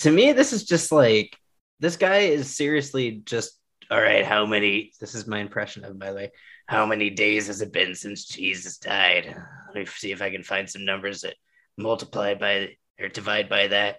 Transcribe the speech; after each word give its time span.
to 0.00 0.10
me, 0.10 0.32
this 0.32 0.52
is 0.52 0.64
just 0.64 0.92
like 0.92 1.36
this 1.78 1.96
guy 1.96 2.18
is 2.18 2.54
seriously 2.54 3.22
just 3.24 3.58
all 3.90 4.00
right. 4.00 4.24
How 4.24 4.46
many? 4.46 4.92
This 5.00 5.14
is 5.14 5.26
my 5.26 5.38
impression 5.40 5.84
of, 5.84 5.98
by 5.98 6.10
the 6.10 6.14
way. 6.16 6.30
How 6.66 6.86
many 6.86 7.10
days 7.10 7.48
has 7.48 7.60
it 7.62 7.72
been 7.72 7.94
since 7.94 8.24
Jesus 8.26 8.78
died? 8.78 9.34
Let 9.68 9.74
me 9.74 9.86
see 9.86 10.12
if 10.12 10.22
I 10.22 10.30
can 10.30 10.42
find 10.44 10.68
some 10.70 10.84
numbers 10.84 11.22
that 11.22 11.34
multiply 11.76 12.34
by 12.34 12.76
or 13.00 13.08
divide 13.08 13.48
by 13.48 13.68
that. 13.68 13.96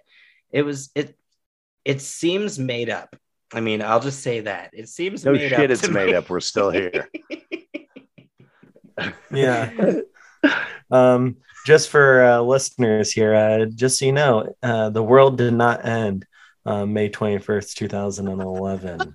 It 0.50 0.62
was 0.62 0.90
it. 0.94 1.18
It 1.84 2.00
seems 2.00 2.58
made 2.58 2.88
up. 2.88 3.14
I 3.52 3.60
mean, 3.60 3.82
I'll 3.82 4.00
just 4.00 4.20
say 4.22 4.40
that 4.40 4.70
it 4.72 4.88
seems 4.88 5.24
No 5.24 5.32
made 5.32 5.50
shit, 5.50 5.52
up 5.64 5.70
it's 5.70 5.82
to 5.82 5.90
made 5.90 6.06
me. 6.10 6.14
up. 6.14 6.30
We're 6.30 6.40
still 6.40 6.70
here. 6.70 7.08
Yeah. 9.32 9.70
um, 10.90 11.36
just 11.66 11.88
for 11.90 12.24
uh, 12.24 12.40
listeners 12.40 13.12
here, 13.12 13.34
uh, 13.34 13.66
just 13.66 13.98
so 13.98 14.04
you 14.06 14.12
know, 14.12 14.54
uh, 14.62 14.90
the 14.90 15.02
world 15.02 15.38
did 15.38 15.54
not 15.54 15.84
end 15.84 16.26
uh, 16.66 16.86
May 16.86 17.08
21st, 17.08 17.74
2011. 17.74 19.14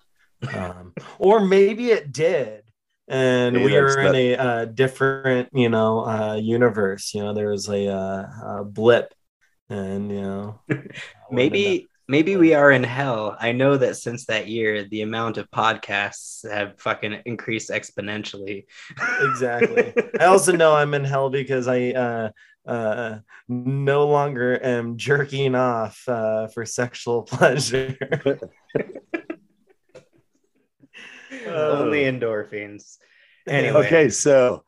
um, 0.54 0.94
or 1.20 1.40
maybe 1.40 1.92
it 1.92 2.12
did. 2.12 2.64
And 3.10 3.56
Maybe 3.56 3.66
we 3.66 3.78
are 3.78 4.00
in 4.00 4.06
that- 4.12 4.16
a 4.16 4.36
uh, 4.38 4.66
different, 4.66 5.50
you 5.54 5.70
know, 5.70 6.06
uh, 6.06 6.36
universe. 6.36 7.14
You 7.14 7.24
know, 7.24 7.34
there 7.34 7.50
was 7.50 7.70
a, 7.70 7.88
uh, 7.88 8.60
a 8.60 8.64
blip, 8.66 9.14
and 9.70 10.12
you 10.12 10.22
know, 10.22 10.60
maybe 11.32 11.88
maybe 12.08 12.38
we 12.38 12.54
are 12.54 12.72
in 12.72 12.84
hell. 12.84 13.36
I 13.40 13.52
know 13.52 13.78
that 13.78 13.98
since 13.98 14.26
that 14.26 14.48
year, 14.48 14.86
the 14.86 15.02
amount 15.02 15.38
of 15.38 15.50
podcasts 15.52 16.50
have 16.50 16.80
fucking 16.80 17.22
increased 17.26 17.70
exponentially. 17.70 18.66
exactly. 19.22 19.94
I 20.20 20.26
also 20.26 20.56
know 20.56 20.76
I'm 20.76 20.94
in 20.94 21.04
hell 21.04 21.30
because 21.30 21.68
I 21.68 21.92
uh, 21.92 22.30
uh, 22.68 23.20
no 23.48 24.08
longer 24.08 24.64
am 24.64 24.98
jerking 24.98 25.56
off 25.56 26.04
uh, 26.08 26.48
for 26.48 26.66
sexual 26.66 27.24
pleasure. 27.24 27.96
Only 31.46 32.04
endorphins. 32.04 32.98
Anyway, 33.48 33.86
Okay, 33.86 34.10
so 34.10 34.64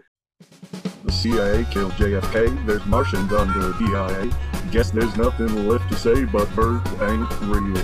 The 1.04 1.12
CIA 1.12 1.66
killed 1.72 1.92
JFK. 1.94 2.66
There's 2.66 2.86
Martians 2.86 3.34
under 3.34 3.60
the 3.60 3.74
DIA. 3.74 4.49
Guess 4.72 4.92
there's 4.92 5.16
nothing 5.18 5.68
left 5.68 5.90
to 5.92 5.98
say 5.98 6.26
but 6.26 6.50
birds 6.56 6.88
ain't 7.02 7.42
real. 7.42 7.84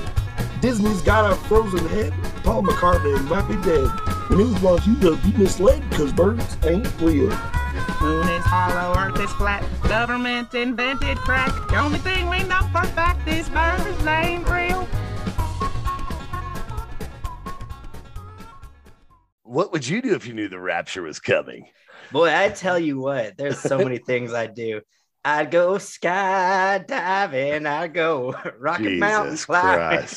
Disney's 0.61 1.01
got 1.01 1.31
a 1.31 1.35
frozen 1.35 1.87
head. 1.87 2.13
Paul 2.43 2.63
McCartney 2.63 3.21
might 3.27 3.47
be 3.47 3.55
dead. 3.55 3.89
The 4.29 4.35
news 4.37 4.59
wants 4.61 4.85
you 4.87 4.99
to 5.01 5.15
be 5.17 5.37
misled 5.37 5.87
because 5.89 6.13
birds 6.13 6.57
ain't 6.63 6.87
real. 6.99 7.29
Moon 8.01 8.27
is 8.29 8.45
hollow, 8.45 8.97
earth 8.99 9.19
is 9.19 9.31
flat. 9.33 9.63
Government 9.83 10.53
invented 10.53 11.17
crack. 11.17 11.51
The 11.69 11.77
only 11.77 11.99
thing 11.99 12.29
we 12.29 12.43
know 12.43 12.61
for 12.71 12.83
fact 12.85 13.27
is 13.27 13.49
birds 13.49 14.05
ain't 14.05 14.47
real. 14.49 14.87
what 19.55 19.71
would 19.71 19.87
you 19.87 20.01
do 20.01 20.13
if 20.13 20.27
you 20.27 20.33
knew 20.33 20.49
the 20.49 20.59
rapture 20.59 21.01
was 21.01 21.19
coming? 21.19 21.65
boy, 22.11 22.29
I 22.29 22.49
tell 22.49 22.77
you 22.77 22.99
what, 22.99 23.37
there's 23.37 23.59
so 23.59 23.77
many 23.77 23.97
things 23.97 24.33
I'd 24.33 24.53
do. 24.53 24.81
I'd 25.25 25.49
go 25.49 25.73
skydiving. 25.73 27.65
I'd 27.65 27.93
go 27.95 28.35
Rocky 28.59 28.97
Mountain 28.99 29.31
Jesus 29.31 29.45
climbing. 29.45 30.07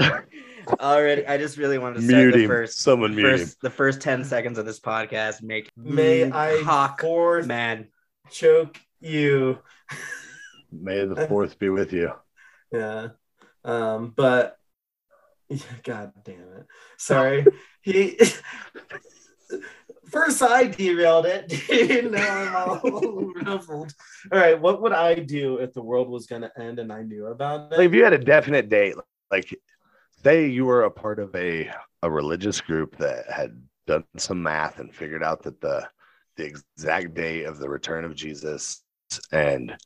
Already, 0.80 1.26
I 1.26 1.36
just 1.36 1.58
really 1.58 1.76
wanted 1.76 1.96
to 1.96 2.06
say 2.06 2.14
Mute 2.14 2.32
the 2.32 2.46
first, 2.46 2.80
Someone 2.80 3.14
mute 3.14 3.38
first, 3.38 3.60
the 3.60 3.68
first 3.68 4.00
ten 4.00 4.24
seconds 4.24 4.56
of 4.56 4.64
this 4.64 4.80
podcast 4.80 5.42
make 5.42 5.68
May 5.76 6.24
me 6.24 6.32
I 6.32 6.62
cock 6.64 7.02
fourth 7.02 7.46
man. 7.46 7.88
choke 8.30 8.80
you? 9.00 9.58
May 10.72 11.04
the 11.04 11.26
fourth 11.26 11.58
be 11.58 11.68
with 11.68 11.92
you. 11.92 12.12
Yeah. 12.72 13.08
Um, 13.64 14.12
but 14.14 14.56
God 15.82 16.12
damn 16.24 16.36
it. 16.36 16.66
Sorry. 16.98 17.44
he 17.82 18.16
first 20.10 20.42
I 20.42 20.66
derailed 20.66 21.26
it. 21.26 21.52
now 22.10 22.38
I'm 22.82 22.84
all 22.94 23.32
ruffled. 23.44 23.92
All 24.32 24.38
right. 24.38 24.60
What 24.60 24.82
would 24.82 24.92
I 24.92 25.14
do 25.16 25.56
if 25.58 25.72
the 25.72 25.82
world 25.82 26.08
was 26.08 26.26
gonna 26.26 26.50
end 26.58 26.78
and 26.78 26.92
I 26.92 27.02
knew 27.02 27.26
about 27.26 27.70
Like, 27.70 27.80
it? 27.80 27.86
if 27.86 27.94
you 27.94 28.04
had 28.04 28.12
a 28.12 28.18
definite 28.18 28.68
date, 28.68 28.94
like 29.30 29.54
say 30.22 30.48
you 30.48 30.64
were 30.64 30.82
a 30.84 30.90
part 30.90 31.18
of 31.18 31.34
a 31.34 31.70
a 32.02 32.10
religious 32.10 32.60
group 32.60 32.96
that 32.98 33.30
had 33.30 33.60
done 33.86 34.04
some 34.16 34.42
math 34.42 34.78
and 34.78 34.94
figured 34.94 35.22
out 35.22 35.42
that 35.42 35.60
the 35.60 35.86
the 36.36 36.44
exact 36.44 37.14
day 37.14 37.44
of 37.44 37.58
the 37.58 37.68
return 37.68 38.04
of 38.04 38.14
Jesus 38.14 38.82
and 39.32 39.76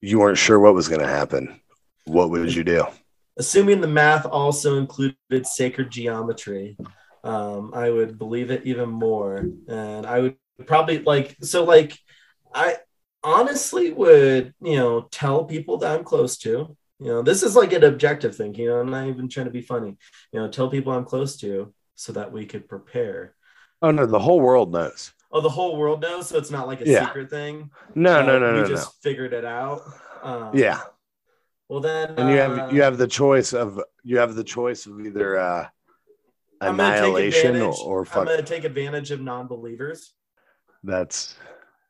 you 0.00 0.18
weren't 0.20 0.38
sure 0.38 0.60
what 0.60 0.74
was 0.74 0.88
going 0.88 1.00
to 1.00 1.06
happen, 1.06 1.60
what 2.04 2.30
would 2.30 2.54
you 2.54 2.62
do? 2.64 2.84
Assuming 3.38 3.80
the 3.80 3.86
math 3.88 4.24
also 4.26 4.76
included 4.78 5.46
sacred 5.46 5.90
geometry, 5.90 6.76
um, 7.24 7.72
I 7.74 7.90
would 7.90 8.18
believe 8.18 8.50
it 8.50 8.64
even 8.66 8.88
more. 8.90 9.50
And 9.68 10.06
I 10.06 10.20
would 10.20 10.36
probably 10.66 10.98
like 11.00 11.36
so 11.42 11.64
like 11.64 11.98
I 12.54 12.76
honestly 13.22 13.92
would, 13.92 14.54
you 14.62 14.76
know, 14.76 15.02
tell 15.10 15.44
people 15.44 15.78
that 15.78 15.92
I'm 15.96 16.04
close 16.04 16.38
to. 16.38 16.76
You 16.98 17.06
know, 17.06 17.22
this 17.22 17.42
is 17.42 17.56
like 17.56 17.72
an 17.72 17.84
objective 17.84 18.36
thing, 18.36 18.54
you 18.54 18.68
know, 18.68 18.80
I'm 18.80 18.90
not 18.90 19.06
even 19.08 19.28
trying 19.28 19.46
to 19.46 19.52
be 19.52 19.62
funny. 19.62 19.96
You 20.32 20.40
know, 20.40 20.48
tell 20.48 20.68
people 20.68 20.92
I'm 20.92 21.04
close 21.06 21.36
to 21.38 21.72
so 21.94 22.12
that 22.12 22.30
we 22.32 22.44
could 22.46 22.68
prepare. 22.68 23.34
Oh 23.82 23.90
no, 23.90 24.06
the 24.06 24.18
whole 24.18 24.40
world 24.40 24.72
knows. 24.72 25.12
Oh, 25.32 25.40
the 25.40 25.48
whole 25.48 25.76
world 25.76 26.02
knows, 26.02 26.28
so 26.28 26.38
it's 26.38 26.50
not 26.50 26.66
like 26.66 26.80
a 26.80 26.86
Yeah. 26.86 26.98
secret 27.04 27.30
thing. 27.30 27.70
No, 27.94 28.20
Uh, 28.20 28.22
no, 28.22 28.38
no, 28.38 28.52
we 28.52 28.62
no, 28.62 28.68
no. 28.68 28.68
just 28.68 29.02
figured 29.02 29.32
it 29.32 29.44
out. 29.44 29.82
Um, 30.22 30.58
Yeah, 30.58 30.80
Well, 31.68 31.80
then, 31.80 32.18
and 32.18 32.28
you 32.28 32.36
uh, 32.36 32.38
have 32.38 32.72
you 32.72 32.82
have 32.82 32.98
the 32.98 33.06
choice 33.06 33.52
of 33.52 33.80
you 34.02 34.18
have 34.18 34.34
the 34.34 34.44
choice 34.44 34.86
of 34.86 35.00
either 35.00 35.38
uh, 35.38 35.68
I'm 36.60 36.76
gonna 36.76 36.96
annihilation 36.96 37.56
or, 37.56 37.68
advantage- 37.70 37.80
or 37.84 38.06
I'm 38.14 38.24
going 38.26 38.36
to 38.38 38.42
take 38.42 38.64
advantage 38.64 39.10
of 39.10 39.20
non-believers. 39.20 40.12
That's 40.84 41.34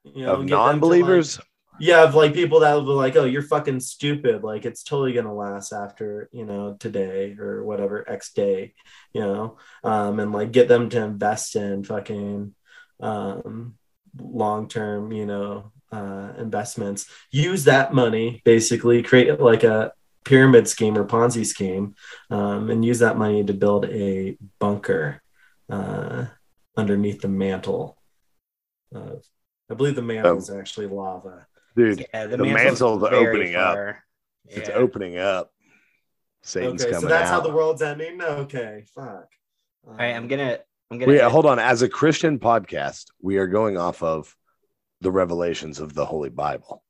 You 0.04 0.25
know, 0.26 0.32
of 0.34 0.36
to, 0.38 0.42
like- 0.42 0.50
non-believers. 0.50 1.41
yeah, 1.81 2.04
of 2.04 2.14
like 2.14 2.34
people 2.34 2.60
that 2.60 2.75
will 2.75 2.82
be 2.84 2.88
like, 2.91 3.16
"Oh, 3.16 3.25
you're 3.25 3.42
fucking 3.42 3.81
stupid." 3.81 4.42
Like 4.42 4.64
it's 4.66 4.82
totally 4.82 5.12
gonna 5.12 5.34
last 5.34 5.72
after 5.72 6.28
you 6.32 6.44
know 6.44 6.76
today 6.78 7.36
or 7.38 7.64
whatever 7.64 8.08
X 8.08 8.32
day, 8.32 8.75
you 9.12 9.20
know, 9.22 9.58
um, 9.84 10.20
and 10.20 10.32
like 10.32 10.53
get 10.53 10.69
them 10.69 10.88
to 10.91 11.02
invest 11.02 11.56
in 11.56 11.84
fucking 11.84 12.54
um, 13.00 13.76
long 14.19 14.69
term, 14.69 15.10
you 15.12 15.25
know, 15.26 15.72
uh, 15.92 16.32
investments. 16.38 17.06
Use 17.31 17.64
that 17.64 17.94
money 17.94 18.42
basically, 18.44 19.02
create 19.02 19.41
like 19.41 19.64
a 19.64 19.92
pyramid 20.25 20.69
scheme 20.69 20.97
or 20.97 21.04
Ponzi 21.04 21.44
scheme, 21.47 21.94
um, 22.31 22.70
and 22.70 22.84
use 22.84 22.98
that 23.00 23.19
money 23.19 23.44
to 23.44 23.54
build 23.54 23.86
a 23.86 24.36
bunker 24.58 25.22
uh, 25.70 26.26
underneath 26.76 27.20
the 27.20 27.28
mantle. 27.28 27.97
Of, 28.94 29.25
I 29.70 29.75
believe 29.75 29.94
the 29.94 30.03
mantle 30.03 30.38
is 30.38 30.50
actually 30.50 30.86
lava. 30.86 31.47
Dude, 31.76 32.06
Yeah, 32.12 32.26
the 32.26 32.38
mantle's 32.38 32.81
mantle's 32.81 33.10
very 33.10 33.26
opening 33.26 33.54
up. 33.54 33.75
far. 33.75 34.04
it's 34.47 34.69
opening 34.70 35.19
up. 35.19 35.53
Satan's 36.42 36.82
okay, 36.82 36.92
coming 36.92 37.02
so 37.02 37.08
that's 37.08 37.31
out. 37.31 37.42
how 37.42 37.48
the 37.48 37.54
world's 37.54 37.82
ending. 37.82 38.20
Okay, 38.20 38.84
fuck. 38.94 39.28
All 39.87 39.94
right, 39.94 40.14
I'm 40.14 40.26
gonna. 40.28 40.58
I'm 40.91 40.98
gonna. 40.98 41.12
Wait, 41.12 41.22
hold 41.22 41.47
on. 41.47 41.58
As 41.58 41.82
a 41.82 41.88
Christian 41.88 42.38
podcast, 42.38 43.06
we 43.20 43.37
are 43.37 43.47
going 43.47 43.76
off 43.76 44.02
of 44.02 44.34
the 45.00 45.10
revelations 45.10 45.81
of 45.81 45.94
the 45.94 46.04
Holy 46.04 46.31
Bible. 46.31 46.82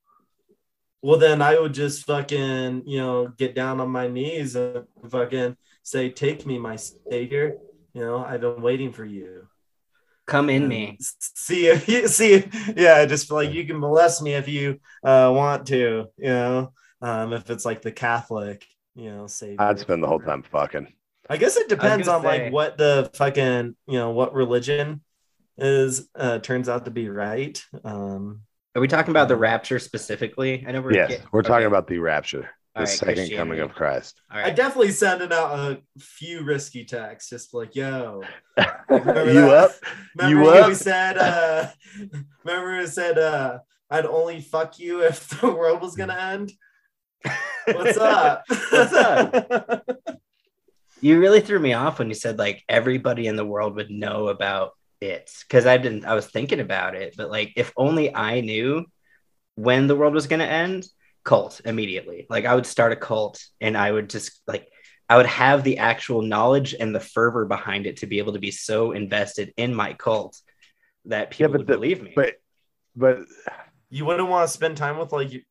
Well, 1.03 1.19
then 1.19 1.41
I 1.41 1.59
would 1.59 1.73
just 1.73 2.05
fucking, 2.07 2.83
you 2.87 2.99
know, 2.99 3.29
get 3.29 3.55
down 3.55 3.81
on 3.81 3.91
my 3.91 4.07
knees 4.07 4.55
and 4.55 4.85
fucking 5.09 5.57
say, 5.83 6.11
"Take 6.11 6.45
me, 6.47 6.59
my 6.59 6.77
savior." 6.77 7.57
You 7.95 8.03
know, 8.03 8.25
I've 8.25 8.43
been 8.43 8.63
waiting 8.63 8.93
for 8.93 9.05
you. 9.05 9.49
Come 10.27 10.51
in 10.51 10.63
And 10.63 10.69
me. 10.69 10.99
See 11.01 11.67
if 11.67 11.89
you 11.89 12.07
see, 12.07 12.35
if, 12.35 12.77
yeah, 12.77 13.05
just 13.07 13.31
like 13.31 13.53
you 13.53 13.65
can 13.65 13.79
molest 13.79 14.23
me 14.23 14.35
if 14.35 14.47
you 14.47 14.79
uh, 15.03 15.33
want 15.35 15.67
to. 15.69 16.07
You 16.17 16.29
know, 16.29 16.73
um, 17.01 17.33
if 17.33 17.51
it's 17.51 17.65
like 17.65 17.83
the 17.83 17.93
Catholic, 17.93 18.65
you 18.95 19.11
know, 19.11 19.27
savior. 19.27 19.57
I'd 19.61 19.81
spend 19.81 20.03
the 20.03 20.07
whole 20.07 20.21
time 20.21 20.43
fucking. 20.43 20.93
I 21.29 21.37
guess 21.37 21.57
it 21.57 21.69
depends 21.69 22.07
gonna 22.07 22.19
on 22.19 22.25
like 22.25 22.53
what 22.53 22.77
the 22.77 23.11
fucking 23.15 23.77
you 23.87 23.99
know 23.99 24.11
what 24.11 24.35
religion 24.35 25.03
is 25.57 26.09
uh 26.15 26.39
turns 26.39 26.69
out 26.69 26.85
to 26.85 26.91
be 26.91 27.09
right. 27.09 27.63
Um 27.85 28.43
Are 28.77 28.81
we 28.81 28.87
talking 28.89 29.11
about 29.11 29.29
the 29.29 29.37
rapture 29.37 29.79
specifically? 29.79 30.65
I 30.67 30.73
know 30.73 30.81
we're. 30.81 30.95
Yes, 30.95 31.09
get- 31.11 31.25
we're 31.33 31.43
talking 31.43 31.67
okay. 31.67 31.67
about 31.67 31.89
the 31.89 31.99
rapture, 31.99 32.43
the 32.75 32.81
All 32.81 32.83
right, 32.83 32.89
second 32.89 33.31
coming 33.37 33.59
of 33.61 33.75
Christ. 33.75 34.21
All 34.31 34.39
I 34.39 34.43
right. 34.45 34.57
definitely 34.57 34.93
sending 34.93 35.33
out 35.33 35.59
a 35.59 35.83
few 35.99 36.45
risky 36.45 36.85
texts, 36.85 37.31
just 37.31 37.53
like, 37.53 37.75
yo, 37.75 38.23
you 38.59 38.65
that? 38.89 39.49
up? 39.49 39.73
remember 40.17 40.29
You 40.29 40.39
when 40.47 40.63
up? 40.63 40.69
we 40.69 40.75
said 40.75 41.19
uh 41.19 41.69
remember 42.45 42.79
we 42.79 42.87
said 42.87 43.19
uh 43.19 43.59
I'd 43.91 44.07
only 44.07 44.41
fuck 44.41 44.79
you 44.79 45.03
if 45.03 45.29
the 45.41 45.51
world 45.51 45.81
was 45.83 45.97
gonna 45.97 46.15
end? 46.15 46.53
What's 47.67 47.99
up? 47.99 48.45
What's 48.71 48.93
up? 48.93 49.99
You 51.01 51.19
really 51.19 51.41
threw 51.41 51.59
me 51.59 51.73
off 51.73 51.99
when 51.99 52.09
you 52.09 52.15
said 52.15 52.39
like 52.39 52.63
everybody 52.69 53.27
in 53.27 53.35
the 53.35 53.45
world 53.45 53.75
would 53.75 53.91
know 53.91 54.29
about 54.29 54.73
it 55.01 55.31
because 55.43 55.67
I 55.67 55.77
didn't. 55.79 56.05
I 56.05 56.15
was 56.15 56.27
thinking 56.27 56.61
about 56.61 56.95
it, 56.95 57.15
but 57.17 57.31
like 57.31 57.53
if 57.57 57.73
only 57.77 58.15
I 58.15 58.41
knew 58.41 58.87
when 59.57 59.87
the 59.87 59.97
world 59.97 60.15
was 60.15 60.27
going 60.27 60.41
to 60.41 60.47
end, 60.47 60.87
cult 61.25 61.61
immediately. 61.65 62.27
Like 62.31 62.45
I 62.45 62.55
would 62.55 62.67
start 62.67 62.93
a 62.93 62.97
cult 62.97 63.43
and 63.61 63.77
I 63.77 63.91
would 63.93 64.11
just 64.11 64.41
like 64.47 64.69
I 65.09 65.17
would 65.17 65.27
have 65.27 65.65
the 65.65 65.79
actual 65.79 66.23
knowledge 66.23 66.75
and 66.79 66.95
the 66.95 67.01
fervor 67.01 67.45
behind 67.47 67.87
it 67.87 67.99
to 67.99 68.07
be 68.07 68.19
able 68.19 68.35
to 68.35 68.39
be 68.39 68.51
so 68.51 68.93
invested 68.93 69.53
in 69.57 69.75
my 69.75 69.93
cult 69.95 70.39
that 71.07 71.31
people 71.31 71.53
but 71.53 71.59
would 71.59 71.67
the- 71.67 71.73
believe 71.75 72.03
me. 72.03 72.13
But 72.15 72.35
but 72.97 73.19
You 73.93 74.05
wouldn't 74.05 74.29
want 74.29 74.47
to 74.49 74.53
spend 74.53 74.77
time 74.77 74.99
with 74.99 75.13
like 75.13 75.31
y- 75.33 75.43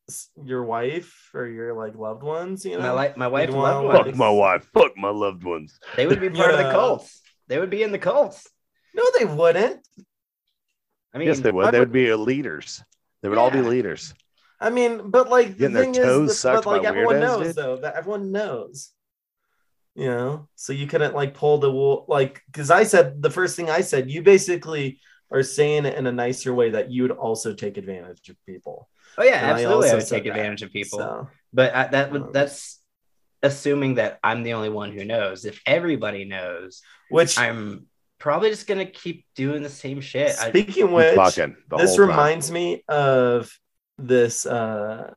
your 0.46 0.64
wife 0.64 1.30
or 1.34 1.46
your 1.48 1.74
like 1.74 1.96
loved 1.96 2.24
ones, 2.24 2.64
you 2.66 2.78
know? 2.78 2.96
my 2.96 3.08
li- 3.08 3.14
my 3.18 3.28
wife 3.28 3.50
loved 3.50 3.86
ones. 3.88 4.06
fuck 4.08 4.16
my 4.16 4.30
wife, 4.30 4.68
fuck 4.74 4.96
my 4.98 5.10
loved 5.10 5.44
ones. 5.44 5.78
They 5.98 6.08
would 6.08 6.22
be 6.22 6.30
part 6.30 6.52
of 6.52 6.58
the 6.58 6.64
Yeah. 6.64 6.72
cult. 6.72 7.10
They 7.48 7.60
would 7.60 7.70
be 7.70 7.84
in 7.84 7.92
the 7.92 7.98
cult. 8.00 8.42
No, 8.94 9.04
they 9.18 9.26
wouldn't. 9.26 9.86
I 11.14 11.18
mean, 11.18 11.28
yes, 11.28 11.40
they 11.40 11.52
would. 11.52 11.66
I 11.68 11.72
They 11.72 11.80
would- 11.80 11.90
would 11.90 11.94
be 11.94 12.14
leaders. 12.14 12.84
They 13.22 13.30
would 13.30 13.38
all 13.38 13.52
be 13.52 13.62
leaders. 13.62 14.14
I 14.62 14.70
mean, 14.70 15.10
but 15.10 15.30
like 15.30 15.58
the 15.58 15.70
Getting 15.70 15.74
their 15.74 15.84
thing 15.86 15.94
toes 15.94 16.30
is, 16.32 16.36
that- 16.42 16.54
sucked 16.56 16.66
but 16.66 16.78
like 16.78 16.86
everyone 16.88 17.20
knows 17.20 17.48
dude. 17.48 17.56
though 17.56 17.78
that 17.78 17.96
everyone 17.96 18.32
knows. 18.32 18.92
You 19.96 20.06
know, 20.06 20.48
so 20.56 20.72
you 20.72 20.88
couldn't 20.88 21.14
like 21.16 21.34
pull 21.34 21.58
the 21.58 21.70
wool 21.72 22.06
like 22.08 22.42
because 22.46 22.70
I 22.72 22.84
said 22.84 23.22
the 23.22 23.30
first 23.32 23.56
thing 23.58 23.70
I 23.70 23.82
said, 23.82 24.10
you 24.10 24.22
basically 24.22 25.00
are 25.32 25.44
saying 25.44 25.86
it 25.86 25.96
in 25.98 26.08
a 26.08 26.12
nicer 26.12 26.54
way 26.54 26.70
that 26.70 26.90
you 26.92 27.02
would 27.02 27.12
also 27.12 27.54
take 27.54 27.78
advantage 27.78 28.30
of 28.30 28.38
people. 28.46 28.88
oh 29.18 29.24
yeah, 29.24 29.42
And 29.42 29.52
absolutely. 29.52 29.74
I, 29.74 29.92
also 29.92 29.98
would 29.98 30.08
take 30.08 30.24
that. 30.24 30.30
advantage 30.30 30.62
of 30.62 30.72
people. 30.72 31.00
So 31.00 31.28
But 31.52 31.76
I, 31.76 31.88
that 31.88 32.12
would 32.12 32.22
Um, 32.22 32.32
that's 32.32 32.80
assuming 33.44 33.96
that 33.96 34.20
I'm 34.24 34.44
the 34.44 34.54
only 34.54 34.70
one 34.70 34.92
who 34.94 35.04
knows. 35.04 35.44
If 35.44 35.60
everybody 35.66 36.24
knows, 36.24 36.82
which 37.10 37.38
I'm 37.38 37.88
probably 38.20 38.50
just 38.50 38.68
gonna 38.68 38.86
keep 38.86 39.26
doing 39.36 39.64
the 39.64 39.70
same 39.70 40.02
shit. 40.02 40.30
I, 40.40 40.50
speaking 40.50 40.92
which 40.92 41.16
Fucking 41.16 41.56
this 41.78 41.90
whole 41.92 41.98
time. 41.98 42.10
reminds 42.10 42.52
me 42.52 42.84
of 42.88 43.52
this 43.98 44.46
uh 44.46 45.14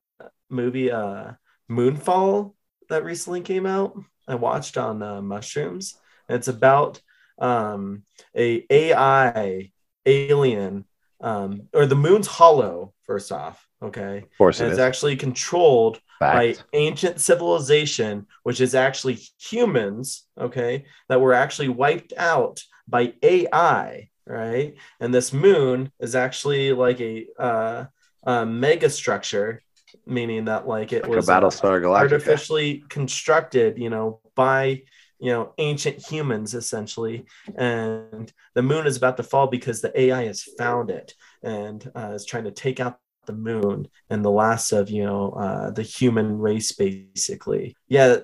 movie 0.51 0.91
uh 0.91 1.33
moonfall 1.71 2.55
that 2.89 3.05
recently 3.05 3.41
came 3.41 3.65
out 3.65 3.97
i 4.29 4.35
watched 4.35 4.77
on 4.77 5.03
uh, 5.03 5.23
mushrooms 5.23 5.95
and 6.29 6.37
it's 6.37 6.49
about 6.49 7.01
um 7.39 8.03
a 8.37 8.67
ai 8.69 9.71
alien 10.05 10.85
um 11.21 11.63
or 11.73 11.87
the 11.87 11.95
moon's 11.95 12.27
hollow 12.27 12.93
first 13.05 13.31
off 13.33 13.67
okay 13.83 14.19
Of 14.19 14.39
course 14.39 14.59
and 14.61 14.67
it 14.67 14.73
it's 14.73 14.79
is. 14.79 14.85
actually 14.85 15.17
controlled 15.17 16.01
by 16.21 16.55
ancient 16.73 17.21
civilization, 17.21 18.27
which 18.45 18.61
is 18.61 18.77
actually 18.77 19.19
humans, 19.41 20.25
okay, 20.39 20.85
that 21.09 21.21
were 21.21 21.33
actually 21.33 21.69
wiped 21.69 22.13
out 22.17 22.63
by 22.89 23.15
AI, 23.23 24.09
right? 24.27 24.75
And 25.01 25.15
this 25.15 25.33
moon 25.33 25.93
is 26.01 26.15
actually 26.15 26.73
like 26.73 27.01
a, 27.01 27.27
uh, 27.39 27.85
a 28.25 28.47
mega 28.47 28.91
structure, 28.91 29.63
meaning 30.07 30.47
that 30.47 30.67
like 30.67 30.93
it 30.93 31.03
Like 31.03 31.13
a 31.13 31.17
was 31.17 31.31
uh, 31.31 31.33
Battlestar 31.33 31.81
Galactica. 31.83 32.01
artificially 32.01 32.85
constructed, 32.89 33.79
you 33.79 33.91
know, 33.91 34.21
by 34.35 34.83
you 35.19 35.31
know 35.31 35.55
ancient 35.59 35.99
humans 36.11 36.55
essentially, 36.55 37.25
and 37.57 38.33
the 38.55 38.63
moon 38.63 38.87
is 38.87 38.97
about 38.97 39.17
to 39.19 39.23
fall 39.23 39.47
because 39.47 39.81
the 39.81 39.99
AI 40.01 40.25
has 40.25 40.43
found 40.43 40.91
it 40.91 41.15
and 41.43 41.91
uh, 41.95 42.13
is 42.15 42.25
trying 42.25 42.45
to 42.45 42.51
take 42.51 42.81
out 42.81 42.99
the 43.27 43.33
moon 43.33 43.87
and 44.11 44.25
the 44.25 44.31
last 44.31 44.73
of 44.73 44.91
you 44.91 45.05
know 45.05 45.31
uh, 45.31 45.71
the 45.71 45.83
human 45.83 46.39
race 46.39 46.73
basically 46.73 47.77
yeah 47.89 48.17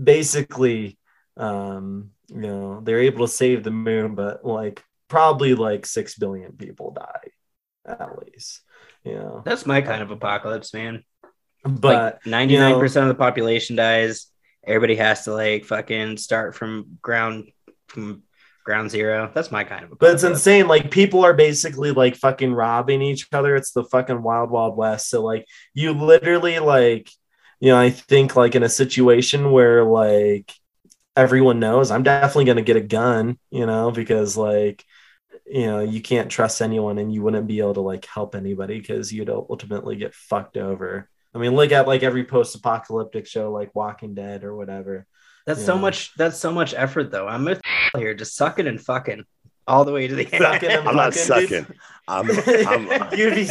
basically 0.00 0.96
um 1.36 2.10
you 2.28 2.40
know 2.40 2.80
they're 2.80 3.00
able 3.00 3.26
to 3.26 3.32
save 3.32 3.62
the 3.62 3.70
moon 3.70 4.14
but 4.14 4.44
like 4.44 4.82
probably 5.08 5.54
like 5.54 5.86
six 5.86 6.16
billion 6.16 6.52
people 6.52 6.90
die 6.92 7.30
at 7.86 8.18
least 8.18 8.62
you 9.04 9.14
know 9.14 9.42
that's 9.44 9.66
my 9.66 9.82
kind 9.82 10.02
of 10.02 10.10
apocalypse, 10.10 10.72
man. 10.72 11.04
but 11.62 12.20
like 12.26 12.48
99% 12.48 13.02
of 13.02 13.08
the 13.08 13.14
population 13.14 13.76
dies. 13.76 14.26
Everybody 14.66 14.96
has 14.96 15.24
to 15.24 15.34
like 15.34 15.66
fucking 15.66 16.16
start 16.16 16.54
from 16.54 16.98
ground 17.02 17.50
from 17.88 18.22
ground 18.64 18.90
zero. 18.90 19.30
That's 19.34 19.52
my 19.52 19.62
kind 19.62 19.84
of 19.84 19.98
But 19.98 20.14
it's 20.14 20.22
insane. 20.22 20.68
Like 20.68 20.90
people 20.90 21.22
are 21.22 21.34
basically 21.34 21.92
like 21.92 22.16
fucking 22.16 22.54
robbing 22.54 23.02
each 23.02 23.28
other. 23.30 23.56
It's 23.56 23.72
the 23.72 23.84
fucking 23.84 24.22
wild, 24.22 24.50
wild 24.50 24.74
west. 24.74 25.10
So 25.10 25.22
like 25.22 25.44
you 25.74 25.92
literally 25.92 26.58
like, 26.60 27.10
you 27.60 27.68
know, 27.68 27.78
I 27.78 27.90
think 27.90 28.36
like 28.36 28.54
in 28.54 28.62
a 28.62 28.70
situation 28.70 29.50
where 29.50 29.84
like 29.84 30.50
everyone 31.16 31.60
knows, 31.60 31.90
I'm 31.90 32.02
definitely 32.02 32.44
gonna 32.46 32.62
get 32.62 32.76
a 32.76 32.80
gun, 32.80 33.38
you 33.50 33.66
know, 33.66 33.90
because 33.90 34.36
like, 34.36 34.84
you 35.46 35.66
know, 35.66 35.80
you 35.80 36.00
can't 36.00 36.30
trust 36.30 36.62
anyone 36.62 36.98
and 36.98 37.12
you 37.12 37.22
wouldn't 37.22 37.46
be 37.46 37.58
able 37.60 37.74
to 37.74 37.80
like 37.80 38.04
help 38.06 38.34
anybody 38.34 38.80
because 38.80 39.12
you'd 39.12 39.28
ultimately 39.30 39.96
get 39.96 40.14
fucked 40.14 40.56
over. 40.56 41.08
I 41.34 41.38
mean, 41.38 41.54
look 41.54 41.72
at 41.72 41.86
like 41.86 42.02
every 42.02 42.24
post-apocalyptic 42.24 43.26
show 43.26 43.50
like 43.52 43.74
Walking 43.74 44.14
Dead 44.14 44.44
or 44.44 44.56
whatever. 44.56 45.06
That's 45.46 45.64
so 45.64 45.74
Yeah. 45.74 45.80
much. 45.80 46.14
That's 46.16 46.38
so 46.38 46.52
much 46.52 46.72
effort, 46.74 47.10
though. 47.10 47.26
I'm 47.28 47.44
with 47.44 47.60
here, 47.96 48.14
just 48.14 48.36
sucking 48.36 48.66
and 48.66 48.80
fucking 48.80 49.24
all 49.66 49.84
the 49.84 49.92
way 49.92 50.06
to 50.06 50.14
the 50.14 50.26
end. 50.32 50.42
Sucking 50.42 50.70
and 50.70 50.88
I'm 50.88 50.96
not 50.96 51.14
fucking, 51.14 51.48
dude. 51.48 51.66
sucking. 51.66 51.76
I'm, 52.08 52.30
I'm 52.90 53.12
You'd 53.18 53.34
be 53.34 53.48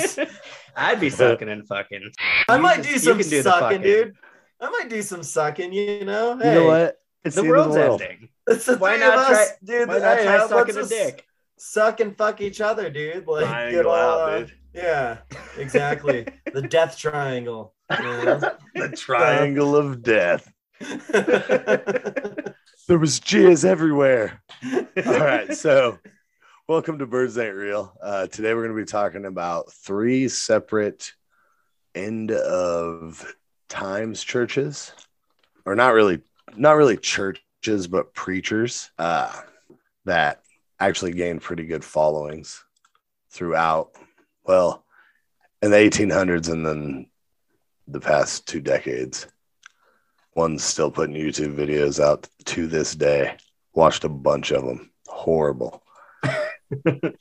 I'd 0.75 0.99
be 0.99 1.09
sucking 1.11 1.49
and 1.49 1.67
fucking. 1.67 2.09
I 2.49 2.57
might 2.57 2.77
just- 2.77 2.89
do 2.89 2.97
some 2.99 3.17
do 3.17 3.23
sucking, 3.43 3.59
fucking. 3.61 3.81
dude. 3.81 4.15
I 4.59 4.69
might 4.69 4.89
do 4.89 5.01
some 5.01 5.21
sucking, 5.21 5.73
you 5.73 6.05
know? 6.05 6.33
you 6.35 6.39
Hey, 6.41 6.55
know 6.55 6.65
what? 6.65 6.99
It's 7.23 7.35
The 7.35 7.43
the, 7.43 7.47
world's 7.49 7.75
the 7.75 7.81
world. 7.81 8.01
ending. 8.01 8.29
It's 8.47 8.65
the 8.65 8.77
Why 8.77 8.97
three 8.97 9.05
not 9.07 9.17
of 9.17 9.23
us, 9.37 9.51
dude. 9.63 9.87
Why 9.87 9.99
not 9.99 10.17
hey, 10.17 10.23
try 10.25 10.37
let's 10.37 10.49
sucking 10.49 10.77
a 10.77 10.85
dick? 10.85 11.25
Suck 11.57 12.01
and 12.01 12.17
fuck 12.17 12.41
each 12.41 12.59
other, 12.59 12.89
dude. 12.89 13.25
Like, 13.25 13.45
Triangle 13.45 13.83
get 13.83 13.85
all, 13.85 13.93
out, 13.95 14.29
uh, 14.29 14.39
dude. 14.39 14.53
Yeah, 14.73 15.17
exactly. 15.57 16.27
the 16.53 16.61
death 16.69 16.97
triangle. 16.97 17.73
The 17.89 18.91
triangle 18.97 19.75
of 19.77 20.01
death. 20.03 20.51
There 22.87 22.99
was 22.99 23.19
jizz 23.21 23.63
everywhere. 23.63 24.41
All 25.05 25.19
right, 25.19 25.53
so 25.53 25.99
welcome 26.67 26.99
to 26.99 27.05
Birds 27.05 27.37
Ain't 27.37 27.55
Real. 27.55 27.93
Uh, 28.01 28.27
today 28.27 28.53
we're 28.53 28.65
going 28.67 28.75
to 28.75 28.81
be 28.81 28.89
talking 28.91 29.25
about 29.25 29.71
three 29.71 30.27
separate 30.27 31.13
end 31.95 32.31
of 32.31 33.25
times 33.69 34.21
churches, 34.23 34.91
or 35.65 35.75
not 35.75 35.93
really, 35.93 36.19
not 36.55 36.73
really 36.73 36.97
churches, 36.97 37.87
but 37.87 38.13
preachers 38.13 38.89
uh, 38.99 39.31
that 40.05 40.41
actually 40.79 41.13
gained 41.13 41.41
pretty 41.41 41.65
good 41.65 41.83
followings 41.83 42.63
throughout. 43.31 43.91
Well, 44.43 44.83
in 45.61 45.71
the 45.71 45.77
1800s 45.77 46.51
and 46.51 46.65
then 46.65 47.09
the 47.87 47.99
past 47.99 48.47
two 48.47 48.61
decades. 48.61 49.27
One's 50.35 50.63
still 50.63 50.89
putting 50.89 51.15
YouTube 51.15 51.55
videos 51.55 52.03
out 52.03 52.27
to 52.45 52.65
this 52.67 52.95
day. 52.95 53.37
Watched 53.73 54.03
a 54.03 54.09
bunch 54.09 54.51
of 54.51 54.65
them. 54.65 54.91
Horrible. 55.07 55.83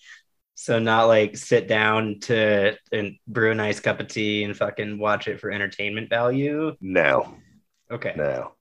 So 0.54 0.78
not 0.78 1.06
like 1.06 1.36
sit 1.36 1.66
down 1.66 2.20
to 2.20 2.76
and 2.92 3.16
brew 3.26 3.50
a 3.50 3.54
nice 3.54 3.80
cup 3.80 3.98
of 3.98 4.06
tea 4.06 4.44
and 4.44 4.56
fucking 4.56 4.96
watch 4.96 5.26
it 5.26 5.40
for 5.40 5.50
entertainment 5.50 6.08
value. 6.08 6.76
No, 6.80 7.34
Okay. 7.90 8.14
no, 8.16 8.52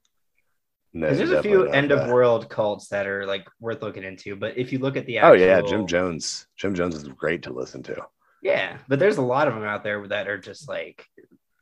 no. 0.93 1.07
'Cause 1.07 1.17
there's 1.17 1.31
a 1.31 1.41
few 1.41 1.65
not 1.65 1.75
end 1.75 1.91
of 1.91 2.09
world 2.09 2.49
cults 2.49 2.87
that 2.89 3.07
are 3.07 3.25
like 3.25 3.47
worth 3.59 3.81
looking 3.81 4.03
into, 4.03 4.35
but 4.35 4.57
if 4.57 4.71
you 4.71 4.79
look 4.79 4.97
at 4.97 5.05
the 5.05 5.19
Oh 5.19 5.33
yeah, 5.33 5.61
Jim 5.61 5.87
Jones. 5.87 6.47
Jim 6.57 6.75
Jones 6.75 6.95
is 6.95 7.07
great 7.07 7.43
to 7.43 7.53
listen 7.53 7.81
to. 7.83 8.05
Yeah, 8.41 8.77
but 8.87 8.99
there's 8.99 9.17
a 9.17 9.21
lot 9.21 9.47
of 9.47 9.53
them 9.53 9.63
out 9.63 9.83
there 9.83 10.05
that 10.07 10.27
are 10.27 10.37
just 10.39 10.67
like, 10.67 11.05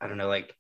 I 0.01 0.07
don't 0.07 0.17
know, 0.17 0.27
like, 0.29 0.55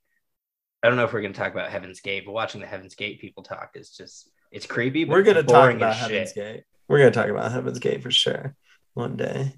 I 0.83 0.87
don't 0.87 0.97
know 0.97 1.05
if 1.05 1.13
we're 1.13 1.21
gonna 1.21 1.33
talk 1.33 1.51
about 1.53 1.69
Heaven's 1.71 2.01
Gate, 2.01 2.23
but 2.25 2.31
watching 2.33 2.61
the 2.61 2.67
Heaven's 2.67 2.95
Gate 2.95 3.19
people 3.21 3.41
talk 3.43 3.71
is 3.75 3.89
just, 3.91 4.29
it's 4.51 4.65
creepy. 4.65 5.03
But 5.05 5.13
We're 5.13 5.23
gonna 5.23 5.43
talk 5.43 5.73
about 5.75 5.95
Heaven's 5.95 6.33
shit. 6.33 6.35
Gate. 6.35 6.63
We're 6.87 6.99
gonna 6.99 7.11
talk 7.11 7.27
about 7.27 7.51
Heaven's 7.51 7.79
Gate 7.79 8.03
for 8.03 8.11
sure 8.11 8.55
one 8.93 9.15
day. 9.15 9.53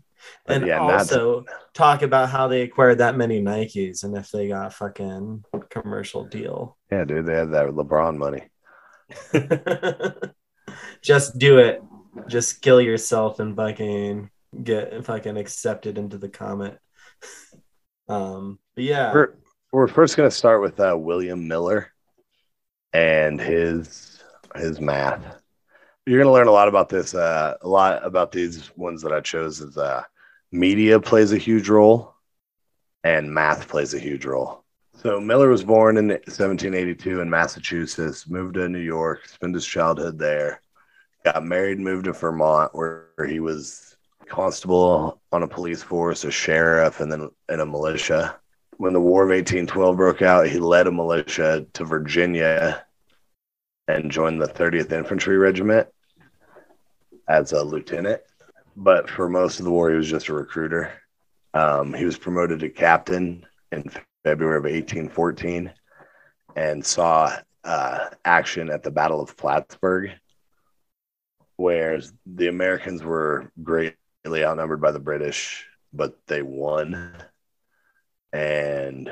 And 0.46 0.68
yeah, 0.68 0.78
not- 0.78 0.92
also 1.00 1.46
talk 1.74 2.04
about 2.04 2.30
how 2.30 2.48
they 2.48 2.62
acquired 2.62 3.00
that 3.00 3.18
many 3.18 3.42
Nikes 3.42 4.04
and 4.04 4.16
if 4.16 4.30
they 4.30 4.48
got 4.48 4.72
fucking 4.74 5.44
commercial 5.70 6.26
deal. 6.26 6.78
Yeah, 6.92 7.06
dude, 7.06 7.26
they 7.26 7.34
had 7.36 7.52
that 7.54 7.70
LeBron 7.70 8.18
money. 8.18 8.44
Just 11.02 11.38
do 11.38 11.58
it. 11.60 11.82
Just 12.28 12.62
kill 12.62 12.82
yourself 12.82 13.40
and 13.40 13.56
fucking 13.56 14.30
get 14.64 15.06
fucking 15.06 15.38
accepted 15.38 15.98
into 15.98 16.18
the 16.18 16.30
comet. 16.30 16.80
Um, 18.08 18.60
but 18.76 18.84
yeah, 18.84 19.14
We're 19.14 19.36
we're 19.72 19.88
first 19.88 20.18
gonna 20.18 20.32
start 20.32 20.62
with 20.62 20.78
uh, 20.82 20.98
William 21.00 21.48
Miller 21.48 21.94
and 22.92 23.40
his 23.40 24.22
his 24.56 24.82
math. 24.82 25.24
You're 26.06 26.20
gonna 26.20 26.34
learn 26.34 26.48
a 26.48 26.52
lot 26.52 26.68
about 26.68 26.90
this. 26.90 27.16
Uh, 27.16 27.56
a 27.62 27.68
lot 27.68 28.06
about 28.06 28.34
these 28.34 28.76
ones 28.76 29.02
that 29.04 29.14
I 29.14 29.22
chose 29.22 29.62
is 29.62 29.78
uh, 29.78 30.04
media 30.52 31.00
plays 31.00 31.32
a 31.32 31.38
huge 31.38 31.70
role, 31.70 32.14
and 33.06 33.34
math 33.34 33.70
plays 33.70 33.94
a 33.94 34.00
huge 34.00 34.26
role. 34.26 34.61
So 35.02 35.20
Miller 35.20 35.50
was 35.50 35.64
born 35.64 35.98
in 35.98 36.10
1782 36.10 37.22
in 37.22 37.30
Massachusetts, 37.30 38.30
moved 38.30 38.54
to 38.54 38.70
New 38.70 38.80
York, 38.80 39.28
spent 39.28 39.56
his 39.56 39.66
childhood 39.66 40.20
there, 40.20 40.62
got 41.26 41.44
married, 41.44 41.80
moved 41.80 42.06
to 42.06 42.14
Vermont, 42.14 42.76
where 42.76 43.08
he 43.28 43.40
was 43.40 43.98
constable 44.28 45.20
on 45.32 45.42
a 45.42 45.48
police 45.48 45.82
force, 45.82 46.24
a 46.24 46.30
sheriff, 46.30 47.00
and 47.00 47.12
then 47.12 47.30
in 47.50 47.62
a 47.62 47.66
militia 47.66 48.40
when 48.82 48.94
the 48.94 49.00
War 49.00 49.22
of 49.22 49.30
1812 49.30 49.96
broke 49.96 50.24
out, 50.24 50.48
he 50.48 50.58
led 50.58 50.88
a 50.88 50.92
militia 50.92 51.68
to 51.74 51.86
Virginia 51.86 52.84
and 53.88 54.10
joined 54.10 54.42
the 54.42 54.48
30th 54.48 54.92
Infantry 54.92 55.38
Regiment 55.38 55.88
as 57.28 57.52
a 57.52 57.64
lieutenant. 57.64 58.22
But 58.76 59.08
for 59.08 59.30
most 59.30 59.60
of 59.60 59.66
the 59.66 59.72
war, 59.72 59.92
he 59.92 59.96
was 59.96 60.10
just 60.10 60.30
a 60.30 60.34
recruiter. 60.34 60.94
Um, 61.54 61.94
he 61.94 62.06
was 62.06 62.18
promoted 62.18 62.62
to 62.62 62.70
captain 62.70 63.46
in 63.72 63.84
February 64.24 64.58
of 64.58 64.64
1814 64.64 65.72
and 66.56 66.86
saw 66.86 67.36
uh, 67.64 68.10
action 68.26 68.70
at 68.70 68.84
the 68.84 68.92
Battle 68.92 69.22
of 69.22 69.38
Plattsburgh, 69.38 70.12
where 71.58 72.02
the 72.26 72.48
Americans 72.48 73.04
were 73.04 73.52
greatly 73.64 73.96
outnumbered 74.44 74.82
by 74.82 74.92
the 74.92 75.00
British, 75.00 75.66
but 75.94 76.18
they 76.28 76.42
won. 76.42 77.14
And 78.34 79.12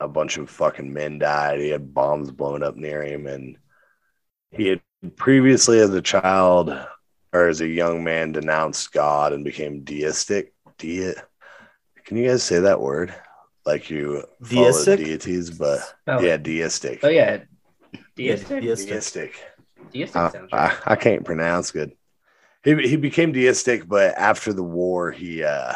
a 0.00 0.08
bunch 0.08 0.38
of 0.38 0.50
fucking 0.50 0.92
men 0.92 1.18
died. 1.18 1.60
He 1.60 1.68
had 1.68 1.94
bombs 1.94 2.30
blown 2.30 2.62
up 2.62 2.76
near 2.76 3.02
him. 3.02 3.26
And 3.26 3.58
he 4.50 4.66
had 4.66 4.80
previously, 5.16 5.78
as 5.78 5.90
a 5.90 6.02
child 6.02 6.76
or 7.32 7.48
as 7.48 7.60
a 7.60 7.68
young 7.68 8.02
man, 8.02 8.32
denounced 8.32 8.92
God 8.92 9.32
and 9.32 9.44
became 9.44 9.84
deistic. 9.84 10.52
De- 10.78 11.14
Can 12.04 12.16
you 12.16 12.28
guys 12.28 12.42
say 12.42 12.60
that 12.60 12.80
word? 12.80 13.14
Like 13.66 13.90
you 13.90 14.24
follow 14.42 14.72
Deistic? 14.72 14.98
deities, 14.98 15.50
but 15.50 15.80
Oh, 16.06 16.20
yeah, 16.20 16.36
deistic. 16.36 17.00
Oh 17.02 17.08
yeah. 17.08 17.42
Yeah, 17.92 18.00
Deistic? 18.16 18.62
deistic. 18.62 18.88
Deistic. 18.88 19.44
Deistic 19.92 20.16
Uh, 20.16 20.30
sounds 20.30 20.52
right. 20.52 20.72
I, 20.86 20.92
I 20.92 20.96
can't 20.96 21.24
pronounce 21.24 21.70
good. 21.70 21.92
He 22.64 22.74
he 22.88 22.96
became 22.96 23.32
deistic, 23.32 23.88
but 23.88 24.14
after 24.16 24.52
the 24.52 24.62
war, 24.62 25.10
he 25.10 25.42
uh, 25.42 25.74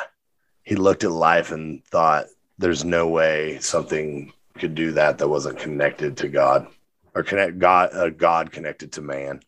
he 0.62 0.76
looked 0.76 1.05
at 1.05 1.11
life 1.11 1.50
and 1.53 1.85
thought, 1.87 2.26
"There's 2.59 2.85
no 2.85 3.09
way 3.09 3.59
something 3.61 4.33
could 4.59 4.75
do 4.75 4.93
that 4.93 5.19
that 5.19 5.29
wasn't 5.29 5.59
connected 5.59 6.17
to 6.19 6.29
God, 6.29 6.69
or 7.14 7.23
connect 7.23 7.59
God 7.59 7.91
uh, 7.95 8.11
God 8.11 8.53
connected 8.53 8.93
to 8.93 9.03
man." 9.03 9.41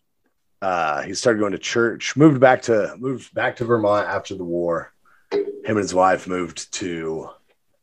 Uh, 0.62 1.02
he 1.02 1.12
started 1.14 1.38
going 1.40 1.52
to 1.52 1.58
church. 1.58 2.16
Moved 2.16 2.40
back 2.40 2.62
to 2.62 2.96
moved 2.98 3.34
back 3.34 3.56
to 3.56 3.64
Vermont 3.66 4.08
after 4.08 4.34
the 4.34 4.44
war. 4.44 4.92
Him 5.30 5.44
and 5.66 5.78
his 5.78 5.94
wife 5.94 6.26
moved 6.26 6.72
to 6.74 7.28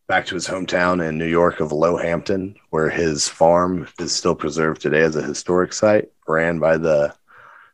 back 0.08 0.26
to 0.26 0.36
his 0.36 0.48
hometown 0.48 1.08
in 1.08 1.18
New 1.18 1.28
York 1.28 1.60
of 1.60 1.72
Low 1.72 1.96
Hampton, 1.96 2.56
where 2.72 2.90
his 2.90 3.28
farm 3.28 3.88
is 4.00 4.12
still 4.14 4.36
preserved 4.36 4.82
today 4.82 5.02
as 5.02 5.16
a 5.16 5.22
historic 5.22 5.74
site, 5.74 6.12
ran 6.28 6.60
by 6.60 6.78
the 6.78 7.16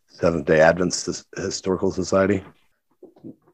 Seventh 0.08 0.46
Day 0.46 0.60
Adventist 0.60 1.26
Historical 1.36 1.92
Society. 1.92 2.44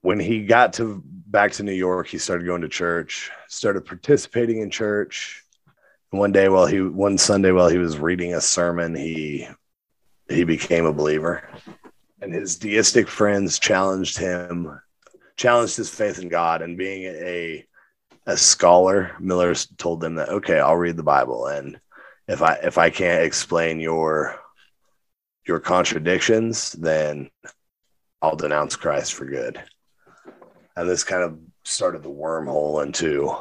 When 0.01 0.19
he 0.19 0.45
got 0.45 0.73
to 0.73 1.01
back 1.05 1.51
to 1.53 1.63
New 1.63 1.73
York, 1.73 2.07
he 2.07 2.17
started 2.17 2.45
going 2.45 2.61
to 2.61 2.69
church, 2.69 3.31
started 3.47 3.85
participating 3.85 4.59
in 4.59 4.69
church. 4.69 5.43
One 6.11 6.31
day, 6.31 6.49
while 6.49 6.65
he 6.65 6.81
one 6.81 7.17
Sunday 7.17 7.51
while 7.51 7.69
he 7.69 7.77
was 7.77 7.97
reading 7.97 8.33
a 8.33 8.41
sermon, 8.41 8.95
he 8.95 9.47
he 10.29 10.43
became 10.43 10.85
a 10.85 10.93
believer, 10.93 11.47
and 12.21 12.33
his 12.33 12.57
deistic 12.57 13.07
friends 13.07 13.59
challenged 13.59 14.17
him, 14.17 14.79
challenged 15.37 15.75
his 15.75 15.89
faith 15.89 16.19
in 16.19 16.29
God, 16.29 16.61
and 16.61 16.77
being 16.77 17.03
a 17.03 17.65
a 18.25 18.35
scholar, 18.35 19.15
Miller 19.19 19.53
told 19.77 20.01
them 20.01 20.15
that 20.15 20.29
okay, 20.29 20.59
I'll 20.59 20.75
read 20.75 20.97
the 20.97 21.03
Bible, 21.03 21.47
and 21.47 21.79
if 22.27 22.41
I 22.41 22.53
if 22.55 22.77
I 22.77 22.89
can't 22.89 23.23
explain 23.23 23.79
your 23.79 24.39
your 25.47 25.59
contradictions, 25.59 26.71
then 26.73 27.29
I'll 28.21 28.35
denounce 28.35 28.75
Christ 28.75 29.13
for 29.13 29.25
good. 29.25 29.61
And 30.75 30.89
this 30.89 31.03
kind 31.03 31.23
of 31.23 31.39
started 31.63 32.03
the 32.03 32.09
wormhole 32.09 32.83
into 32.83 33.35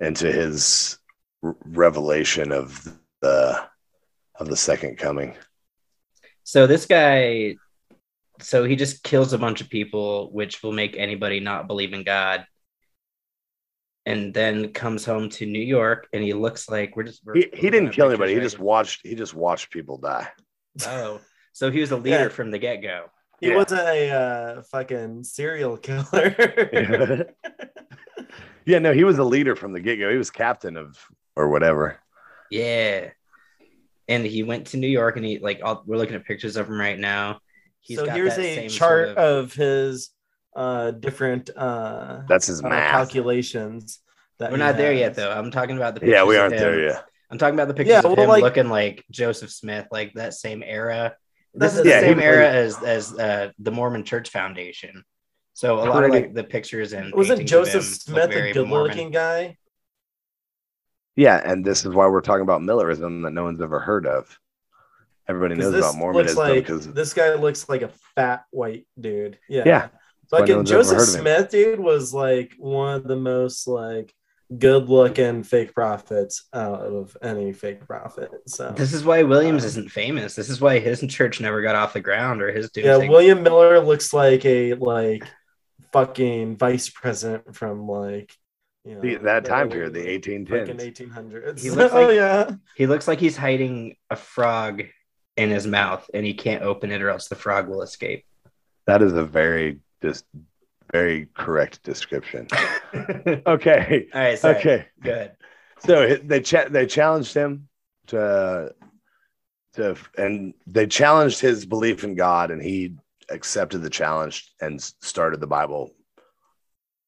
into 0.00 0.30
his 0.30 0.98
revelation 1.42 2.52
of 2.52 2.96
the 3.20 3.64
of 4.34 4.48
the 4.48 4.56
second 4.56 4.98
coming. 4.98 5.34
So 6.44 6.66
this 6.66 6.86
guy, 6.86 7.56
so 8.40 8.64
he 8.64 8.76
just 8.76 9.02
kills 9.02 9.32
a 9.32 9.38
bunch 9.38 9.60
of 9.60 9.70
people, 9.70 10.30
which 10.32 10.62
will 10.62 10.72
make 10.72 10.96
anybody 10.96 11.40
not 11.40 11.68
believe 11.68 11.92
in 11.92 12.02
God. 12.02 12.46
And 14.04 14.34
then 14.34 14.72
comes 14.72 15.04
home 15.04 15.28
to 15.30 15.46
New 15.46 15.60
York, 15.62 16.08
and 16.12 16.24
he 16.24 16.32
looks 16.32 16.68
like 16.68 16.96
we're 16.96 17.04
just. 17.04 17.24
We're 17.24 17.34
He, 17.36 17.48
he 17.54 17.70
didn't 17.70 17.90
kill 17.92 18.06
pictures 18.08 18.10
anybody. 18.10 18.34
He 18.34 18.40
just 18.40 18.56
here. 18.56 18.64
watched 18.64 19.00
he 19.06 19.14
just 19.14 19.32
watched 19.34 19.70
people 19.70 19.96
die. 19.98 20.28
Oh, 20.86 21.20
so 21.52 21.70
he 21.70 21.80
was 21.80 21.92
a 21.92 21.96
leader 21.96 22.22
Yeah. 22.24 22.28
from 22.28 22.50
the 22.50 22.58
get 22.58 22.82
go. 22.82 23.04
He 23.40 23.48
Yeah. 23.48 23.56
wasn't 23.56 23.82
a 23.82 24.10
uh, 24.10 24.62
fucking 24.62 25.22
serial 25.24 25.76
killer. 25.76 26.34
yeah, 28.64 28.78
no, 28.78 28.92
he 28.92 29.04
was 29.04 29.18
a 29.18 29.24
leader 29.24 29.56
from 29.56 29.72
the 29.72 29.80
get-go. 29.80 30.10
He 30.10 30.16
was 30.16 30.30
captain 30.30 30.76
of 30.76 30.96
or 31.36 31.48
whatever. 31.48 31.98
Yeah. 32.50 33.10
And 34.08 34.24
he 34.24 34.42
went 34.42 34.68
to 34.68 34.76
New 34.76 34.88
York, 34.88 35.16
and 35.16 35.24
he 35.24 35.38
like 35.38 35.60
all, 35.62 35.82
we're 35.86 35.96
looking 35.96 36.14
at 36.16 36.24
pictures 36.24 36.56
of 36.56 36.68
him 36.68 36.78
right 36.78 36.98
now. 36.98 37.40
He's 37.80 37.98
so 37.98 38.06
got 38.06 38.14
here's 38.16 38.36
that 38.36 38.42
a 38.44 38.54
same 38.56 38.68
chart 38.70 39.08
sort 39.08 39.18
of- 39.18 39.44
of 39.44 39.52
his 39.54 40.10
uh, 40.54 40.90
different 40.92 41.50
uh, 41.56 42.22
That's 42.28 42.46
his 42.46 42.62
uh, 42.64 42.68
math. 42.68 42.90
calculations. 42.90 44.00
That 44.38 44.50
We're 44.50 44.56
he 44.58 44.62
not 44.62 44.76
there 44.76 44.92
yet, 44.92 45.14
though. 45.14 45.30
I'm 45.30 45.50
talking 45.50 45.76
about 45.76 45.98
the 45.98 46.06
Yeah, 46.06 46.24
we 46.24 46.36
aren't 46.36 46.56
there 46.56 46.80
yet. 46.80 47.04
I'm 47.30 47.38
talking 47.38 47.54
about 47.54 47.68
the 47.68 47.74
pictures 47.74 47.92
Yeah, 47.92 47.98
of 48.00 48.04
well, 48.04 48.16
him 48.16 48.28
like- 48.28 48.42
looking 48.42 48.68
like 48.68 49.04
Joseph 49.10 49.50
Smith, 49.50 49.86
like 49.90 50.12
that 50.14 50.34
same 50.34 50.62
era. 50.62 51.16
This 51.54 51.72
is 51.72 51.78
the 51.78 51.82
the 51.84 51.88
Yeah, 51.90 52.00
same 52.00 52.18
he- 52.18 52.24
era 52.24 52.48
as 52.48 52.82
as 52.82 53.12
uh, 53.18 53.50
the 53.58 53.70
Mormon 53.70 54.04
Church 54.04 54.30
Foundation. 54.30 55.04
So 55.54 55.78
a 55.80 55.84
lot 55.84 56.02
of 56.04 56.10
like 56.10 56.32
the 56.34 56.44
pictures 56.44 56.92
and 56.94 57.14
Wasn't 57.14 57.46
Joseph 57.46 57.84
Smith 57.84 58.30
a 58.30 58.52
good 58.52 58.66
Mormon. 58.66 58.88
looking 58.88 59.10
guy? 59.10 59.58
Yeah, 61.14 61.40
and 61.44 61.64
this 61.64 61.84
is 61.84 61.94
why 61.94 62.06
we're 62.08 62.22
talking 62.22 62.42
about 62.42 62.62
Millerism 62.62 63.22
that 63.22 63.32
no 63.32 63.44
one's 63.44 63.60
ever 63.60 63.78
heard 63.80 64.06
of. 64.06 64.38
Everybody 65.28 65.54
knows 65.60 65.74
about 65.74 65.94
Mormonism 65.96 66.36
looks 66.36 66.48
like 66.48 66.54
because 66.54 66.92
this 66.92 67.12
guy 67.14 67.34
looks 67.34 67.68
like 67.68 67.82
a 67.82 67.90
fat 68.16 68.44
white 68.50 68.86
dude. 68.98 69.38
Yeah. 69.48 69.62
Yeah, 69.66 69.88
why 70.32 70.40
no 70.40 70.46
Fucking 70.46 70.64
Joseph 70.64 70.98
heard 70.98 71.08
of 71.08 71.14
him. 71.14 71.20
Smith, 71.20 71.50
dude, 71.50 71.80
was 71.80 72.12
like 72.14 72.54
one 72.58 72.94
of 72.96 73.04
the 73.04 73.16
most 73.16 73.66
like 73.66 74.14
good 74.58 74.88
looking 74.88 75.42
fake 75.42 75.74
prophets 75.74 76.44
out 76.52 76.80
of 76.82 77.16
any 77.22 77.52
fake 77.52 77.86
prophet. 77.86 78.30
So 78.46 78.70
This 78.72 78.92
is 78.92 79.04
why 79.04 79.22
Williams 79.22 79.64
Uh, 79.64 79.68
isn't 79.68 79.90
famous. 79.90 80.34
This 80.34 80.50
is 80.50 80.60
why 80.60 80.78
his 80.78 81.00
church 81.08 81.40
never 81.40 81.62
got 81.62 81.74
off 81.74 81.92
the 81.92 82.00
ground 82.00 82.42
or 82.42 82.52
his 82.52 82.70
dude. 82.70 82.84
yeah, 82.84 82.96
William 82.96 83.42
Miller 83.42 83.80
looks 83.80 84.12
like 84.12 84.44
a 84.44 84.74
like 84.74 85.24
fucking 85.92 86.56
vice 86.56 86.88
president 86.88 87.54
from 87.54 87.86
like 87.88 88.34
you 88.84 88.94
know 88.94 89.00
the, 89.00 89.16
that 89.16 89.44
time 89.44 89.68
the 89.68 89.74
period, 89.74 89.94
the 89.94 90.00
fucking 90.02 90.46
1810s. 90.76 91.10
1800s. 91.10 91.60
He 91.60 91.70
looks 91.70 91.92
like, 91.94 92.06
oh 92.06 92.10
yeah. 92.10 92.50
He 92.74 92.86
looks 92.86 93.06
like 93.06 93.20
he's 93.20 93.36
hiding 93.36 93.96
a 94.10 94.16
frog 94.16 94.82
in 95.36 95.50
his 95.50 95.66
mouth 95.66 96.08
and 96.12 96.26
he 96.26 96.34
can't 96.34 96.62
open 96.62 96.90
it 96.90 97.00
or 97.00 97.08
else 97.08 97.28
the 97.28 97.36
frog 97.36 97.68
will 97.68 97.82
escape. 97.82 98.24
That 98.86 99.00
is 99.02 99.12
a 99.12 99.24
very 99.24 99.80
just 100.02 100.24
very 100.92 101.28
correct 101.34 101.82
description. 101.82 102.48
Okay, 103.46 104.08
All 104.12 104.20
right, 104.20 104.38
sorry. 104.38 104.56
okay. 104.56 104.86
Good. 105.02 105.32
So 105.78 106.16
they 106.16 106.40
cha- 106.40 106.68
they 106.68 106.84
challenged 106.84 107.32
him 107.32 107.68
to 108.08 108.74
to 109.74 109.96
and 110.18 110.52
they 110.66 110.86
challenged 110.86 111.40
his 111.40 111.64
belief 111.64 112.04
in 112.04 112.14
God, 112.14 112.50
and 112.50 112.60
he 112.62 112.96
accepted 113.30 113.78
the 113.78 113.88
challenge 113.88 114.52
and 114.60 114.80
started 114.80 115.40
the 115.40 115.46
Bible 115.46 115.94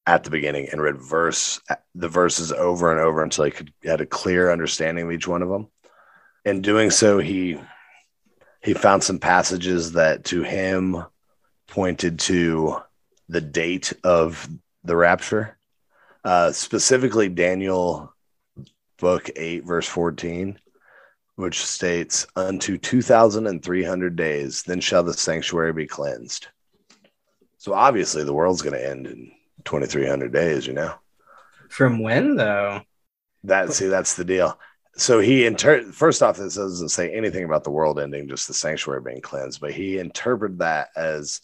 at 0.07 0.23
the 0.23 0.31
beginning 0.31 0.69
and 0.71 0.81
read 0.81 0.97
verse 0.97 1.61
the 1.93 2.09
verses 2.09 2.51
over 2.51 2.91
and 2.91 2.99
over 2.99 3.21
until 3.21 3.45
he 3.45 3.51
could 3.51 3.71
had 3.83 4.01
a 4.01 4.05
clear 4.05 4.51
understanding 4.51 5.05
of 5.05 5.11
each 5.11 5.27
one 5.27 5.43
of 5.43 5.49
them. 5.49 5.67
In 6.45 6.61
doing 6.61 6.89
so, 6.89 7.19
he 7.19 7.59
he 8.63 8.73
found 8.73 9.03
some 9.03 9.19
passages 9.19 9.91
that 9.91 10.25
to 10.25 10.41
him 10.41 11.05
pointed 11.67 12.19
to 12.19 12.81
the 13.27 13.41
date 13.41 13.93
of 14.03 14.47
the 14.83 14.95
rapture, 14.95 15.57
uh, 16.23 16.51
specifically 16.51 17.29
Daniel 17.29 18.13
book 18.97 19.29
8 19.35 19.65
verse 19.65 19.87
14 19.87 20.59
which 21.35 21.65
states 21.65 22.25
unto 22.35 22.77
2300 22.77 24.15
days 24.15 24.63
then 24.63 24.79
shall 24.79 25.03
the 25.03 25.13
sanctuary 25.13 25.73
be 25.73 25.85
cleansed. 25.85 26.47
So 27.57 27.73
obviously 27.73 28.23
the 28.23 28.33
world's 28.33 28.61
going 28.61 28.75
to 28.75 28.89
end 28.89 29.07
in 29.07 29.31
2300 29.65 30.31
days 30.31 30.65
you 30.65 30.73
know? 30.73 30.93
From 31.69 32.01
when 32.01 32.35
though? 32.35 32.81
that 33.43 33.73
see 33.73 33.87
that's 33.87 34.15
the 34.15 34.25
deal. 34.25 34.57
So 34.97 35.19
he 35.19 35.45
inter 35.45 35.91
first 35.91 36.23
off 36.23 36.37
this 36.37 36.55
doesn't 36.55 36.89
say 36.89 37.11
anything 37.11 37.43
about 37.43 37.65
the 37.65 37.71
world 37.71 37.99
ending 37.99 38.29
just 38.29 38.47
the 38.47 38.53
sanctuary 38.53 39.01
being 39.01 39.21
cleansed 39.21 39.59
but 39.59 39.73
he 39.73 39.99
interpreted 39.99 40.59
that 40.59 40.87
as 40.95 41.41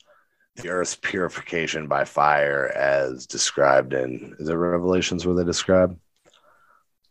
the 0.57 0.69
earth's 0.69 0.95
purification 0.95 1.87
by 1.87 2.03
fire 2.05 2.67
as 2.75 3.25
described 3.25 3.93
in 3.93 4.35
is 4.39 4.49
it 4.49 4.53
revelations 4.53 5.25
where 5.25 5.35
they 5.35 5.43
describe 5.43 5.97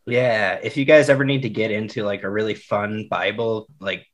Yeah, 0.06 0.58
if 0.62 0.76
you 0.76 0.84
guys 0.84 1.08
ever 1.08 1.24
need 1.24 1.42
to 1.42 1.48
get 1.50 1.70
into 1.70 2.04
like 2.04 2.22
a 2.22 2.30
really 2.30 2.54
fun 2.54 3.06
Bible 3.08 3.68
like 3.80 4.06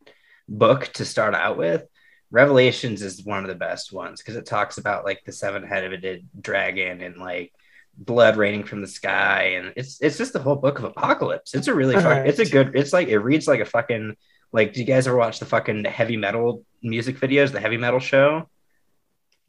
book 0.49 0.87
to 0.95 1.05
start 1.05 1.35
out 1.35 1.57
with, 1.57 1.85
Revelations 2.31 3.03
is 3.03 3.25
one 3.25 3.45
of 3.45 3.49
the 3.49 3.55
best 3.55 3.93
ones 3.93 4.21
because 4.21 4.37
it 4.37 4.47
talks 4.47 4.79
about 4.79 5.05
like 5.05 5.23
the 5.25 5.33
seven-headed 5.33 6.27
dragon 6.41 7.01
and 7.01 7.17
like 7.17 7.53
blood 7.97 8.37
raining 8.37 8.65
from 8.65 8.81
the 8.81 8.89
sky, 8.89 9.55
and 9.57 9.73
it's 9.77 10.01
it's 10.03 10.19
just 10.19 10.33
the 10.33 10.41
whole 10.43 10.57
book 10.57 10.79
of 10.79 10.85
apocalypse. 10.85 11.55
It's 11.55 11.69
a 11.69 11.75
really 11.75 11.95
fuck, 11.95 12.05
Alright. 12.05 12.27
it's 12.29 12.41
a 12.41 12.45
good. 12.45 12.73
It's 12.75 12.93
like 12.93 13.09
it 13.09 13.21
reads 13.21 13.47
like 13.47 13.61
a 13.61 13.65
fucking 13.65 14.17
like. 14.53 14.73
Do 14.73 14.81
you 14.81 14.87
guys 14.87 15.07
ever 15.07 15.17
watch 15.17 15.39
the 15.39 15.47
fucking 15.47 15.85
heavy 15.85 16.17
metal 16.17 16.65
music 16.83 17.19
videos? 17.21 17.53
The 17.53 17.61
heavy 17.61 17.77
metal 17.77 18.01
show. 18.01 18.49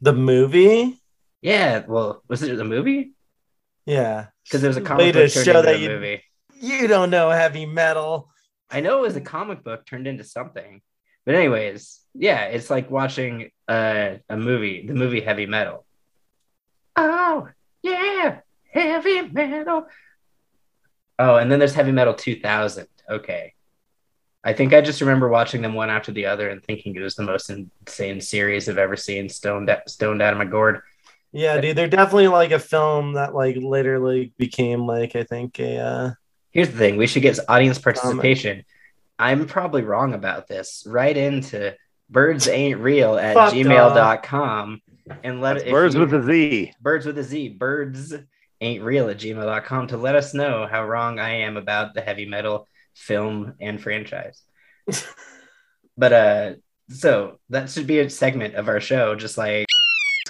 The 0.00 0.12
movie? 0.12 1.00
Yeah. 1.42 1.84
Well, 1.86 2.22
was 2.28 2.42
it 2.42 2.56
the 2.56 2.64
movie? 2.64 3.12
Yeah. 3.86 4.26
Because 4.44 4.60
there 4.60 4.68
was 4.70 4.76
a 4.76 4.80
comic 4.82 5.12
to 5.12 5.20
book 5.20 5.32
turned 5.32 5.44
show 5.44 5.62
that 5.62 5.80
you- 5.80 5.88
movie. 5.88 6.22
You 6.60 6.88
don't 6.88 7.10
know 7.10 7.30
heavy 7.30 7.66
metal. 7.66 8.30
I 8.70 8.80
know 8.80 8.98
it 8.98 9.02
was 9.02 9.16
a 9.16 9.20
comic 9.20 9.62
book 9.62 9.86
turned 9.86 10.06
into 10.08 10.24
something. 10.24 10.82
But 11.24 11.36
anyways, 11.36 12.00
yeah, 12.14 12.44
it's 12.46 12.68
like 12.70 12.90
watching 12.90 13.50
uh, 13.68 14.14
a 14.28 14.36
movie, 14.36 14.86
the 14.86 14.94
movie 14.94 15.20
Heavy 15.20 15.46
Metal. 15.46 15.84
Oh, 16.96 17.48
yeah, 17.82 18.40
Heavy 18.72 19.22
Metal. 19.22 19.86
Oh, 21.18 21.36
and 21.36 21.50
then 21.52 21.58
there's 21.58 21.74
Heavy 21.74 21.92
Metal 21.92 22.14
2000. 22.14 22.86
Okay. 23.08 23.54
I 24.48 24.54
think 24.54 24.72
I 24.72 24.80
just 24.80 25.02
remember 25.02 25.28
watching 25.28 25.60
them 25.60 25.74
one 25.74 25.90
after 25.90 26.10
the 26.10 26.24
other 26.24 26.48
and 26.48 26.64
thinking 26.64 26.96
it 26.96 27.00
was 27.02 27.16
the 27.16 27.22
most 27.22 27.50
insane 27.50 28.18
series 28.22 28.66
I've 28.66 28.78
ever 28.78 28.96
seen, 28.96 29.28
stoned, 29.28 29.70
stoned 29.86 30.22
out 30.22 30.32
of 30.32 30.38
my 30.38 30.46
gourd. 30.46 30.80
Yeah, 31.32 31.60
dude, 31.60 31.76
they're 31.76 31.86
definitely 31.86 32.28
like 32.28 32.52
a 32.52 32.58
film 32.58 33.12
that 33.12 33.34
like 33.34 33.56
literally 33.56 34.32
became 34.38 34.86
like 34.86 35.14
I 35.14 35.24
think 35.24 35.60
a 35.60 35.76
uh 35.76 36.10
Here's 36.50 36.70
the 36.70 36.78
thing 36.78 36.96
we 36.96 37.06
should 37.06 37.20
get 37.20 37.38
audience 37.46 37.78
participation. 37.78 38.64
I'm 39.18 39.44
probably 39.44 39.82
wrong 39.82 40.14
about 40.14 40.48
this. 40.48 40.82
Write 40.86 41.18
into 41.18 41.76
birds 42.08 42.48
ain't 42.48 42.80
real 42.80 43.18
at 43.18 43.34
Fuck 43.34 43.52
gmail.com 43.52 44.80
and 45.22 45.42
let 45.42 45.58
That's 45.58 45.70
birds 45.70 45.94
you- 45.94 46.00
with 46.00 46.14
a 46.14 46.22
Z. 46.22 46.72
birds 46.80 47.04
with 47.04 47.18
a 47.18 47.22
Z, 47.22 47.50
birds 47.50 48.14
ain't 48.62 48.82
real 48.82 49.10
at 49.10 49.18
gmail.com 49.18 49.88
to 49.88 49.98
let 49.98 50.14
us 50.14 50.32
know 50.32 50.66
how 50.66 50.86
wrong 50.86 51.18
I 51.18 51.40
am 51.40 51.58
about 51.58 51.92
the 51.92 52.00
heavy 52.00 52.24
metal 52.24 52.66
film 52.98 53.54
and 53.60 53.80
franchise. 53.80 54.42
but 55.96 56.12
uh 56.12 56.52
so 56.90 57.38
that 57.50 57.68
should 57.70 57.86
be 57.86 57.98
a 58.00 58.08
segment 58.10 58.54
of 58.54 58.68
our 58.68 58.80
show, 58.80 59.14
just 59.14 59.36
like 59.38 59.66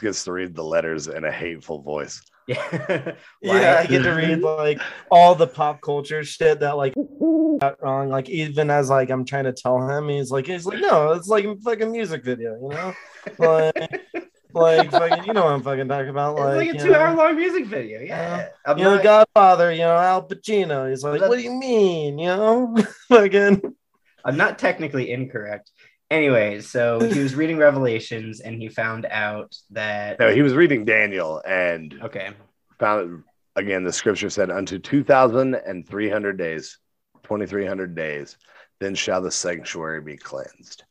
Gets 0.00 0.24
to 0.24 0.32
read 0.32 0.54
the 0.54 0.62
letters 0.62 1.08
in 1.08 1.24
a 1.24 1.32
hateful 1.32 1.82
voice. 1.82 2.22
yeah. 2.46 3.12
Yeah, 3.42 3.80
I 3.80 3.86
get 3.86 4.02
to 4.04 4.12
read 4.12 4.40
like 4.40 4.80
all 5.10 5.34
the 5.34 5.46
pop 5.46 5.80
culture 5.80 6.22
shit 6.22 6.60
that 6.60 6.76
like 6.76 6.94
got 7.60 7.82
wrong. 7.82 8.08
Like 8.08 8.28
even 8.28 8.70
as 8.70 8.90
like 8.90 9.10
I'm 9.10 9.24
trying 9.24 9.44
to 9.44 9.52
tell 9.52 9.88
him, 9.88 10.08
he's 10.08 10.30
like 10.30 10.46
he's 10.46 10.66
like, 10.66 10.78
no, 10.80 11.12
it's 11.12 11.28
like 11.28 11.44
a 11.44 11.56
fucking 11.56 11.90
music 11.90 12.24
video, 12.24 12.54
you 12.62 12.68
know? 12.68 12.94
Like 13.38 14.06
like 14.52 14.90
fucking 14.90 15.24
you 15.24 15.32
know 15.32 15.44
what 15.44 15.54
I'm 15.54 15.62
fucking 15.62 15.88
talking 15.88 16.08
about. 16.08 16.32
It's 16.32 16.40
Like, 16.40 16.56
like 16.56 16.70
a 16.70 16.72
you 16.72 16.84
two-hour-long 16.84 17.36
music 17.36 17.66
video. 17.66 18.00
Yeah. 18.00 18.48
I'm 18.64 18.78
you 18.78 18.84
know, 18.84 19.02
Godfather, 19.02 19.72
you 19.72 19.80
know, 19.80 19.96
Al 19.96 20.26
Pacino. 20.26 20.88
He's 20.88 21.02
like, 21.02 21.20
what 21.20 21.36
do 21.36 21.42
you 21.42 21.52
mean? 21.52 22.18
You 22.18 22.28
know? 22.28 22.76
fucking 23.08 23.62
I'm 24.24 24.36
not 24.36 24.58
technically 24.58 25.10
incorrect. 25.10 25.70
Anyway, 26.10 26.60
so 26.60 27.00
he 27.00 27.20
was 27.20 27.34
reading 27.34 27.58
Revelations 27.58 28.40
and 28.40 28.56
he 28.56 28.68
found 28.68 29.04
out 29.06 29.54
that 29.70 30.18
No, 30.18 30.32
he 30.32 30.42
was 30.42 30.54
reading 30.54 30.84
Daniel 30.84 31.42
and 31.46 31.98
okay, 32.02 32.30
found 32.78 33.24
again 33.56 33.84
the 33.84 33.92
scripture 33.92 34.30
said 34.30 34.50
unto 34.50 34.78
2300 34.78 36.38
days 36.38 36.78
2300 37.24 37.94
days 37.94 38.36
then 38.80 38.94
shall 38.94 39.20
the 39.20 39.30
sanctuary 39.30 40.00
be 40.00 40.16
cleansed 40.16 40.84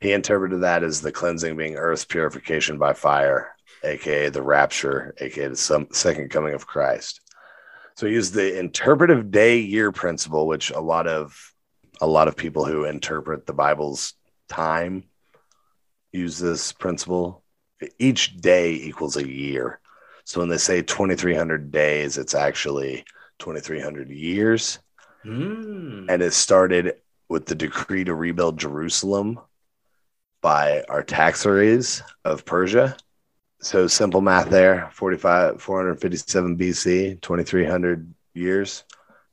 he 0.00 0.12
interpreted 0.12 0.60
that 0.60 0.82
as 0.82 1.00
the 1.00 1.12
cleansing 1.12 1.56
being 1.56 1.76
earth's 1.76 2.04
purification 2.04 2.78
by 2.78 2.92
fire 2.92 3.54
aka 3.84 4.28
the 4.28 4.42
rapture 4.42 5.14
aka 5.20 5.48
the 5.48 5.56
some, 5.56 5.88
second 5.92 6.30
coming 6.30 6.54
of 6.54 6.66
christ 6.66 7.20
so 7.94 8.06
he 8.06 8.12
used 8.12 8.34
the 8.34 8.58
interpretive 8.58 9.30
day 9.30 9.58
year 9.58 9.92
principle 9.92 10.46
which 10.46 10.70
a 10.70 10.80
lot 10.80 11.06
of 11.06 11.52
a 12.00 12.06
lot 12.06 12.28
of 12.28 12.36
people 12.36 12.64
who 12.64 12.84
interpret 12.84 13.46
the 13.46 13.52
bible's 13.52 14.14
time 14.48 15.04
use 16.12 16.38
this 16.38 16.72
principle 16.72 17.42
each 17.98 18.36
day 18.38 18.72
equals 18.72 19.16
a 19.16 19.28
year 19.28 19.80
so 20.28 20.40
when 20.40 20.50
they 20.50 20.58
say 20.58 20.82
2300 20.82 21.70
days, 21.70 22.18
it's 22.18 22.34
actually 22.34 23.02
2300 23.38 24.10
years. 24.10 24.78
Hmm. 25.22 26.04
And 26.06 26.20
it 26.20 26.34
started 26.34 26.96
with 27.30 27.46
the 27.46 27.54
decree 27.54 28.04
to 28.04 28.14
rebuild 28.14 28.58
Jerusalem 28.58 29.40
by 30.40 30.82
Artaxerxes 30.88 32.02
of 32.24 32.44
Persia. 32.44 32.96
So 33.60 33.86
simple 33.86 34.20
math 34.20 34.50
there 34.50 34.88
45, 34.92 35.60
457 35.60 36.56
BC, 36.56 37.20
2300 37.20 38.14
years. 38.34 38.84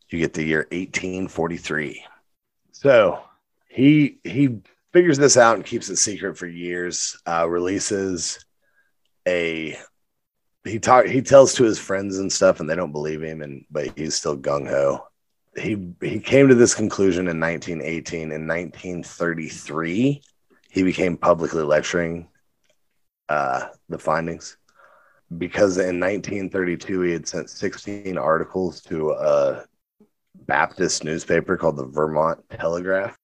You 0.10 0.20
get 0.20 0.34
the 0.34 0.44
year 0.44 0.68
1843. 0.72 2.04
So 2.72 3.22
he, 3.68 4.20
he 4.24 4.60
figures 4.94 5.18
this 5.18 5.38
out 5.38 5.56
and 5.58 5.66
keeps 5.66 5.90
it 5.90 5.98
secret 5.98 6.38
for 6.38 6.48
years, 6.48 7.18
uh, 7.28 7.48
releases 7.48 8.46
a 9.28 9.78
he 10.64 10.80
talk 10.80 11.06
he 11.06 11.22
tells 11.22 11.54
to 11.54 11.64
his 11.64 11.80
friends 11.80 12.18
and 12.18 12.32
stuff 12.32 12.60
and 12.60 12.70
they 12.70 12.76
don't 12.76 12.92
believe 12.92 13.22
him 13.22 13.42
and 13.42 13.66
but 13.70 13.98
he's 13.98 14.16
still 14.16 14.38
gung-ho 14.38 15.06
he 15.56 15.88
he 16.02 16.20
came 16.20 16.48
to 16.48 16.56
this 16.56 16.74
conclusion 16.76 17.28
in 17.28 17.40
1918 17.40 18.32
in 18.32 18.48
1933 18.48 20.22
he 20.76 20.84
became 20.84 21.18
publicly 21.18 21.64
lecturing 21.64 22.28
uh 23.30 23.68
the 23.90 23.98
findings 23.98 24.58
because 25.38 25.78
in 25.78 26.00
1932 26.00 27.02
he 27.02 27.12
had 27.14 27.28
sent 27.28 27.50
16 27.50 28.18
articles 28.18 28.82
to 28.82 29.12
a 29.12 29.66
baptist 30.48 31.04
newspaper 31.04 31.58
called 31.58 31.78
the 31.78 31.86
vermont 31.86 32.40
telegraph 32.52 33.18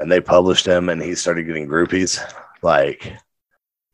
and 0.00 0.10
they 0.10 0.20
published 0.20 0.66
him 0.66 0.88
and 0.88 1.02
he 1.02 1.14
started 1.14 1.44
getting 1.46 1.68
groupies 1.68 2.20
like 2.62 3.12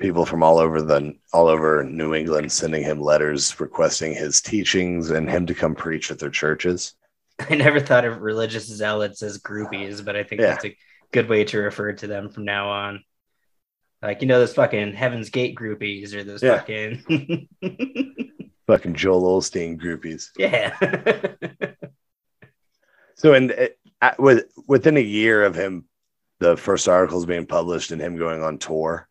people 0.00 0.26
from 0.26 0.42
all 0.42 0.58
over 0.58 0.82
the 0.82 1.14
all 1.32 1.48
over 1.48 1.84
New 1.84 2.14
England 2.14 2.50
sending 2.52 2.82
him 2.82 3.00
letters 3.00 3.58
requesting 3.60 4.14
his 4.14 4.42
teachings 4.42 5.10
and 5.10 5.30
him 5.30 5.46
to 5.46 5.54
come 5.54 5.74
preach 5.74 6.10
at 6.10 6.18
their 6.18 6.30
churches. 6.30 6.94
I 7.50 7.54
never 7.54 7.80
thought 7.80 8.04
of 8.04 8.20
religious 8.22 8.66
zealots 8.66 9.22
as 9.22 9.38
groupies, 9.38 10.04
but 10.04 10.16
I 10.16 10.22
think 10.24 10.40
Yeah. 10.40 10.52
that's 10.52 10.64
a 10.66 10.76
good 11.14 11.28
way 11.28 11.44
to 11.44 11.58
refer 11.58 11.92
to 11.92 12.06
them 12.08 12.28
from 12.28 12.44
now 12.44 12.68
on. 12.70 13.04
Like 14.02 14.20
you 14.20 14.26
know 14.28 14.38
those 14.40 14.52
fucking 14.54 14.92
Heaven's 14.92 15.30
Gate 15.30 15.54
groupies 15.56 16.12
or 16.12 16.24
those 16.24 16.42
Yeah. 16.42 16.58
fucking 16.58 17.48
Fucking 18.66 18.94
Joel 18.94 19.40
Osteen 19.40 19.78
groupies. 19.80 20.28
yeah. 20.36 20.76
So, 23.16 23.32
in 23.32 23.52
uh, 24.02 24.10
with 24.18 24.46
within 24.66 24.96
a 24.96 25.00
year 25.00 25.44
of 25.44 25.54
him, 25.54 25.84
the 26.40 26.56
first 26.56 26.88
articles 26.88 27.24
being 27.26 27.46
published 27.46 27.92
and 27.92 28.00
him 28.02 28.16
going 28.18 28.42
on 28.42 28.58
tour, 28.58 29.08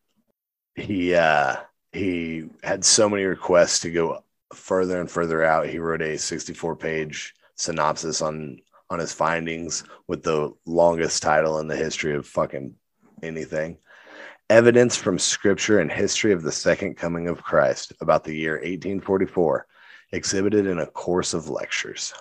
he 0.76 1.16
uh, 1.16 1.56
he 1.94 2.50
had 2.64 2.84
so 2.84 3.10
many 3.10 3.24
requests 3.24 3.80
to 3.80 3.92
go 3.92 4.24
further 4.54 5.00
and 5.00 5.10
further 5.10 5.42
out. 5.44 5.68
He 5.68 5.80
wrote 5.80 6.02
a 6.02 6.18
64 6.18 6.76
page 6.76 7.34
synopsis 7.56 8.22
on 8.22 8.60
on 8.94 9.00
his 9.00 9.12
findings 9.12 9.84
with 10.08 10.24
the 10.24 10.54
longest 10.66 11.24
title 11.24 11.60
in 11.60 11.68
the 11.68 11.76
history 11.76 12.16
of 12.16 12.28
fucking 12.28 12.76
anything. 13.24 13.78
Evidence 14.50 14.96
from 14.96 15.18
scripture 15.18 15.80
and 15.80 15.92
history 15.92 16.32
of 16.32 16.44
the 16.44 16.52
second 16.52 16.96
coming 16.96 17.28
of 17.28 17.44
Christ 17.44 17.92
about 18.02 18.24
the 18.24 18.36
year 18.36 18.54
1844, 18.54 19.66
exhibited 20.12 20.68
in 20.68 20.80
a 20.80 20.86
course 20.86 21.34
of 21.34 21.50
lectures. 21.50 22.14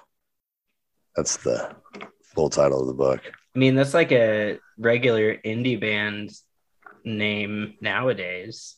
That's 1.15 1.37
the 1.37 1.77
full 2.35 2.49
title 2.49 2.81
of 2.81 2.87
the 2.87 2.95
book. 2.95 3.21
I 3.55 3.59
mean 3.59 3.75
that's 3.75 3.93
like 3.93 4.13
a 4.13 4.59
regular 4.79 5.37
indie 5.37 5.79
band 5.79 6.33
name 7.05 7.75
nowadays. 7.83 8.77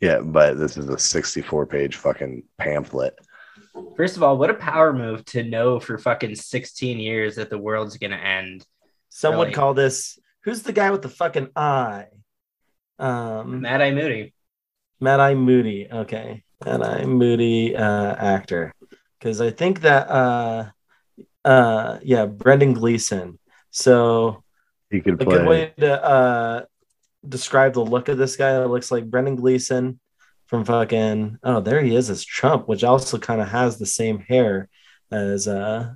Yeah, 0.00 0.20
but 0.20 0.58
this 0.58 0.76
is 0.76 0.90
a 0.90 0.98
64 0.98 1.66
page 1.66 1.96
fucking 1.96 2.42
pamphlet. 2.58 3.18
First 3.96 4.16
of 4.16 4.22
all, 4.22 4.38
what 4.38 4.50
a 4.50 4.54
power 4.54 4.92
move 4.92 5.24
to 5.26 5.42
know 5.42 5.80
for 5.80 5.98
fucking 5.98 6.36
16 6.36 6.98
years 6.98 7.36
that 7.36 7.50
the 7.50 7.58
world's 7.58 7.96
gonna 7.96 8.16
end. 8.16 8.64
some 9.08 9.36
would 9.36 9.54
call 9.54 9.74
this 9.74 10.18
who's 10.42 10.62
the 10.62 10.72
guy 10.72 10.90
with 10.90 11.02
the 11.02 11.08
fucking 11.08 11.48
eye? 11.56 12.06
Um 12.98 13.60
Mad 13.62 13.80
Eye 13.80 13.90
Moody. 13.90 14.34
Mad 15.00 15.20
Eye 15.20 15.34
Moody. 15.34 15.88
Okay. 15.90 16.44
Mad 16.64 16.82
Eye 16.82 17.04
Moody 17.04 17.76
uh 17.76 18.14
actor. 18.14 18.72
Because 19.18 19.40
I 19.40 19.50
think 19.50 19.80
that 19.80 20.08
uh 20.08 20.70
uh 21.44 21.98
yeah, 22.02 22.26
Brendan 22.26 22.74
Gleeson. 22.74 23.38
So 23.70 24.44
He 24.90 25.00
could 25.00 25.20
a 25.20 25.24
good 25.24 25.48
way 25.48 25.72
to 25.78 26.04
uh 26.04 26.64
describe 27.26 27.74
the 27.74 27.84
look 27.84 28.08
of 28.08 28.18
this 28.18 28.36
guy. 28.36 28.62
It 28.62 28.68
looks 28.68 28.90
like 28.90 29.10
Brendan 29.10 29.36
Gleeson 29.36 29.98
from 30.46 30.64
fucking 30.64 31.38
oh 31.42 31.60
there 31.60 31.82
he 31.82 31.94
is 31.96 32.10
as 32.10 32.24
Trump, 32.24 32.68
which 32.68 32.84
also 32.84 33.18
kind 33.18 33.40
of 33.40 33.48
has 33.48 33.78
the 33.78 33.86
same 33.86 34.18
hair 34.20 34.68
as 35.10 35.48
uh 35.48 35.92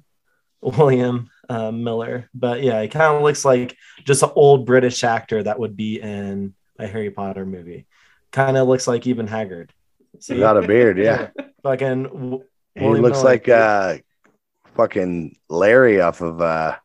William 0.61 1.31
uh, 1.49 1.71
Miller. 1.71 2.29
But 2.35 2.63
yeah, 2.63 2.83
he 2.83 2.89
kind 2.89 3.15
of 3.17 3.23
looks 3.23 3.45
like 3.45 3.77
just 4.05 4.23
an 4.23 4.31
old 4.35 4.67
British 4.67 5.05
actor 5.05 5.43
that 5.43 5.59
would 5.59 5.77
be 5.77 6.01
in 6.01 6.55
a 6.79 6.87
Harry 6.87 7.11
Potter 7.11 7.47
movie. 7.47 7.87
Kind 8.33 8.57
of 8.57 8.69
looks 8.69 8.87
like 8.87 9.07
even 9.07 9.27
Hagrid. 9.29 9.71
See? 10.21 10.35
Without 10.35 10.63
a 10.63 10.67
beard, 10.67 10.99
yeah. 10.99 11.31
fucking 11.63 12.03
w- 12.05 12.45
He 12.75 12.85
William 12.85 13.03
looks 13.05 13.19
Miller, 13.19 13.25
like 13.31 13.49
uh 13.49 13.99
fucking 14.75 15.37
Larry 15.49 16.01
off 16.01 16.21
of 16.21 16.41
uh 16.41 16.77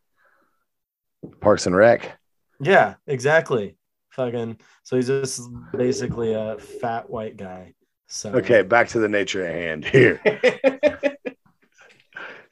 Parks 1.39 1.65
and 1.65 1.75
Rec. 1.75 2.17
Yeah, 2.59 2.95
exactly. 3.07 3.75
Fucking. 4.15 4.57
So 4.83 4.95
he's 4.95 5.07
just 5.07 5.41
basically 5.75 6.33
a 6.33 6.57
fat 6.57 7.09
white 7.09 7.37
guy. 7.37 7.73
So 8.07 8.33
Okay, 8.33 8.61
back 8.61 8.89
to 8.89 8.99
the 8.99 9.09
nature 9.09 9.45
at 9.45 9.55
hand 9.55 9.85
here. 9.85 10.21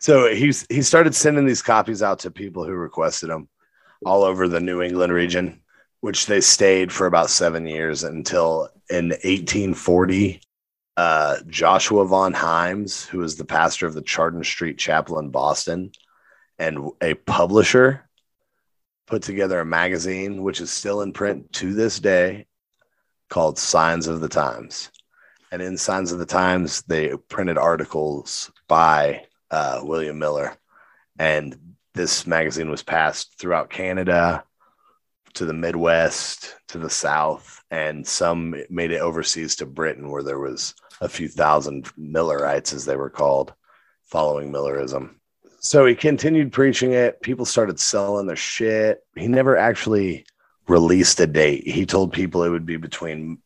So 0.01 0.33
he's 0.33 0.65
he 0.67 0.81
started 0.81 1.13
sending 1.13 1.45
these 1.45 1.61
copies 1.61 2.01
out 2.01 2.19
to 2.19 2.31
people 2.31 2.65
who 2.65 2.73
requested 2.73 3.29
them 3.29 3.47
all 4.03 4.23
over 4.23 4.47
the 4.47 4.59
New 4.59 4.81
England 4.81 5.13
region, 5.13 5.61
which 5.99 6.25
they 6.25 6.41
stayed 6.41 6.91
for 6.91 7.05
about 7.05 7.29
seven 7.29 7.67
years 7.67 8.03
until 8.03 8.69
in 8.89 9.09
1840, 9.09 10.41
uh, 10.97 11.37
Joshua 11.47 12.03
Vaughan 12.05 12.33
Himes, 12.33 13.05
who 13.05 13.19
was 13.19 13.35
the 13.35 13.45
pastor 13.45 13.85
of 13.85 13.93
the 13.93 14.01
Chardon 14.01 14.43
Street 14.43 14.79
Chapel 14.79 15.19
in 15.19 15.29
Boston, 15.29 15.91
and 16.57 16.89
a 16.99 17.13
publisher, 17.13 18.09
put 19.11 19.21
together 19.21 19.59
a 19.59 19.65
magazine 19.65 20.41
which 20.41 20.61
is 20.61 20.71
still 20.71 21.01
in 21.01 21.11
print 21.11 21.51
to 21.51 21.73
this 21.73 21.99
day, 21.99 22.45
called 23.27 23.59
Signs 23.59 24.07
of 24.07 24.21
the 24.21 24.29
Times. 24.29 24.89
And 25.51 25.61
in 25.61 25.77
Signs 25.77 26.13
of 26.13 26.19
the 26.19 26.25
Times, 26.25 26.81
they 26.83 27.13
printed 27.27 27.57
articles 27.57 28.49
by 28.69 29.25
uh, 29.51 29.81
William 29.83 30.17
Miller. 30.17 30.55
And 31.19 31.75
this 31.93 32.25
magazine 32.25 32.69
was 32.69 32.83
passed 32.83 33.37
throughout 33.37 33.69
Canada, 33.69 34.45
to 35.33 35.45
the 35.45 35.53
Midwest, 35.53 36.55
to 36.69 36.77
the 36.77 36.89
South, 36.89 37.61
and 37.69 38.07
some 38.07 38.55
made 38.69 38.91
it 38.91 39.01
overseas 39.01 39.57
to 39.57 39.65
Britain, 39.65 40.09
where 40.09 40.23
there 40.23 40.39
was 40.39 40.73
a 41.01 41.09
few 41.09 41.27
thousand 41.27 41.91
Millerites, 41.97 42.71
as 42.71 42.85
they 42.85 42.95
were 42.95 43.09
called, 43.09 43.53
following 44.05 44.53
Millerism. 44.53 45.20
So 45.63 45.85
he 45.85 45.93
continued 45.93 46.51
preaching 46.51 46.93
it. 46.93 47.21
People 47.21 47.45
started 47.45 47.79
selling 47.79 48.25
their 48.25 48.35
shit. 48.35 49.03
He 49.15 49.27
never 49.27 49.55
actually 49.55 50.25
released 50.67 51.19
a 51.19 51.27
date. 51.27 51.67
He 51.67 51.85
told 51.85 52.13
people 52.13 52.43
it 52.43 52.49
would 52.49 52.65
be 52.65 52.77
between, 52.77 53.37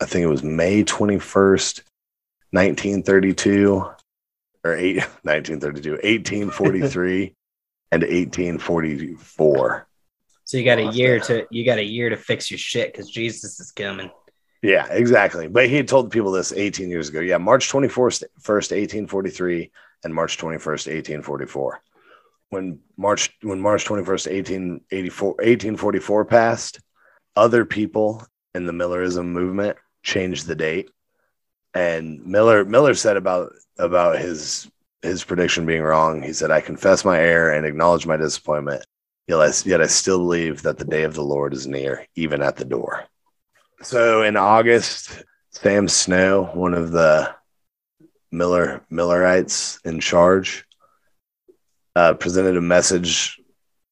I 0.00 0.06
think 0.06 0.24
it 0.24 0.28
was 0.28 0.42
May 0.42 0.84
21st, 0.84 1.82
1932 2.52 3.74
or 4.64 4.74
eight, 4.74 4.96
1932, 5.22 5.90
1843 5.92 7.34
and 7.92 8.02
1844. 8.02 9.86
so 10.44 10.56
you 10.56 10.64
got 10.64 10.78
a 10.78 10.92
year 10.92 11.20
to 11.20 11.46
you 11.50 11.64
got 11.64 11.78
a 11.78 11.84
year 11.84 12.08
to 12.08 12.16
fix 12.16 12.50
your 12.50 12.58
shit 12.58 12.90
because 12.92 13.10
Jesus 13.10 13.60
is 13.60 13.70
coming. 13.70 14.10
Yeah, 14.62 14.86
exactly. 14.90 15.46
But 15.46 15.68
he 15.68 15.76
had 15.76 15.88
told 15.88 16.10
people 16.10 16.32
this 16.32 16.52
18 16.52 16.88
years 16.88 17.10
ago. 17.10 17.20
Yeah, 17.20 17.36
March 17.36 17.70
21st, 17.70 18.22
1843 18.46 19.70
and 20.04 20.14
March 20.14 20.38
21st, 20.38 20.86
1844. 21.22 21.80
When 22.50 22.80
March 22.96 23.36
when 23.42 23.60
March 23.60 23.84
21st, 23.84 24.30
1884, 24.30 25.28
1844 25.28 26.24
passed, 26.24 26.80
other 27.36 27.64
people 27.64 28.24
in 28.54 28.66
the 28.66 28.72
Millerism 28.72 29.32
movement 29.32 29.76
changed 30.02 30.46
the 30.46 30.54
date. 30.54 30.90
And 31.74 32.24
Miller 32.24 32.64
Miller 32.64 32.94
said 32.94 33.16
about 33.16 33.52
about 33.78 34.18
his 34.18 34.70
his 35.02 35.22
prediction 35.22 35.66
being 35.66 35.82
wrong. 35.82 36.22
He 36.22 36.32
said, 36.32 36.50
"I 36.50 36.60
confess 36.60 37.04
my 37.04 37.18
error 37.18 37.52
and 37.52 37.66
acknowledge 37.66 38.06
my 38.06 38.16
disappointment. 38.16 38.84
Yet 39.26 39.40
I, 39.40 39.52
yet 39.66 39.82
I 39.82 39.86
still 39.86 40.18
believe 40.18 40.62
that 40.62 40.78
the 40.78 40.84
day 40.84 41.02
of 41.02 41.14
the 41.14 41.22
Lord 41.22 41.52
is 41.52 41.66
near, 41.66 42.06
even 42.14 42.42
at 42.42 42.56
the 42.56 42.64
door." 42.64 43.04
So 43.82 44.22
in 44.22 44.36
August, 44.36 45.22
Sam 45.50 45.86
Snow, 45.86 46.50
one 46.54 46.74
of 46.74 46.90
the 46.90 47.34
Miller 48.30 48.84
Millerites 48.90 49.78
in 49.84 50.00
charge, 50.00 50.66
uh, 51.96 52.14
presented 52.14 52.56
a 52.56 52.60
message 52.60 53.40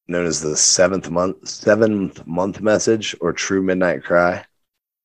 known 0.07 0.25
as 0.25 0.41
the 0.41 0.55
seventh 0.55 1.09
month 1.09 1.47
seventh 1.47 2.25
month 2.25 2.61
message 2.61 3.15
or 3.19 3.33
true 3.33 3.61
midnight 3.61 4.03
cry, 4.03 4.45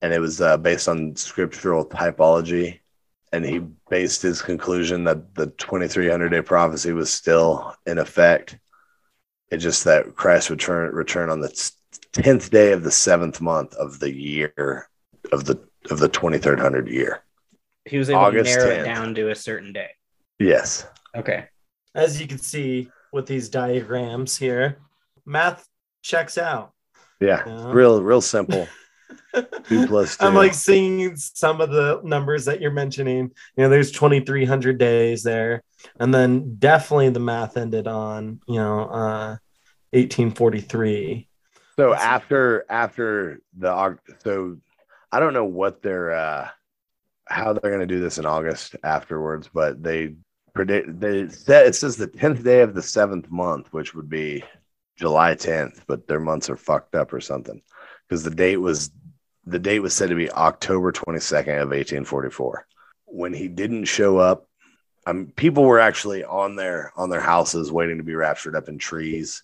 and 0.01 0.12
it 0.12 0.21
was 0.21 0.40
uh, 0.40 0.57
based 0.57 0.88
on 0.88 1.16
scriptural 1.16 1.85
typology. 1.85 2.79
And 3.35 3.47
he 3.47 3.61
based 3.88 4.21
his 4.21 4.42
conclusion 4.42 5.05
that 5.05 5.35
the 5.35 5.47
2300 5.47 6.29
day 6.29 6.42
prophecy 6.42 6.92
was 6.92 7.11
still 7.11 7.75
in 7.87 7.97
effect. 7.97 8.59
It's 9.51 9.62
just 9.62 9.85
that 9.85 10.14
Christ 10.14 10.51
would 10.51 10.61
return 10.61 10.95
return 10.95 11.31
on 11.31 11.40
the 11.40 11.73
tenth 12.12 12.51
day 12.51 12.73
of 12.73 12.83
the 12.83 12.90
seventh 12.90 13.40
month 13.40 13.75
of 13.75 13.99
the 14.01 14.12
year 14.12 14.88
of 15.33 15.45
the 15.47 15.59
of 15.90 15.99
the 15.99 16.09
2300 16.09 16.88
year. 16.88 17.23
He 17.85 17.99
was 17.99 18.11
able 18.11 18.21
August 18.21 18.53
to 18.53 18.59
narrow 18.59 18.71
10th. 18.77 18.81
it 18.81 18.85
down 18.85 19.14
to 19.16 19.31
a 19.31 19.35
certain 19.35 19.73
day. 19.73 19.90
Yes. 20.38 20.87
Okay. 21.16 21.47
as 21.95 22.21
you 22.21 22.27
can 22.27 22.38
see 22.38 22.88
with 23.12 23.27
these 23.27 23.49
diagrams 23.49 24.37
here, 24.38 24.79
math 25.27 25.66
checks 26.03 26.38
out. 26.38 26.73
Yeah. 27.21 27.42
Yeah. 27.47 27.73
Real 27.73 28.03
real 28.03 28.21
simple. 28.21 28.66
Two 29.68 29.87
plus 29.87 30.16
two. 30.16 30.25
I'm 30.27 30.35
like 30.35 30.55
seeing 30.55 31.14
some 31.16 31.61
of 31.61 31.71
the 31.71 32.01
numbers 32.03 32.47
that 32.47 32.61
you're 32.61 32.71
mentioning. 32.71 33.31
You 33.57 33.64
know, 33.64 33.68
there's 33.68 33.90
2,300 33.92 34.79
days 34.79 35.23
there, 35.23 35.62
and 36.01 36.12
then 36.14 36.57
definitely 36.59 37.11
the 37.11 37.21
math 37.21 37.57
ended 37.59 37.87
on 37.87 38.40
you 38.49 38.57
know 38.57 38.81
uh, 38.85 39.37
1843. 39.90 41.29
So 41.77 41.95
after 41.95 42.64
after 42.68 43.40
the 43.57 43.68
Aug- 43.68 43.99
so 44.23 44.57
I 45.11 45.21
don't 45.21 45.35
know 45.35 45.45
what 45.45 45.83
they're 45.83 46.12
uh 46.12 46.49
how 47.33 47.53
they're 47.53 47.71
gonna 47.71 47.87
do 47.87 48.01
this 48.01 48.18
in 48.18 48.27
August 48.27 48.77
afterwards, 48.85 49.49
but 49.53 49.83
they 49.83 50.14
predict 50.55 51.01
they 51.01 51.29
said 51.29 51.66
it 51.66 51.75
says 51.75 51.97
the 51.97 52.07
tenth 52.07 52.45
day 52.45 52.61
of 52.61 52.75
the 52.75 52.83
seventh 52.83 53.31
month, 53.31 53.73
which 53.73 53.95
would 53.95 54.09
be 54.09 54.45
July 54.97 55.35
10th, 55.35 55.81
but 55.87 56.07
their 56.07 56.21
months 56.21 56.51
are 56.51 56.57
fucked 56.57 56.95
up 56.95 57.12
or 57.12 57.21
something. 57.21 57.62
Because 58.09 58.23
the 58.23 58.31
date 58.31 58.59
was 58.59 58.90
the 59.45 59.59
date 59.59 59.81
was 59.81 59.95
said 59.95 60.11
to 60.11 60.14
be 60.14 60.31
October 60.31 60.92
22nd 60.92 61.61
of 61.61 61.71
1844. 61.71 62.66
When 63.07 63.33
he 63.33 63.49
didn't 63.49 63.87
show 63.87 64.18
up, 64.18 64.47
um, 65.07 65.33
people 65.35 65.64
were 65.64 65.81
actually 65.81 66.23
on 66.25 66.57
their 66.57 66.92
on 66.97 67.11
their 67.11 67.21
houses 67.21 67.73
waiting 67.73 67.99
to 67.99 68.05
be 68.05 68.14
raptured 68.14 68.55
up 68.55 68.68
in 68.68 68.79
trees 68.79 69.42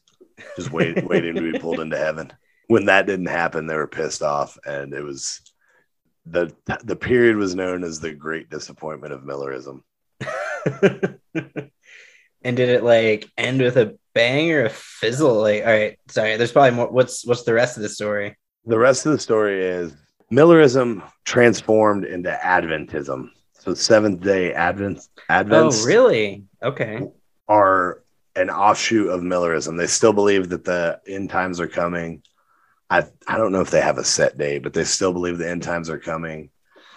just 0.57 0.72
wait, 0.72 1.05
waiting 1.05 1.35
to 1.35 1.53
be 1.53 1.59
pulled 1.59 1.81
into 1.81 1.96
heaven. 1.96 2.33
When 2.66 2.87
that 2.87 3.07
didn't 3.07 3.27
happen, 3.27 3.66
they 3.66 3.77
were 3.77 3.87
pissed 3.87 4.22
off, 4.22 4.59
and 4.64 4.92
it 4.92 5.03
was 5.03 5.40
the 6.31 6.53
the 6.85 6.97
period 6.97 7.37
was 7.37 7.55
known 7.55 7.85
as 7.85 8.01
the 8.01 8.12
Great 8.12 8.51
Disappointment 8.51 9.12
of 9.12 9.25
Millerism. 9.25 9.83
and 12.43 12.57
did 12.57 12.69
it 12.69 12.83
like 12.85 13.29
end 13.37 13.61
with 13.61 13.77
a 13.77 13.97
bang 14.14 14.51
or 14.53 14.67
a 14.67 14.71
fizzle? 14.71 15.41
Like, 15.41 15.62
all 15.62 15.73
right, 15.73 15.99
sorry. 16.09 16.37
There's 16.37 16.53
probably 16.53 16.73
more. 16.73 16.91
What's 16.91 17.27
what's 17.27 17.43
the 17.45 17.55
rest 17.55 17.77
of 17.77 17.83
the 17.83 17.88
story? 17.88 18.37
The 18.67 18.79
rest 18.79 19.07
of 19.07 19.12
the 19.12 19.19
story 19.19 19.64
is 19.64 19.95
Millerism 20.31 21.03
transformed 21.25 22.05
into 22.05 22.31
Adventism. 22.31 23.31
So 23.55 23.75
Seventh 23.75 24.23
Day 24.23 24.53
Advent 24.53 25.07
Advents 25.31 25.83
Oh, 25.83 25.87
really? 25.87 26.45
Okay. 26.62 27.03
are 27.49 28.03
an 28.37 28.51
offshoot 28.51 29.09
of 29.11 29.23
Millerism. 29.23 29.77
They 29.77 29.87
still 29.87 30.12
believe 30.12 30.51
that 30.51 30.64
the 30.64 31.01
end 31.07 31.31
times 31.31 31.61
are 31.61 31.67
coming. 31.69 32.23
I 32.90 33.05
I 33.27 33.37
don't 33.37 33.53
know 33.53 33.61
if 33.61 33.70
they 33.70 33.81
have 33.81 33.98
a 33.98 34.05
set 34.05 34.38
day, 34.38 34.59
but 34.59 34.72
they 34.72 34.85
still 34.85 35.12
believe 35.12 35.38
the 35.38 35.48
end 35.48 35.62
times 35.62 35.90
are 35.90 35.98
coming, 35.98 36.51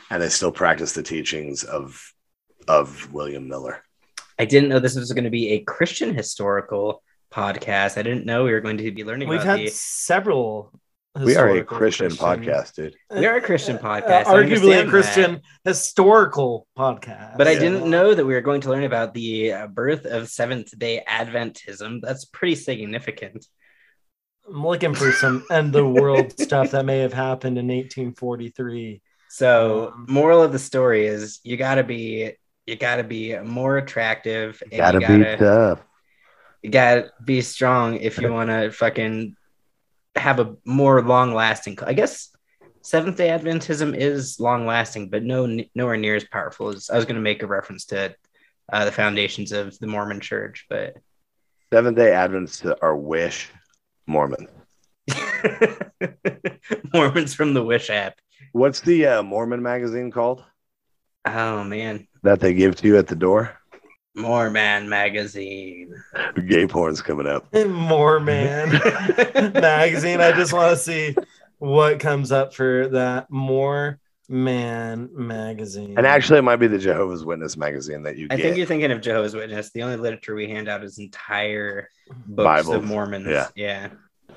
and 0.09 0.21
they 0.21 0.29
still 0.29 0.51
practice 0.51 0.93
the 0.93 1.03
teachings 1.03 1.63
of 1.63 2.13
of 2.67 3.11
William 3.13 3.47
Miller. 3.47 3.83
I 4.39 4.45
didn't 4.45 4.69
know 4.69 4.79
this 4.79 4.95
was 4.95 5.11
going 5.11 5.25
to 5.25 5.29
be 5.29 5.51
a 5.51 5.59
Christian 5.59 6.15
historical 6.15 7.03
podcast. 7.31 7.97
I 7.97 8.03
didn't 8.03 8.25
know 8.25 8.43
we 8.43 8.51
were 8.51 8.61
going 8.61 8.77
to 8.77 8.91
be 8.91 9.03
learning 9.03 9.27
We've 9.27 9.41
about 9.41 9.59
had 9.59 9.67
the. 9.67 9.71
several. 9.71 10.71
We 11.13 11.35
are 11.35 11.49
a 11.49 11.55
historical 11.55 11.77
Christian, 11.77 12.09
podcast, 12.11 12.75
dude. 12.75 12.95
We 13.13 13.25
are 13.25 13.35
a 13.35 13.41
Christian 13.41 13.75
Uh, 13.75 13.81
podcast. 13.81 14.27
I 14.27 14.33
arguably 14.33 14.77
a 14.77 14.79
understand 14.79 14.89
Christian 14.89 15.41
historical 15.65 16.67
podcast. 16.77 17.37
But 17.37 17.49
I 17.49 17.55
didn't 17.55 17.89
know 17.89 18.13
that 18.13 18.25
we 18.25 18.33
were 18.33 18.39
going 18.39 18.61
to 18.61 18.69
learn 18.69 18.85
about 18.85 19.13
the 19.13 19.51
uh, 19.51 19.67
birth 19.67 20.05
of 20.05 20.29
Seventh 20.29 20.77
Day 20.79 21.03
Adventism. 21.05 21.99
That's 22.01 22.23
pretty 22.23 22.55
significant. 22.55 23.45
I'm 24.53 24.65
looking 24.65 24.93
for 24.93 25.11
some 25.11 25.45
end 25.51 25.67
of 25.67 25.73
the 25.73 25.87
world 25.87 26.37
stuff 26.39 26.71
that 26.71 26.85
may 26.85 26.99
have 26.99 27.13
happened 27.13 27.57
in 27.57 27.67
1843. 27.67 29.01
So, 29.29 29.93
Um, 29.95 30.05
moral 30.09 30.41
of 30.43 30.51
the 30.51 30.59
story 30.59 31.05
is 31.07 31.39
you 31.43 31.57
gotta 31.57 31.83
be 31.83 32.33
you 32.67 32.75
gotta 32.75 33.03
be 33.03 33.37
more 33.39 33.77
attractive. 33.77 34.61
and 34.63 34.71
Gotta 34.77 34.99
you 35.01 35.07
be 35.07 35.23
gotta, 35.23 35.37
tough. 35.37 35.79
you 36.61 36.69
gotta 36.69 37.11
be 37.23 37.41
strong 37.41 37.95
if 37.95 38.17
you 38.19 38.31
want 38.31 38.49
to 38.49 38.71
fucking 38.71 39.35
have 40.15 40.39
a 40.39 40.55
more 40.65 41.01
long 41.01 41.33
lasting. 41.33 41.79
I 41.81 41.93
guess 41.93 42.29
Seventh 42.81 43.17
Day 43.17 43.29
Adventism 43.29 43.95
is 43.95 44.39
long 44.39 44.65
lasting, 44.65 45.09
but 45.09 45.23
no 45.23 45.45
nowhere 45.75 45.97
near 45.97 46.15
as 46.15 46.25
powerful 46.25 46.69
as 46.69 46.89
I 46.89 46.95
was 46.97 47.05
going 47.05 47.15
to 47.15 47.21
make 47.21 47.41
a 47.43 47.47
reference 47.47 47.85
to 47.85 48.13
uh, 48.73 48.85
the 48.85 48.91
foundations 48.91 49.51
of 49.51 49.77
the 49.79 49.87
Mormon 49.87 50.19
Church, 50.19 50.65
but 50.69 50.97
Seventh 51.73 51.97
Day 51.97 52.11
Adventists 52.11 52.65
are 52.81 52.95
Wish 52.97 53.49
Mormon. 54.11 54.47
Mormons 56.93 57.33
from 57.33 57.53
the 57.53 57.63
Wish 57.63 57.89
app. 57.89 58.19
What's 58.51 58.81
the 58.81 59.05
uh, 59.07 59.23
Mormon 59.23 59.63
magazine 59.63 60.11
called 60.11 60.43
Oh 61.25 61.63
man, 61.63 62.07
that 62.23 62.39
they 62.39 62.53
give 62.53 62.75
to 62.77 62.87
you 62.87 62.97
at 62.97 63.07
the 63.07 63.15
door? 63.15 63.57
More 64.13 64.49
Man 64.49 64.89
magazine. 64.89 65.93
Gay 66.45 66.67
porn's 66.67 67.01
coming 67.01 67.27
up. 67.27 67.53
More 67.67 68.19
man 68.19 68.71
magazine. 69.53 70.19
I 70.19 70.33
just 70.33 70.51
want 70.51 70.71
to 70.71 70.83
see 70.83 71.15
what 71.59 72.01
comes 72.01 72.31
up 72.31 72.53
for 72.53 72.89
that 72.89 73.31
more 73.31 73.99
man 74.31 75.09
magazine. 75.13 75.95
And 75.97 76.07
actually, 76.07 76.39
it 76.39 76.43
might 76.43 76.55
be 76.55 76.67
the 76.67 76.79
Jehovah's 76.79 77.25
Witness 77.25 77.57
magazine 77.57 78.03
that 78.03 78.17
you 78.17 78.27
I 78.31 78.35
get. 78.37 78.43
think 78.43 78.57
you're 78.57 78.65
thinking 78.65 78.91
of 78.91 79.01
Jehovah's 79.01 79.35
Witness. 79.35 79.71
The 79.71 79.83
only 79.83 79.97
literature 79.97 80.33
we 80.35 80.47
hand 80.47 80.67
out 80.69 80.83
is 80.83 80.97
entire 80.99 81.89
books 82.25 82.45
Bibles. 82.63 82.75
of 82.75 82.83
Mormons. 82.85 83.27
Yeah. 83.27 83.47
yeah. 83.55 83.89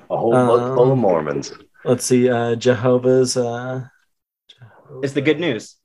a 0.09 0.17
whole 0.17 0.31
book 0.33 0.75
full 0.75 0.85
of 0.87 0.91
Um, 0.91 0.99
Mormons. 0.99 1.53
let's 1.83 2.03
see, 2.05 2.29
uh, 2.29 2.55
Jehovah's. 2.55 3.37
Uh, 3.37 3.85
It's 5.01 5.13
the 5.13 5.21
good 5.21 5.39
news. 5.39 5.77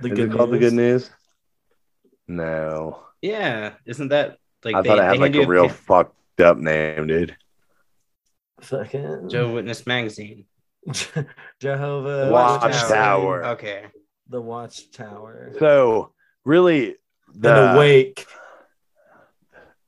The 0.00 0.08
Is 0.08 0.14
good 0.18 0.32
it 0.32 0.36
called 0.36 0.50
the 0.50 0.58
news. 0.58 0.70
Good 0.70 0.76
News? 0.76 1.10
No, 2.26 3.04
Yeah. 3.20 3.74
Isn't 3.84 4.08
that 4.08 4.38
like 4.64 4.74
I 4.74 4.80
they, 4.82 4.88
thought 4.88 4.98
it 4.98 5.04
had 5.04 5.18
like 5.18 5.20
hand 5.20 5.34
you 5.34 5.42
a 5.42 5.46
real 5.46 5.68
fucked 5.68 6.40
up 6.40 6.56
name, 6.56 7.06
dude. 7.06 7.36
Fucking 8.62 9.28
Jehovah's 9.28 9.54
Witness 9.54 9.86
magazine? 9.86 10.46
Jehovah 11.60 12.30
Watchtower. 12.30 13.44
Okay. 13.46 13.86
The 14.28 14.40
Watchtower. 14.40 15.52
So 15.58 16.12
really, 16.44 16.96
and 17.32 17.42
the 17.42 17.74
awake. 17.74 18.26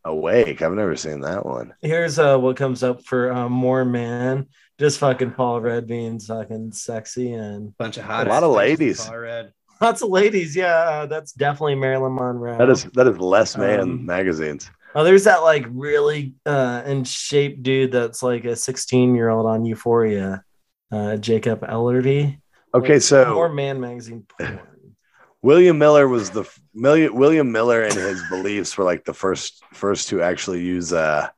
Awake. 0.04 0.62
I've 0.62 0.72
never 0.72 0.94
seen 0.94 1.20
that 1.22 1.44
one. 1.44 1.74
Here's 1.82 2.18
uh 2.18 2.38
what 2.38 2.56
comes 2.56 2.82
up 2.84 3.02
for 3.04 3.32
uh, 3.32 3.48
more 3.48 3.84
man. 3.84 4.46
Just 4.78 4.98
fucking 5.00 5.32
Paul 5.32 5.60
Rudd 5.62 5.86
being 5.88 6.20
fucking 6.20 6.72
sexy 6.72 7.32
and 7.32 7.76
Bunch 7.76 7.96
of 7.96 8.04
hot. 8.04 8.26
A 8.26 8.30
lot 8.30 8.44
of 8.44 8.52
ladies. 8.52 9.04
Paul 9.04 9.18
Rudd. 9.18 9.52
lots 9.80 10.02
of 10.02 10.10
ladies. 10.10 10.54
Yeah, 10.54 10.74
uh, 10.74 11.06
that's 11.06 11.32
definitely 11.32 11.74
Marilyn 11.74 12.14
Monroe. 12.14 12.56
That 12.56 12.70
is 12.70 12.84
that 12.94 13.06
is 13.08 13.18
less 13.18 13.56
man 13.56 13.80
Um, 13.80 14.06
magazines. 14.06 14.70
Oh, 14.94 15.02
there's 15.02 15.24
that 15.24 15.42
like 15.42 15.66
really 15.70 16.34
uh 16.46 16.82
in 16.86 17.02
shape 17.04 17.62
dude 17.62 17.90
that's 17.92 18.22
like 18.22 18.44
a 18.44 18.54
16 18.54 19.14
year 19.14 19.28
old 19.28 19.46
on 19.46 19.64
Euphoria. 19.64 20.44
Uh 20.90 21.16
Jacob 21.16 21.60
Elordi. 21.62 22.38
Okay, 22.74 22.94
More 22.94 23.00
so 23.00 23.48
man 23.48 23.80
magazine 23.80 24.26
porn. 24.38 24.60
William 25.42 25.78
Miller 25.78 26.08
was 26.08 26.30
the 26.30 26.44
William 26.74 27.52
Miller 27.52 27.82
and 27.82 27.94
his 27.94 28.22
beliefs 28.30 28.76
were 28.76 28.84
like 28.84 29.04
the 29.04 29.14
first 29.14 29.62
first 29.72 30.08
to 30.08 30.22
actually 30.22 30.62
use 30.62 30.92
uh 30.92 31.28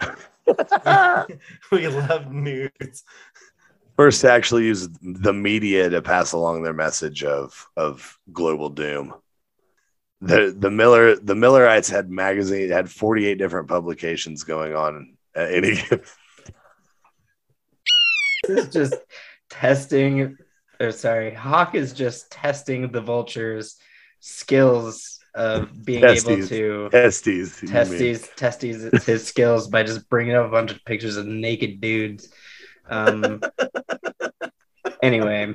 we 1.70 1.86
love 1.88 2.32
nudes. 2.32 3.04
first 3.96 4.22
to 4.22 4.30
actually 4.30 4.64
use 4.64 4.88
the 5.02 5.32
media 5.32 5.88
to 5.90 6.02
pass 6.02 6.32
along 6.32 6.62
their 6.62 6.72
message 6.72 7.22
of 7.22 7.68
of 7.76 8.18
global 8.32 8.68
doom. 8.70 9.14
The 10.22 10.54
the 10.56 10.70
Miller 10.70 11.16
the 11.16 11.34
Millerites 11.34 11.88
had 11.88 12.10
magazine 12.10 12.70
had 12.70 12.90
48 12.90 13.36
different 13.38 13.68
publications 13.68 14.44
going 14.44 14.74
on 14.74 15.16
at 15.34 15.52
any 15.52 15.78
is 18.50 18.68
just 18.68 18.94
testing. 19.48 20.36
Or 20.80 20.92
sorry, 20.92 21.34
Hawk 21.34 21.74
is 21.74 21.92
just 21.92 22.30
testing 22.30 22.90
the 22.90 23.00
vulture's 23.00 23.76
skills 24.20 25.18
of 25.34 25.84
being 25.84 26.04
able 26.04 26.46
to 26.46 26.88
testes. 26.90 27.62
you 27.62 27.68
mean. 27.68 27.72
testes 27.72 28.28
testes 28.36 29.04
his 29.04 29.26
skills 29.26 29.68
by 29.68 29.82
just 29.82 30.08
bringing 30.08 30.34
up 30.34 30.46
a 30.46 30.50
bunch 30.50 30.72
of 30.72 30.84
pictures 30.84 31.16
of 31.16 31.26
naked 31.26 31.80
dudes. 31.80 32.28
Um. 32.88 33.42
anyway, 35.02 35.54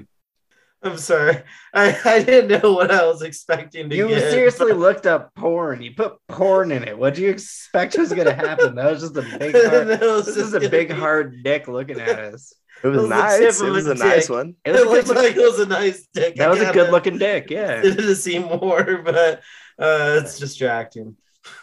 I'm 0.86 0.98
sorry. 0.98 1.42
I, 1.74 1.98
I 2.06 2.24
didn't 2.24 2.62
know 2.62 2.74
what 2.74 2.92
I 2.92 3.06
was 3.08 3.24
expecting 3.24 3.90
to 3.90 3.96
you 3.96 4.08
get. 4.08 4.32
seriously 4.32 4.72
looked 4.72 5.08
up 5.08 5.34
porn. 5.34 5.82
You 5.82 5.96
put 5.96 6.18
porn 6.28 6.72
in 6.72 6.84
it. 6.84 6.96
What 6.96 7.16
do 7.16 7.24
you 7.24 7.30
expect 7.30 7.98
was 7.98 8.14
going 8.14 8.28
to 8.28 8.36
happen? 8.36 8.76
That 8.76 8.92
was 8.92 9.02
just 9.02 9.18
a 9.18 9.24
big. 9.40 9.56
Hard, 9.66 9.88
this 9.88 10.28
is 10.28 10.54
a 10.54 10.60
big 10.60 10.90
be- 10.90 10.94
hard 10.94 11.44
dick 11.44 11.68
looking 11.68 12.00
at 12.00 12.20
us. 12.20 12.54
It 12.86 12.89
was 12.89 12.98
It 12.98 13.02
was 13.02 13.10
nice. 13.10 13.62
It 13.62 13.69
was 13.71 13.88
a 13.88 13.91
a 13.91 13.95
nice 13.95 14.30
one. 14.30 14.56
It 14.63 14.71
was 14.71 14.82
It 14.82 14.88
a 14.88 14.89
looked 14.89 15.08
like 15.10 15.36
it 15.36 15.41
was 15.52 15.60
a 15.60 15.65
nice 15.65 16.08
dick. 16.13 16.36
That 16.36 16.48
I 16.48 16.52
was 16.52 16.62
a 16.62 16.71
good 16.71 16.91
looking 16.91 17.17
dick. 17.17 17.50
Yeah. 17.50 17.76
Wanted 17.84 17.98
to 17.98 18.15
see 18.15 18.38
more, 18.39 19.02
but 19.04 19.41
uh, 19.80 20.19
it's 20.21 20.38
distracting. 20.39 21.17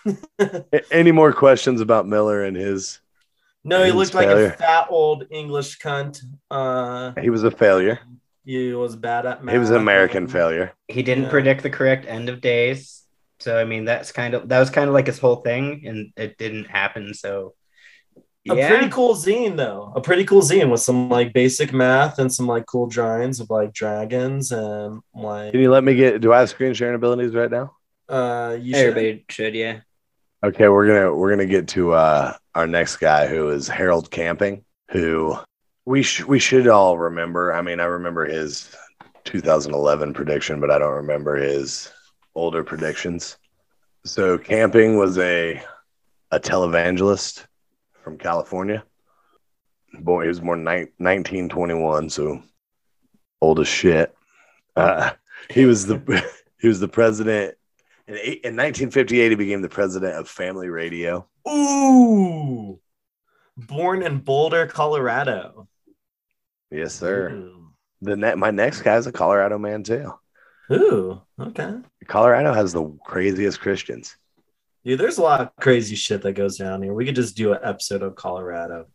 Any 0.90 1.12
more 1.12 1.32
questions 1.32 1.80
about 1.80 2.06
Miller 2.06 2.42
and 2.44 2.56
his? 2.56 3.00
No, 3.64 3.78
he 3.80 3.86
His 3.86 3.94
looked 3.94 4.14
like 4.14 4.28
a 4.28 4.50
fat 4.50 4.86
old 4.90 5.24
English 5.30 5.78
cunt. 5.78 6.20
Uh, 6.50 7.12
He 7.20 7.30
was 7.30 7.44
a 7.44 7.50
failure. 7.50 8.00
he 8.44 8.72
was 8.74 8.96
bad 8.96 9.24
at 9.26 9.44
math. 9.44 9.52
He 9.52 9.58
was 9.58 9.70
an 9.70 9.76
American 9.76 10.26
failure. 10.26 10.72
He 10.88 11.02
didn't 11.02 11.24
Yeah. 11.24 11.30
predict 11.30 11.62
the 11.62 11.70
correct 11.70 12.06
end 12.06 12.28
of 12.28 12.40
days. 12.40 13.02
So 13.38 13.58
I 13.58 13.64
mean 13.64 13.84
that's 13.84 14.10
kind 14.12 14.34
of 14.34 14.48
that 14.48 14.60
was 14.60 14.70
kind 14.70 14.88
of 14.88 14.94
like 14.94 15.06
his 15.06 15.18
whole 15.18 15.36
thing 15.36 15.82
and 15.86 16.12
it 16.16 16.38
didn't 16.38 16.64
happen. 16.66 17.14
So 17.14 17.54
A 18.50 18.56
yeah. 18.56 18.68
pretty 18.68 18.88
cool 18.88 19.14
zine 19.14 19.56
though. 19.56 19.92
A 19.94 20.00
pretty 20.00 20.24
cool 20.24 20.42
zine 20.42 20.68
with 20.70 20.80
some 20.80 21.08
like 21.08 21.32
basic 21.32 21.72
math 21.72 22.18
and 22.18 22.32
some 22.32 22.48
like 22.48 22.66
cool 22.66 22.88
drawings 22.88 23.38
of 23.38 23.50
like 23.50 23.72
dragons 23.72 24.50
and 24.50 25.00
like 25.14 25.52
Can 25.52 25.60
you 25.60 25.70
let 25.70 25.84
me 25.84 25.94
get? 25.94 26.20
Do 26.20 26.32
I 26.32 26.40
have 26.40 26.50
screen 26.50 26.74
sharing 26.74 26.96
abilities 26.96 27.34
right 27.34 27.50
now? 27.50 27.76
uh 28.08 28.58
you 28.60 28.74
should 28.74 28.88
Everybody 28.88 29.24
should, 29.28 29.54
yeah. 29.54 29.80
Okay, 30.44 30.68
we're 30.68 30.88
gonna 30.88 31.14
we're 31.14 31.30
gonna 31.30 31.46
get 31.46 31.68
to 31.68 31.92
uh, 31.92 32.34
our 32.56 32.66
next 32.66 32.96
guy 32.96 33.28
who 33.28 33.50
is 33.50 33.68
Harold 33.68 34.10
Camping, 34.10 34.64
who 34.90 35.36
we 35.84 36.02
sh- 36.02 36.24
we 36.24 36.40
should 36.40 36.66
all 36.66 36.98
remember. 36.98 37.52
I 37.52 37.62
mean, 37.62 37.78
I 37.78 37.84
remember 37.84 38.26
his 38.26 38.74
2011 39.22 40.14
prediction, 40.14 40.58
but 40.58 40.68
I 40.68 40.78
don't 40.78 40.94
remember 40.94 41.36
his 41.36 41.92
older 42.34 42.64
predictions. 42.64 43.36
So 44.04 44.36
Camping 44.36 44.96
was 44.96 45.16
a 45.18 45.62
a 46.32 46.40
televangelist 46.40 47.44
from 48.02 48.18
California. 48.18 48.84
Boy, 50.00 50.22
he 50.22 50.28
was 50.28 50.40
born 50.40 50.64
ni- 50.64 50.90
1921, 50.98 52.10
so 52.10 52.42
old 53.40 53.60
as 53.60 53.68
shit. 53.68 54.14
Uh, 54.74 55.10
he 55.50 55.66
was 55.66 55.86
the 55.86 56.24
he 56.58 56.68
was 56.68 56.80
the 56.80 56.88
president 56.88 57.56
in, 58.06 58.14
in 58.16 58.56
1958, 58.56 59.30
he 59.30 59.34
became 59.36 59.62
the 59.62 59.68
president 59.68 60.16
of 60.16 60.28
Family 60.28 60.68
Radio. 60.68 61.28
Ooh. 61.48 62.80
Born 63.56 64.02
in 64.02 64.18
Boulder, 64.18 64.66
Colorado. 64.66 65.68
Yes, 66.70 66.94
sir. 66.94 67.30
Ooh. 67.30 67.68
The 68.00 68.16
ne- 68.16 68.34
my 68.34 68.50
next 68.50 68.82
guy 68.82 68.96
is 68.96 69.06
a 69.06 69.12
Colorado 69.12 69.58
man 69.58 69.82
too. 69.84 70.12
Ooh, 70.72 71.20
okay. 71.38 71.76
Colorado 72.06 72.52
has 72.52 72.72
the 72.72 72.84
craziest 73.04 73.60
Christians. 73.60 74.16
Dude, 74.84 74.98
there's 74.98 75.18
a 75.18 75.22
lot 75.22 75.40
of 75.40 75.56
crazy 75.60 75.94
shit 75.94 76.22
that 76.22 76.32
goes 76.32 76.58
down 76.58 76.82
here. 76.82 76.92
We 76.92 77.04
could 77.04 77.14
just 77.14 77.36
do 77.36 77.52
an 77.52 77.60
episode 77.62 78.02
of 78.02 78.16
Colorado. 78.16 78.86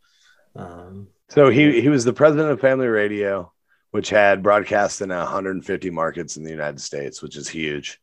Um, 0.55 1.07
So 1.29 1.49
he 1.49 1.81
he 1.81 1.89
was 1.89 2.03
the 2.03 2.13
president 2.13 2.51
of 2.51 2.59
Family 2.59 2.87
Radio, 2.87 3.53
which 3.91 4.09
had 4.09 4.43
broadcast 4.43 5.01
in 5.01 5.09
150 5.09 5.89
markets 5.91 6.35
in 6.37 6.43
the 6.43 6.49
United 6.49 6.81
States, 6.81 7.21
which 7.21 7.37
is 7.37 7.47
huge. 7.47 7.99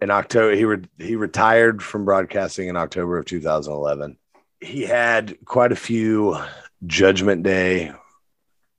In 0.00 0.10
October, 0.10 0.54
he 0.54 0.64
re- 0.64 0.88
he 0.98 1.16
retired 1.16 1.82
from 1.82 2.04
broadcasting 2.06 2.68
in 2.68 2.76
October 2.76 3.18
of 3.18 3.26
2011. 3.26 4.16
He 4.60 4.82
had 4.82 5.36
quite 5.44 5.72
a 5.72 5.76
few 5.76 6.38
Judgment 6.86 7.42
Day, 7.42 7.92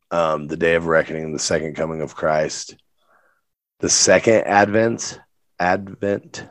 um, 0.09 0.47
the 0.47 0.57
Day 0.57 0.75
of 0.75 0.87
Reckoning, 0.87 1.31
the 1.31 1.39
Second 1.39 1.75
Coming 1.75 2.01
of 2.01 2.15
Christ, 2.15 2.75
the 3.79 3.89
Second 3.89 4.45
Advent, 4.45 5.19
Advent. 5.59 6.47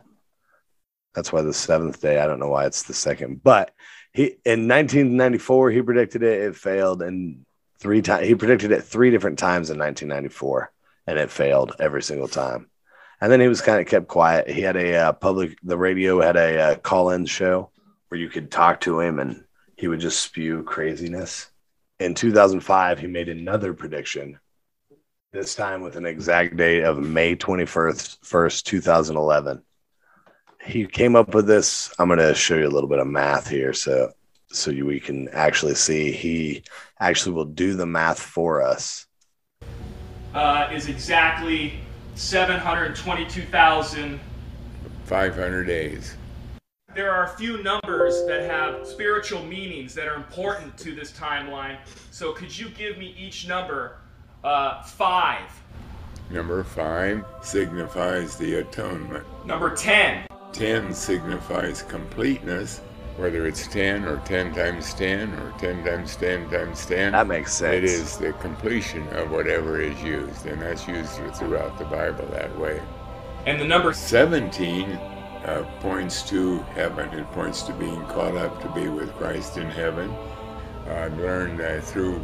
That's 1.20 1.35
why 1.35 1.42
the 1.42 1.52
seventh 1.52 2.00
day. 2.00 2.18
I 2.18 2.26
don't 2.26 2.40
know 2.40 2.48
why 2.48 2.64
it's 2.64 2.85
the 2.85 2.94
second, 2.94 3.42
but 3.42 3.74
he 4.11 4.38
in 4.46 4.66
1994 4.66 5.70
he 5.70 5.83
predicted 5.83 6.22
it. 6.22 6.40
It 6.40 6.56
failed, 6.56 7.02
and 7.02 7.44
three 7.78 8.00
times 8.00 8.26
he 8.26 8.35
predicted 8.35 8.72
it 8.72 8.85
three 8.85 9.11
different 9.11 9.38
times 9.38 9.68
in 9.68 9.78
1994, 9.78 10.72
and 11.06 11.18
it 11.18 11.30
failed 11.30 11.76
every 11.78 12.02
single 12.02 12.26
time. 12.26 12.70
And 13.20 13.30
then 13.30 13.38
he 13.38 13.48
was 13.48 13.61
kind 13.61 13.83
of 13.83 13.87
kept 13.87 14.09
quiet. 14.09 14.48
He 14.48 14.62
had 14.62 14.76
a 14.76 14.96
uh, 14.96 15.12
public, 15.12 15.59
the 15.62 15.76
radio 15.76 16.22
had 16.22 16.38
a 16.38 16.59
uh, 16.59 16.74
call-in 16.76 17.26
show 17.26 17.70
where 18.09 18.18
you 18.18 18.30
could 18.30 18.50
talk 18.50 18.80
to 18.80 19.00
him, 19.00 19.18
and 19.18 19.44
he 19.76 19.88
would 19.88 20.00
just 20.00 20.20
spew 20.20 20.62
craziness. 20.62 21.50
In 21.98 22.14
2005, 22.14 22.98
he 22.98 23.06
made 23.09 23.28
another 23.28 23.74
prediction. 23.74 24.40
This 25.35 25.54
time 25.54 25.83
with 25.83 25.96
an 25.96 26.06
exact 26.06 26.56
date 26.56 26.85
of 26.85 26.98
May 26.98 27.37
21st, 27.37 28.24
first, 28.24 28.66
2011 28.66 29.62
he 30.64 30.86
came 30.86 31.16
up 31.16 31.34
with 31.34 31.46
this. 31.46 31.92
I'm 31.98 32.08
going 32.08 32.18
to 32.18 32.34
show 32.34 32.56
you 32.56 32.66
a 32.66 32.70
little 32.70 32.88
bit 32.88 32.98
of 32.98 33.06
math 33.06 33.48
here, 33.48 33.72
so 33.72 34.12
so 34.52 34.70
you, 34.70 34.84
we 34.84 34.98
can 35.00 35.28
actually 35.28 35.74
see. 35.74 36.10
He 36.12 36.62
actually 36.98 37.34
will 37.34 37.44
do 37.44 37.74
the 37.74 37.86
math 37.86 38.18
for 38.20 38.62
us. 38.62 39.06
uh, 40.34 40.68
is 40.72 40.88
exactly 40.88 41.74
seven 42.14 42.58
hundred 42.58 42.96
twenty-two 42.96 43.42
thousand 43.46 44.20
five 45.04 45.34
hundred 45.34 45.64
days. 45.64 46.16
There 46.94 47.12
are 47.12 47.24
a 47.24 47.36
few 47.36 47.62
numbers 47.62 48.26
that 48.26 48.42
have 48.50 48.84
spiritual 48.86 49.44
meanings 49.44 49.94
that 49.94 50.08
are 50.08 50.16
important 50.16 50.76
to 50.78 50.92
this 50.94 51.12
timeline. 51.12 51.78
So 52.10 52.32
could 52.32 52.56
you 52.56 52.68
give 52.70 52.98
me 52.98 53.14
each 53.16 53.46
number? 53.46 53.98
Uh, 54.42 54.82
five. 54.82 55.42
Number 56.30 56.62
5 56.64 57.24
signifies 57.42 58.36
the 58.36 58.54
atonement. 58.60 59.24
Number 59.44 59.74
10. 59.74 60.26
10 60.52 60.92
signifies 60.92 61.82
completeness, 61.82 62.80
whether 63.16 63.46
it's 63.46 63.66
10 63.68 64.04
or 64.04 64.18
10 64.18 64.54
times 64.54 64.94
10 64.94 65.34
or 65.34 65.52
10 65.58 65.84
times 65.84 66.16
10 66.16 66.50
times 66.50 66.86
10. 66.86 67.12
That 67.12 67.26
makes 67.26 67.52
sense. 67.54 67.76
It 67.76 67.84
is 67.84 68.16
the 68.16 68.32
completion 68.34 69.06
of 69.08 69.30
whatever 69.30 69.80
is 69.80 70.00
used, 70.02 70.46
and 70.46 70.60
that's 70.60 70.86
used 70.88 71.12
throughout 71.36 71.78
the 71.78 71.84
Bible 71.84 72.26
that 72.32 72.56
way. 72.58 72.80
And 73.46 73.60
the 73.60 73.66
number 73.66 73.92
17 73.92 74.98
uh, 75.44 75.64
points 75.80 76.22
to 76.28 76.58
heaven. 76.74 77.08
It 77.18 77.26
points 77.32 77.62
to 77.62 77.72
being 77.72 78.04
caught 78.06 78.36
up 78.36 78.60
to 78.62 78.68
be 78.72 78.88
with 78.88 79.12
Christ 79.14 79.56
in 79.56 79.70
heaven. 79.70 80.14
I've 80.86 81.16
learned 81.18 81.58
that 81.60 81.84
through 81.84 82.20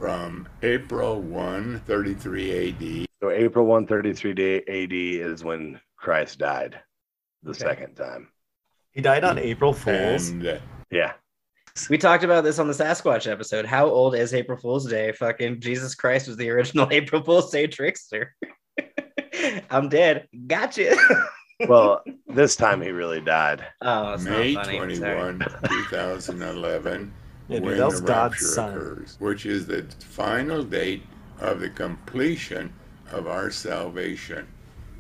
from 0.02 0.48
April 0.64 1.22
1, 1.22 1.82
33 1.86 2.70
AD. 2.70 3.06
So 3.22 3.30
April 3.30 3.68
133 3.68 4.34
day 4.34 4.58
AD 4.68 4.92
is 4.92 5.44
when 5.44 5.80
Christ 5.96 6.40
died 6.40 6.80
the 7.44 7.52
Okay. 7.52 7.60
second 7.60 7.94
time. 7.94 8.30
He 8.94 9.02
died 9.02 9.24
on 9.24 9.38
April 9.38 9.72
Fools. 9.74 10.30
And 10.30 10.48
uh, 10.48 10.58
Yeah. 10.90 11.14
We 11.88 12.00
talked 12.00 12.24
about 12.24 12.44
this 12.44 12.58
on 12.58 12.68
the 12.68 12.74
Sasquatch 12.74 13.32
episode. 13.32 13.66
How 13.66 13.86
old 13.86 14.16
is 14.16 14.34
April 14.34 14.58
Fool's 14.58 14.90
Day? 14.90 15.12
Fucking 15.12 15.60
Jesus 15.62 15.94
Christ 15.94 16.28
was 16.28 16.36
the 16.36 16.50
original 16.50 16.88
April 16.92 17.22
Fool's 17.22 17.52
Day 17.52 17.68
trickster. 17.68 18.36
I'm 19.70 19.88
dead. 19.88 20.28
Gotcha. 20.48 20.96
Well, 21.70 22.02
this 22.28 22.56
time 22.56 22.82
he 22.82 22.90
really 22.90 23.22
died. 23.22 23.64
oh, 23.82 24.18
May 24.18 24.56
not 24.56 24.66
funny. 24.66 24.78
21, 24.80 25.46
2011, 25.70 27.14
Yeah, 27.52 27.60
dude, 27.60 27.66
when 27.66 27.78
that 27.80 27.86
was 27.88 28.02
the 28.02 28.08
God's 28.08 28.34
rapture 28.34 28.46
son. 28.46 28.70
occurs, 28.70 29.16
which 29.20 29.46
is 29.46 29.68
the 29.68 29.86
final 30.00 30.64
date 30.64 31.04
of 31.40 31.60
the 31.60 31.70
completion 31.70 32.72
of 33.12 33.28
our 33.28 33.52
salvation. 33.52 34.48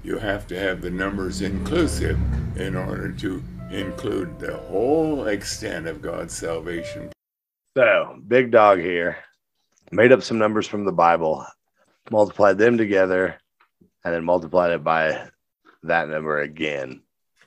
You 0.03 0.17
have 0.17 0.47
to 0.47 0.59
have 0.59 0.81
the 0.81 0.89
numbers 0.89 1.41
inclusive 1.41 2.19
in 2.57 2.75
order 2.75 3.09
to 3.13 3.41
include 3.71 4.37
the 4.37 4.57
whole 4.57 5.27
extent 5.27 5.87
of 5.87 6.01
God's 6.01 6.35
salvation. 6.35 7.11
So, 7.77 8.19
big 8.27 8.51
dog 8.51 8.79
here 8.79 9.17
made 9.91 10.11
up 10.11 10.21
some 10.21 10.37
numbers 10.37 10.67
from 10.67 10.83
the 10.83 10.91
Bible, 10.91 11.45
multiplied 12.09 12.57
them 12.57 12.77
together, 12.77 13.37
and 14.03 14.13
then 14.13 14.25
multiplied 14.25 14.71
it 14.71 14.83
by 14.83 15.29
that 15.83 16.09
number 16.09 16.41
again. 16.41 17.01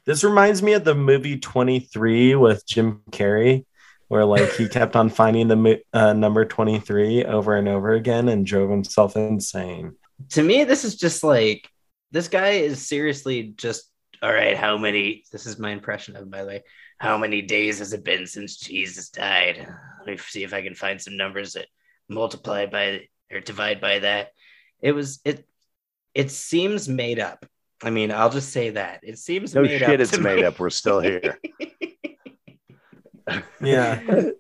This 0.07 0.25
reminds 0.25 0.63
me 0.63 0.73
of 0.73 0.85
the 0.85 0.95
movie 0.95 1.39
23 1.39 2.37
with 2.37 2.67
Jim 2.67 3.03
Carrey, 3.11 3.67
where 4.09 4.25
like 4.25 4.53
he 4.53 4.69
kept 4.69 4.97
on 4.97 5.09
finding 5.09 5.49
the 5.49 5.81
uh, 5.93 6.13
number 6.13 6.45
23 6.45 7.25
over 7.25 7.57
and 7.57 7.69
over 7.69 7.93
again 7.93 8.29
and 8.29 8.47
drove 8.47 8.71
himself 8.71 9.17
insane. 9.17 9.95
To 10.31 10.43
me, 10.43 10.65
this 10.65 10.85
is 10.85 10.97
just 10.97 11.25
like 11.25 11.69
this 12.11 12.29
guy 12.29 12.51
is 12.51 12.87
seriously 12.87 13.55
just 13.57 13.91
all 14.23 14.33
right. 14.33 14.57
How 14.57 14.79
many? 14.79 15.25
This 15.33 15.47
is 15.47 15.59
my 15.59 15.71
impression 15.71 16.17
of, 16.17 16.31
by 16.31 16.43
the 16.43 16.47
way. 16.49 16.63
How 16.99 17.19
many 17.19 17.43
days 17.43 17.81
has 17.81 17.93
it 17.93 18.05
been 18.05 18.27
since 18.27 18.57
Jesus 18.57 19.11
died? 19.11 19.67
Let 19.99 20.07
me 20.07 20.17
see 20.17 20.45
if 20.45 20.55
I 20.55 20.63
can 20.63 20.75
find 20.75 21.01
some 21.01 21.17
numbers 21.17 21.55
that 21.55 21.67
multiply 22.09 22.67
by 22.67 23.09
or 23.33 23.41
divide 23.41 23.81
by 23.81 23.99
that. 24.01 24.29
It 24.81 24.93
was 24.93 25.21
it. 25.25 25.47
It 26.15 26.31
seems 26.31 26.89
made 26.89 27.19
up. 27.19 27.45
I 27.83 27.91
mean, 27.91 28.13
I'll 28.13 28.31
just 28.31 28.51
say 28.51 28.71
that 28.71 29.01
it 29.03 29.19
seems 29.19 29.55
No 29.55 29.63
made 29.63 29.79
shit, 29.81 29.89
up. 29.91 30.01
it's 30.01 30.13
to 30.13 30.21
made 30.21 30.37
me. 30.39 30.45
up. 30.45 30.59
We're 30.61 30.71
still 30.71 31.01
here. 31.01 31.39
Yeah. 33.61 34.31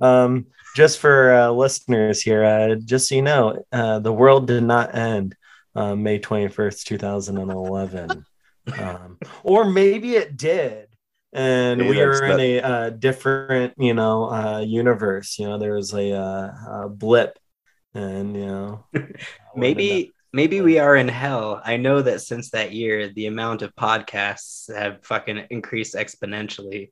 um, 0.00 0.46
just 0.76 0.98
for 0.98 1.32
uh, 1.32 1.50
listeners 1.50 2.22
here, 2.22 2.44
uh, 2.44 2.74
just 2.74 3.08
so 3.08 3.14
you 3.14 3.22
know, 3.22 3.64
uh, 3.72 4.00
the 4.00 4.12
world 4.12 4.46
did 4.46 4.64
not 4.64 4.94
end 4.94 5.36
uh, 5.74 5.94
May 5.94 6.18
21st, 6.18 6.84
2011. 6.84 8.24
um, 8.78 9.18
or 9.42 9.64
maybe 9.64 10.16
it 10.16 10.36
did. 10.36 10.88
And 11.32 11.88
we 11.88 12.00
are 12.00 12.24
in 12.24 12.40
a 12.40 12.60
uh, 12.60 12.90
different, 12.90 13.74
you 13.76 13.92
know, 13.92 14.30
uh, 14.30 14.60
universe. 14.60 15.38
You 15.38 15.48
know, 15.48 15.58
there 15.58 15.74
was 15.74 15.92
a, 15.92 16.12
uh, 16.12 16.84
a 16.84 16.88
blip, 16.88 17.38
and 17.92 18.36
you 18.36 18.46
know, 18.46 18.86
maybe 19.56 20.13
maybe 20.34 20.60
we 20.60 20.78
are 20.80 20.96
in 20.96 21.06
hell. 21.06 21.62
I 21.64 21.76
know 21.76 22.02
that 22.02 22.20
since 22.20 22.50
that 22.50 22.72
year, 22.72 23.08
the 23.08 23.26
amount 23.26 23.62
of 23.62 23.74
podcasts 23.76 24.74
have 24.74 25.04
fucking 25.04 25.46
increased 25.50 25.94
exponentially. 25.94 26.90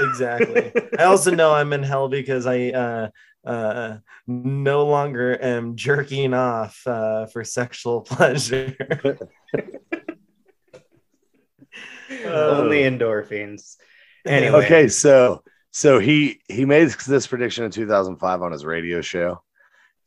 exactly. 0.00 0.72
I 0.98 1.04
also 1.04 1.30
know 1.30 1.52
I'm 1.52 1.74
in 1.74 1.82
hell 1.82 2.08
because 2.08 2.46
I 2.46 2.70
uh, 2.70 3.10
uh, 3.44 3.98
no 4.26 4.86
longer 4.86 5.38
am 5.40 5.76
jerking 5.76 6.32
off 6.32 6.80
uh, 6.86 7.26
for 7.26 7.44
sexual 7.44 8.00
pleasure. 8.10 8.74
Only 12.24 12.82
endorphins. 12.84 13.76
Anyway, 14.26 14.64
Okay, 14.64 14.88
so 14.88 15.42
so 15.72 15.98
he 15.98 16.40
he 16.48 16.64
made 16.64 16.88
this 16.88 17.26
prediction 17.26 17.64
in 17.64 17.70
2005 17.70 18.42
on 18.42 18.52
his 18.52 18.64
radio 18.64 19.02
show, 19.02 19.42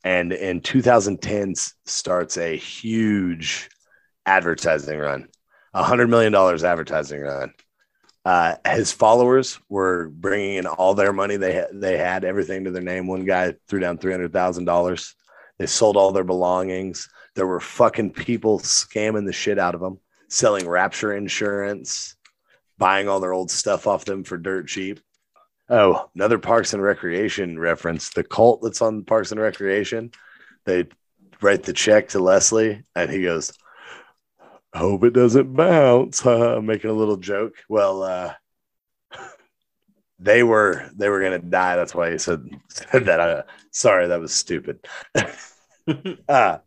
and 0.04 0.32
in 0.32 0.60
2010 0.60 1.50
s- 1.50 1.74
starts 1.84 2.36
a 2.36 2.56
huge 2.56 3.70
advertising 4.26 4.98
run, 4.98 5.28
a 5.74 5.82
hundred 5.82 6.08
million 6.08 6.32
dollars 6.32 6.64
advertising 6.64 7.20
run. 7.20 7.52
Uh, 8.24 8.54
his 8.66 8.92
followers 8.92 9.58
were 9.68 10.08
bringing 10.08 10.56
in 10.56 10.66
all 10.66 10.94
their 10.94 11.12
money 11.12 11.36
they 11.36 11.54
had, 11.54 11.68
they 11.72 11.98
had 11.98 12.24
everything 12.24 12.64
to 12.64 12.70
their 12.70 12.82
name. 12.82 13.06
One 13.06 13.24
guy 13.24 13.54
threw 13.68 13.80
down 13.80 13.98
three 13.98 14.12
hundred 14.12 14.32
thousand 14.32 14.64
dollars. 14.64 15.14
They 15.58 15.66
sold 15.66 15.96
all 15.96 16.12
their 16.12 16.24
belongings. 16.24 17.08
There 17.34 17.46
were 17.46 17.60
fucking 17.60 18.12
people 18.12 18.58
scamming 18.60 19.26
the 19.26 19.32
shit 19.32 19.58
out 19.58 19.74
of 19.74 19.80
them, 19.80 19.98
selling 20.28 20.68
Rapture 20.68 21.14
insurance 21.14 22.16
buying 22.78 23.08
all 23.08 23.20
their 23.20 23.32
old 23.32 23.48
stuff 23.48 23.86
off 23.86 24.04
them 24.04 24.24
for 24.24 24.36
dirt 24.36 24.66
cheap. 24.66 24.98
Oh, 25.72 26.10
another 26.14 26.38
Parks 26.38 26.74
and 26.74 26.82
Recreation 26.82 27.58
reference. 27.58 28.10
The 28.10 28.22
cult 28.22 28.60
that's 28.60 28.82
on 28.82 29.04
Parks 29.04 29.32
and 29.32 29.40
Recreation, 29.40 30.10
they 30.66 30.86
write 31.40 31.62
the 31.62 31.72
check 31.72 32.10
to 32.10 32.18
Leslie, 32.18 32.84
and 32.94 33.10
he 33.10 33.22
goes, 33.22 33.54
"Hope 34.74 35.02
it 35.04 35.14
doesn't 35.14 35.54
bounce." 35.54 36.20
huh?" 36.24 36.60
making 36.60 36.90
a 36.90 36.92
little 36.92 37.16
joke. 37.16 37.54
Well, 37.70 38.02
uh, 38.02 38.34
they 40.18 40.42
were 40.42 40.90
they 40.94 41.08
were 41.08 41.22
gonna 41.22 41.38
die. 41.38 41.76
That's 41.76 41.94
why 41.94 42.10
he 42.12 42.18
said 42.18 42.46
said 42.68 43.06
that. 43.06 43.20
Uh, 43.20 43.42
sorry, 43.70 44.08
that 44.08 44.20
was 44.20 44.34
stupid. 44.34 44.86
uh, 46.28 46.58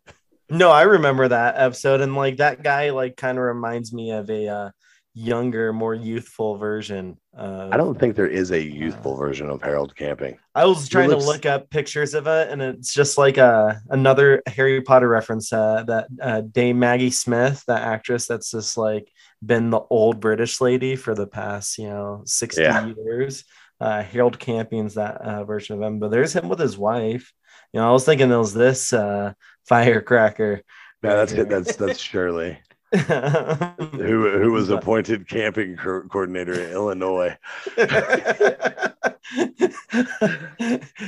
no, 0.49 0.71
I 0.71 0.81
remember 0.81 1.27
that 1.27 1.57
episode, 1.59 2.01
and 2.01 2.15
like 2.15 2.37
that 2.37 2.63
guy, 2.63 2.89
like 2.89 3.17
kind 3.17 3.37
of 3.37 3.43
reminds 3.43 3.93
me 3.93 4.09
of 4.09 4.31
a 4.31 4.47
uh, 4.47 4.69
younger, 5.15 5.71
more 5.73 5.95
youthful 5.95 6.58
version. 6.58 7.17
Of, 7.34 7.71
I 7.73 7.78
don't 7.78 7.97
think 7.97 8.15
there 8.15 8.28
is 8.28 8.51
a 8.51 8.62
youthful 8.62 9.15
version 9.15 9.49
of 9.49 9.62
Harold 9.63 9.95
Camping. 9.95 10.38
I 10.54 10.65
was 10.65 10.88
trying 10.88 11.10
looks- 11.10 11.23
to 11.23 11.32
look 11.32 11.45
up 11.45 11.69
pictures 11.69 12.13
of 12.13 12.28
it, 12.28 12.49
and 12.51 12.62
it's 12.62 12.93
just 12.93 13.17
like 13.17 13.38
a 13.38 13.82
another 13.89 14.43
Harry 14.45 14.82
Potter 14.82 15.08
reference. 15.08 15.51
Uh, 15.51 15.84
that 15.88 16.08
uh, 16.21 16.41
Dame 16.41 16.78
Maggie 16.80 17.09
Smith, 17.11 17.63
that 17.68 17.82
actress, 17.82 18.28
that's 18.28 18.51
just 18.51 18.78
like 18.78 19.09
been 19.43 19.70
the 19.70 19.82
old 19.89 20.20
British 20.20 20.59
lady 20.61 20.95
for 20.95 21.16
the 21.16 21.28
past, 21.28 21.78
you 21.78 21.88
know, 21.89 22.22
sixty 22.26 22.61
Yeah. 22.63 22.86
years. 22.86 23.45
Uh, 23.80 24.03
Harold 24.03 24.38
Camping's 24.38 24.95
that 24.95 25.18
uh, 25.22 25.43
version 25.45 25.76
of 25.76 25.82
him, 25.82 25.99
but 25.99 26.11
there's 26.11 26.34
him 26.36 26.47
with 26.49 26.59
his 26.59 26.78
wife. 26.78 27.34
You 27.74 27.80
know, 27.80 27.89
I 27.89 27.91
was 27.91 28.05
thinking 28.05 28.32
it 28.32 28.36
was 28.38 28.53
this 28.53 28.93
uh, 28.93 29.34
firecracker. 29.68 30.61
No, 31.03 31.18
that's. 31.26 31.34
That's 31.34 31.76
that's 31.76 31.99
Shirley. 32.11 32.57
who 32.95 34.39
who 34.39 34.51
was 34.51 34.69
appointed 34.69 35.27
camping 35.27 35.75
co- 35.75 36.03
coordinator 36.03 36.53
in 36.53 36.71
Illinois. 36.71 37.36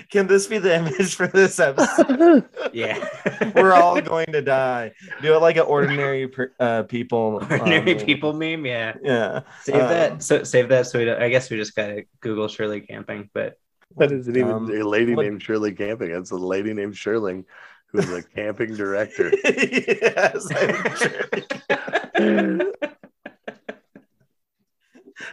Can 0.10 0.28
this 0.28 0.48
be 0.48 0.58
the 0.58 0.76
image 0.76 1.16
for 1.16 1.28
this 1.28 1.60
episode? 1.60 2.46
yeah. 2.74 3.08
We're 3.56 3.74
all 3.74 4.02
going 4.02 4.32
to 4.32 4.42
die. 4.42 4.92
Do 5.22 5.36
it 5.36 5.40
like 5.42 5.58
an 5.58 5.64
ordinary 5.64 6.28
per, 6.28 6.52
uh, 6.60 6.84
people. 6.84 7.40
ordinary 7.50 8.00
um, 8.00 8.06
people 8.06 8.34
meme. 8.34 8.66
Yeah. 8.66 8.96
Yeah. 9.04 9.42
Save 9.64 9.76
Um, 9.76 9.82
that. 9.90 10.24
So 10.24 10.44
save 10.44 10.70
that. 10.70 10.88
So 10.88 11.00
we 11.00 11.06
don't, 11.06 11.22
I 11.22 11.30
guess 11.30 11.50
we 11.50 11.58
just 11.58 11.76
gotta 11.76 12.04
Google 12.22 12.48
Shirley 12.48 12.82
camping, 12.82 13.30
but 13.34 13.58
That 13.98 14.12
isn't 14.12 14.36
even 14.36 14.52
Um, 14.52 14.70
a 14.72 14.84
lady 14.84 15.14
what- 15.16 15.24
named 15.26 15.42
Shirley 15.44 15.74
Camping. 15.74 16.12
It's 16.12 16.32
a 16.32 16.36
lady 16.36 16.74
named 16.74 16.98
Shirling 16.98 17.38
who 17.38 17.46
was 17.98 18.10
a 18.12 18.24
camping 18.24 18.76
director. 18.76 19.32
yes, 19.44 20.48
I'm. 22.16 22.62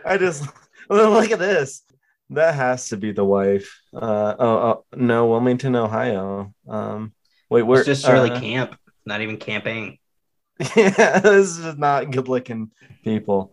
I 0.04 0.18
just 0.18 0.44
well, 0.88 1.10
look 1.10 1.30
at 1.30 1.38
this. 1.38 1.82
That 2.30 2.54
has 2.54 2.88
to 2.88 2.96
be 2.96 3.12
the 3.12 3.24
wife. 3.24 3.80
Uh, 3.94 4.34
oh, 4.38 4.56
oh 4.58 4.84
no, 4.96 5.28
Wilmington, 5.28 5.76
Ohio. 5.76 6.54
Um, 6.68 7.12
wait, 7.50 7.62
where? 7.62 7.80
It's 7.80 7.86
just 7.86 8.04
Shirley 8.04 8.30
uh, 8.30 8.40
Camp, 8.40 8.76
not 9.06 9.20
even 9.20 9.36
camping. 9.36 9.98
Yeah, 10.76 11.18
this 11.18 11.58
is 11.58 11.76
not 11.76 12.10
good 12.12 12.28
looking 12.28 12.70
people. 13.02 13.52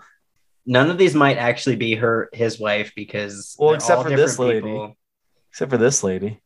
None 0.65 0.91
of 0.91 0.99
these 0.99 1.15
might 1.15 1.37
actually 1.37 1.75
be 1.75 1.95
her 1.95 2.29
his 2.31 2.59
wife 2.59 2.93
because 2.95 3.55
Well, 3.57 3.73
except 3.73 3.97
all 3.97 4.03
for 4.03 4.15
this 4.15 4.37
lady. 4.37 4.61
people. 4.61 4.95
Except 5.49 5.71
for 5.71 5.77
this 5.77 6.03
lady. 6.03 6.39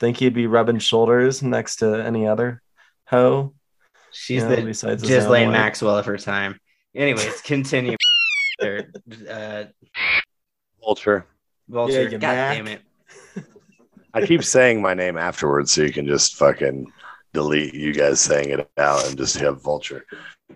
Think 0.00 0.18
he'd 0.18 0.34
be 0.34 0.46
rubbing 0.46 0.78
shoulders 0.78 1.42
next 1.42 1.76
to 1.76 1.94
any 1.94 2.26
other 2.26 2.62
hoe? 3.06 3.54
She's 4.12 4.42
you 4.42 4.48
know, 4.48 4.56
the 4.56 4.62
besides 4.62 5.02
Ghislaine? 5.02 5.50
Maxwell 5.50 5.96
of 5.96 6.06
her 6.06 6.16
time. 6.18 6.60
Anyways, 6.94 7.40
continue. 7.44 7.96
There, 8.58 8.90
uh, 9.28 9.64
Vulture. 10.80 11.26
Vulture. 11.68 12.02
you 12.04 12.10
God 12.10 12.20
Mac. 12.22 12.56
damn 12.56 12.68
it. 12.68 12.82
I 14.14 14.26
keep 14.26 14.42
saying 14.42 14.80
my 14.80 14.94
name 14.94 15.16
afterwards 15.18 15.72
so 15.72 15.82
you 15.82 15.92
can 15.92 16.06
just 16.06 16.36
fucking 16.36 16.90
delete 17.34 17.74
you 17.74 17.92
guys 17.92 18.20
saying 18.20 18.50
it 18.50 18.70
out 18.78 19.06
and 19.06 19.16
just 19.16 19.36
have 19.36 19.62
Vulture. 19.62 20.06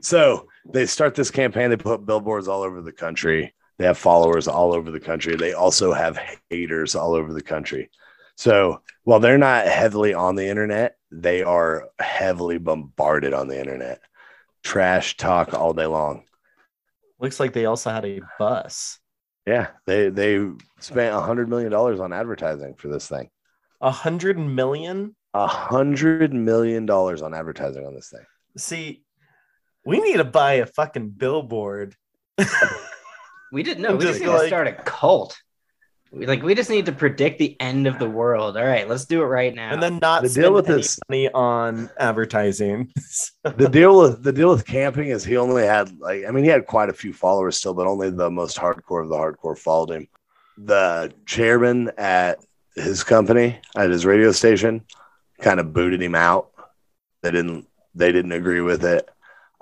So 0.01 0.49
they 0.65 0.87
start 0.87 1.15
this 1.15 1.31
campaign. 1.31 1.71
They 1.71 1.77
put 1.77 2.07
billboards 2.07 2.49
all 2.49 2.63
over 2.63 2.81
the 2.81 2.93
country. 2.93 3.55
They 3.79 3.85
have 3.85 3.99
followers 3.99 4.49
all 4.49 4.75
over 4.75 4.91
the 4.91 5.01
country. 5.01 5.37
They 5.37 5.53
also 5.53 5.93
have 5.93 6.19
haters 6.51 6.95
all 6.95 7.15
over 7.15 7.33
the 7.33 7.43
country. 7.43 7.91
So 8.37 8.83
while 9.05 9.21
they're 9.21 9.39
not 9.39 9.67
heavily 9.67 10.15
on 10.15 10.37
the 10.37 10.49
internet, 10.49 10.97
they 11.11 11.43
are 11.43 11.91
heavily 11.99 12.59
bombarded 12.59 13.35
on 13.35 13.49
the 13.49 13.59
internet. 13.59 14.01
Trash 14.63 15.17
talk 15.17 15.55
all 15.55 15.73
day 15.73 15.87
long. 15.87 16.25
Looks 17.21 17.39
like 17.39 17.53
they 17.53 17.67
also 17.67 17.91
had 17.91 18.05
a 18.05 18.21
bus. 18.39 18.99
Yeah, 19.47 19.69
they 19.87 20.09
they 20.09 20.49
spent 20.81 21.15
a 21.15 21.21
hundred 21.21 21.49
million 21.49 21.71
dollars 21.71 22.01
on 22.01 22.13
advertising 22.13 22.75
for 22.75 22.89
this 22.89 23.09
thing. 23.09 23.29
A 23.81 23.91
hundred 23.91 24.39
million? 24.39 25.17
A 25.35 25.47
hundred 25.47 26.33
million 26.33 26.87
dollars 26.87 27.23
on 27.23 27.35
advertising 27.35 27.87
on 27.87 27.95
this 27.95 28.11
thing. 28.11 28.25
See, 28.57 29.03
we 29.85 30.01
need 30.01 30.19
to 30.19 30.25
buy 30.25 30.55
a 30.55 30.67
fucking 30.67 31.11
billboard. 31.11 31.97
We 33.53 33.63
didn't 33.63 33.83
know. 33.83 33.97
We 33.97 34.05
just 34.05 34.21
just 34.21 34.21
need 34.21 34.39
to 34.39 34.47
start 34.47 34.69
a 34.69 34.73
cult. 34.73 35.37
We, 36.13 36.27
like 36.27 36.43
we 36.43 36.55
just 36.55 36.69
need 36.69 36.85
to 36.87 36.93
predict 36.93 37.39
the 37.39 37.57
end 37.59 37.87
of 37.87 37.99
the 37.99 38.09
world. 38.09 38.59
All 38.59 38.65
right, 38.65 38.87
let's 38.87 39.07
do 39.07 39.23
it 39.23 39.27
right 39.27 39.55
now. 39.55 39.73
and 39.73 39.83
then 39.83 39.99
not 40.03 40.23
The 40.23 40.29
deal 40.29 40.53
with 40.53 40.67
this- 40.67 40.99
money 41.09 41.31
on 41.33 41.89
advertising. 41.99 42.93
the 43.45 43.69
deal 43.69 43.99
with 43.99 44.23
the 44.23 44.33
deal 44.33 44.51
with 44.51 44.67
camping 44.67 45.09
is 45.09 45.25
he 45.25 45.39
only 45.39 45.63
had 45.65 45.99
like 45.99 46.27
I 46.27 46.31
mean 46.31 46.45
he 46.45 46.51
had 46.51 46.67
quite 46.67 46.91
a 46.91 46.93
few 46.93 47.15
followers 47.15 47.57
still, 47.57 47.73
but 47.73 47.87
only 47.87 48.11
the 48.11 48.31
most 48.31 48.59
hardcore 48.59 49.03
of 49.03 49.09
the 49.09 49.17
hardcore 49.17 49.57
followed 49.59 49.91
him. 49.91 50.07
The 50.59 51.13
chairman 51.25 51.91
at 51.97 52.45
his 52.77 53.03
company 53.03 53.59
at 53.75 53.89
his 53.91 54.05
radio 54.05 54.33
station 54.33 54.83
kind 55.41 55.61
of 55.61 55.73
booted 55.73 56.03
him 56.03 56.15
out. 56.15 56.51
They 57.23 57.31
didn't 57.31 57.67
they 57.95 58.13
didn't 58.13 58.33
agree 58.33 58.61
with 58.61 58.85
it. 58.85 59.09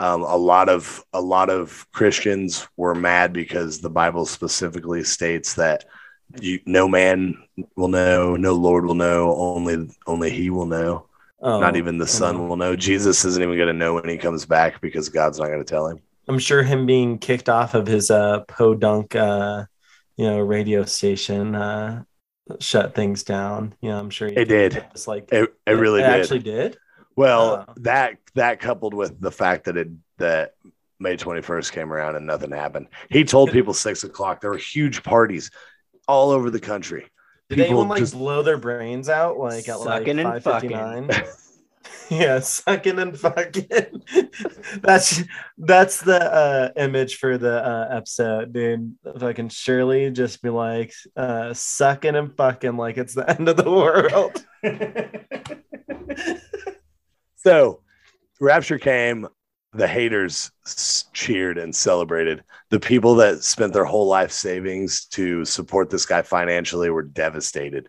Um, 0.01 0.23
a 0.23 0.37
lot 0.37 0.69
of 0.69 1.05
a 1.13 1.21
lot 1.21 1.49
of 1.49 1.87
Christians 1.93 2.67
were 2.77 2.95
mad 2.97 3.33
because 3.33 3.81
the 3.81 3.91
Bible 3.91 4.27
specifically 4.27 5.05
states 5.05 5.55
that 5.55 5.85
you, 6.41 6.61
no 6.67 6.89
man 6.89 7.37
will 7.77 7.89
know, 7.89 8.37
no 8.37 8.53
Lord 8.55 8.85
will 8.85 8.95
know, 8.95 9.35
only 9.37 9.89
only 10.07 10.31
He 10.31 10.51
will 10.51 10.67
know. 10.67 11.07
Oh, 11.43 11.59
Not 11.59 11.77
even 11.77 11.97
the 11.97 12.07
son 12.07 12.49
will 12.49 12.57
know. 12.57 12.77
Jesus 12.77 13.25
isn't 13.25 13.43
even 13.43 13.57
going 13.57 13.69
to 13.69 13.73
know 13.73 13.95
when 13.95 14.07
he 14.09 14.19
comes 14.19 14.45
back 14.45 14.79
because 14.83 15.09
God's 15.09 15.39
not 15.39 15.47
going 15.47 15.59
to 15.59 15.65
tell 15.65 15.87
him. 15.89 15.99
I'm 16.29 16.39
sure 16.39 16.63
him 16.63 16.85
being 16.85 17.19
kicked 17.19 17.49
off 17.49 17.75
of 17.75 17.87
his 17.87 18.11
uh 18.11 18.41
podunk 18.41 19.17
uh 19.17 19.65
you 20.17 20.27
know 20.27 20.39
radio 20.41 20.85
station 20.85 21.55
uh 21.55 22.03
shut 22.61 22.95
things 22.95 23.23
down. 23.23 23.75
You 23.81 23.89
know, 23.89 23.99
I'm 23.99 24.11
sure 24.11 24.29
It 24.29 24.45
did. 24.49 24.85
It's 24.93 25.09
like 25.09 25.33
It, 25.33 25.53
it 25.67 25.71
really 25.73 26.03
did. 26.03 26.11
actually 26.11 26.41
did. 26.41 26.77
well, 27.17 27.65
Oh. 27.69 27.73
that 27.79 28.19
that 28.35 28.61
coupled 28.61 28.93
with 28.93 29.19
the 29.21 29.33
fact 29.33 29.65
that 29.65 29.77
it 29.79 29.89
that 30.19 30.55
May 30.99 31.17
21st 31.17 31.73
came 31.73 31.91
around 31.91 32.17
and 32.17 32.27
nothing 32.27 32.51
happened. 32.51 32.89
He 33.09 33.25
told 33.25 33.51
people 33.51 33.73
six 33.73 34.05
o'clock. 34.05 34.43
There 34.43 34.51
were 34.51 34.59
huge 34.59 35.03
parties 35.03 35.51
all 36.11 36.31
over 36.31 36.51
the 36.51 36.61
country. 36.61 37.07
Did 37.49 37.57
People 37.57 37.65
anyone 37.65 37.89
like 37.89 37.99
just- 38.01 38.15
blow 38.15 38.43
their 38.43 38.59
brains 38.59 39.09
out 39.09 39.39
like 39.39 39.69
at 39.69 39.81
like 39.81 40.01
Sucking 40.01 40.19
and 40.19 40.29
5:59? 40.43 41.27
yeah, 42.11 42.41
sucking 42.41 42.99
and 42.99 43.19
fucking. 43.19 44.03
that's 44.83 45.23
that's 45.57 46.01
the 46.01 46.21
uh, 46.21 46.71
image 46.77 47.17
for 47.17 47.39
the 47.39 47.65
uh, 47.65 47.89
episode, 47.91 48.53
dude. 48.53 48.95
Fucking 49.19 49.49
Shirley 49.49 50.11
just 50.11 50.43
be 50.43 50.51
like 50.51 50.93
uh, 51.17 51.55
sucking 51.55 52.17
and 52.17 52.37
fucking 52.37 52.77
like 52.77 52.99
it's 52.99 53.15
the 53.15 53.29
end 53.39 53.49
of 53.49 53.57
the 53.57 53.71
world. 53.71 54.45
So, 57.37 57.81
Rapture 58.41 58.79
came. 58.79 59.27
The 59.73 59.87
haters 59.87 60.51
cheered 61.13 61.59
and 61.59 61.75
celebrated. 61.75 62.43
The 62.71 62.81
people 62.81 63.15
that 63.17 63.45
spent 63.45 63.73
their 63.73 63.85
whole 63.85 64.07
life 64.07 64.33
savings 64.33 65.05
to 65.07 65.45
support 65.45 65.91
this 65.91 66.07
guy 66.07 66.23
financially 66.23 66.91
were 66.91 67.03
devastated. 67.03 67.89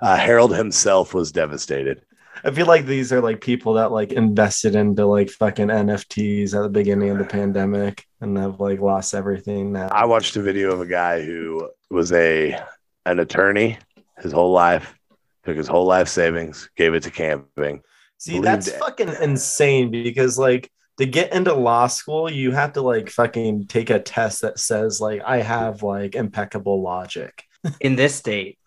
Uh, 0.00 0.16
Harold 0.16 0.54
himself 0.54 1.14
was 1.14 1.32
devastated. 1.32 2.02
I 2.44 2.50
feel 2.50 2.66
like 2.66 2.86
these 2.86 3.12
are 3.12 3.20
like 3.20 3.40
people 3.40 3.74
that 3.74 3.92
like 3.92 4.12
invested 4.12 4.74
into 4.74 5.06
like 5.06 5.30
fucking 5.30 5.68
NFTs 5.68 6.54
at 6.54 6.62
the 6.62 6.68
beginning 6.68 7.10
of 7.10 7.18
the 7.18 7.24
pandemic 7.24 8.04
and 8.20 8.36
have 8.36 8.58
like 8.58 8.80
lost 8.80 9.14
everything 9.14 9.72
now. 9.72 9.88
I 9.88 10.06
watched 10.06 10.36
a 10.36 10.42
video 10.42 10.72
of 10.72 10.80
a 10.80 10.86
guy 10.86 11.22
who 11.22 11.70
was 11.90 12.12
a 12.12 12.58
an 13.06 13.20
attorney 13.20 13.78
his 14.18 14.32
whole 14.32 14.52
life, 14.52 14.98
took 15.44 15.56
his 15.56 15.68
whole 15.68 15.86
life 15.86 16.08
savings, 16.08 16.68
gave 16.76 16.94
it 16.94 17.02
to 17.04 17.10
camping. 17.10 17.82
See, 18.18 18.40
that's 18.40 18.68
it. 18.68 18.78
fucking 18.78 19.14
insane 19.20 19.90
because 19.90 20.38
like 20.38 20.70
to 21.02 21.06
get 21.10 21.32
into 21.32 21.52
law 21.52 21.88
school, 21.88 22.30
you 22.30 22.52
have 22.52 22.74
to 22.74 22.80
like 22.80 23.10
fucking 23.10 23.66
take 23.66 23.90
a 23.90 23.98
test 23.98 24.42
that 24.42 24.60
says 24.60 25.00
like 25.00 25.20
I 25.24 25.38
have 25.38 25.82
like 25.82 26.14
impeccable 26.14 26.80
logic. 26.80 27.42
in 27.80 27.96
this 27.96 28.14
state. 28.14 28.58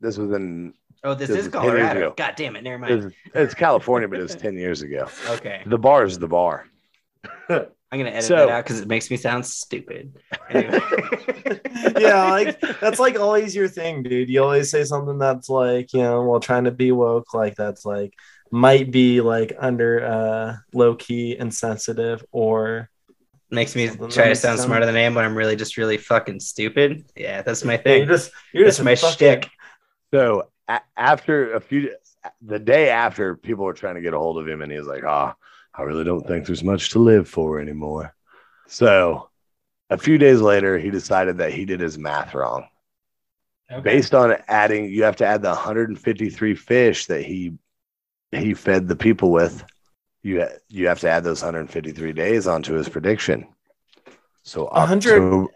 This 0.00 0.16
was 0.16 0.30
in 0.32 0.72
Oh, 1.04 1.14
this 1.14 1.28
This 1.28 1.38
is 1.40 1.44
was 1.44 1.52
10 1.52 1.62
years 1.64 1.72
Colorado. 1.88 2.14
God 2.16 2.32
damn 2.36 2.56
it. 2.56 2.64
Never 2.64 2.78
mind. 2.78 3.04
was- 3.04 3.12
it's 3.34 3.54
California, 3.66 4.08
but 4.08 4.18
it 4.18 4.22
was 4.22 4.34
ten 4.34 4.56
years 4.56 4.80
ago. 4.82 5.06
Okay. 5.28 5.62
The 5.66 5.78
bar 5.78 6.04
is 6.04 6.18
the 6.18 6.26
bar. 6.28 6.66
I'm 7.48 7.66
gonna 7.92 8.10
edit 8.10 8.24
So- 8.24 8.36
that 8.36 8.48
out 8.48 8.64
because 8.64 8.80
it 8.80 8.88
makes 8.88 9.10
me 9.10 9.16
sound 9.18 9.44
stupid. 9.46 10.16
Anyway. 10.50 10.80
yeah, 11.98 12.30
like 12.30 12.58
that's 12.80 12.98
like 12.98 13.18
always 13.20 13.54
your 13.54 13.68
thing, 13.68 14.02
dude. 14.02 14.28
You 14.30 14.42
always 14.42 14.70
say 14.70 14.84
something 14.84 15.18
that's 15.18 15.48
like, 15.50 15.92
you 15.92 16.02
know, 16.02 16.22
while 16.22 16.40
trying 16.40 16.64
to 16.64 16.70
be 16.72 16.90
woke, 16.90 17.34
like 17.34 17.54
that's 17.54 17.84
like 17.84 18.12
might 18.50 18.90
be 18.90 19.20
like 19.20 19.52
under 19.58 20.04
uh 20.04 20.56
low 20.72 20.94
key 20.94 21.36
insensitive 21.38 22.24
or 22.32 22.88
makes 23.50 23.74
me 23.76 23.88
try 23.88 24.06
to 24.06 24.10
sound 24.34 24.36
sound- 24.36 24.60
smarter 24.60 24.86
than 24.86 24.96
I 24.96 25.00
am 25.00 25.14
when 25.14 25.24
I'm 25.24 25.36
really 25.36 25.56
just 25.56 25.76
really 25.76 25.96
fucking 25.98 26.40
stupid. 26.40 27.04
Yeah, 27.16 27.42
that's 27.42 27.64
my 27.64 27.74
you're 27.74 27.82
thing. 27.82 28.08
just 28.08 28.30
you're 28.52 28.64
That's 28.64 28.76
just 28.78 28.84
my 28.84 28.92
a 28.92 28.96
fucking- 28.96 29.14
shtick. 29.14 29.50
So 30.12 30.48
a- 30.68 30.80
after 30.96 31.54
a 31.54 31.60
few, 31.60 31.94
the 32.42 32.58
day 32.58 32.88
after, 32.90 33.36
people 33.36 33.64
were 33.64 33.72
trying 33.72 33.94
to 33.96 34.00
get 34.00 34.14
a 34.14 34.18
hold 34.18 34.38
of 34.38 34.48
him, 34.48 34.62
and 34.62 34.70
he 34.72 34.78
was 34.78 34.86
like, 34.88 35.04
"Ah, 35.04 35.34
I 35.74 35.82
really 35.82 36.04
don't 36.04 36.26
think 36.26 36.46
there's 36.46 36.64
much 36.64 36.90
to 36.90 36.98
live 36.98 37.28
for 37.28 37.60
anymore." 37.60 38.14
So 38.68 39.28
a 39.90 39.98
few 39.98 40.18
days 40.18 40.40
later, 40.40 40.76
he 40.78 40.90
decided 40.90 41.38
that 41.38 41.52
he 41.52 41.64
did 41.64 41.78
his 41.80 41.98
math 41.98 42.34
wrong. 42.34 42.66
Based 43.82 44.14
on 44.14 44.36
adding, 44.48 44.86
you 44.86 45.02
have 45.04 45.16
to 45.16 45.26
add 45.26 45.42
the 45.42 45.50
153 45.54 46.54
fish 46.54 47.06
that 47.06 47.22
he 47.22 47.54
he 48.32 48.54
fed 48.54 48.88
the 48.88 48.96
people 48.96 49.30
with. 49.30 49.64
You 50.22 50.46
you 50.68 50.88
have 50.88 51.00
to 51.00 51.08
add 51.08 51.22
those 51.24 51.42
153 51.42 52.12
days 52.12 52.46
onto 52.46 52.74
his 52.74 52.88
prediction. 52.88 53.46
So 54.42 54.66
A 54.66 54.86
hundred- 54.86 55.22
October- 55.22 55.52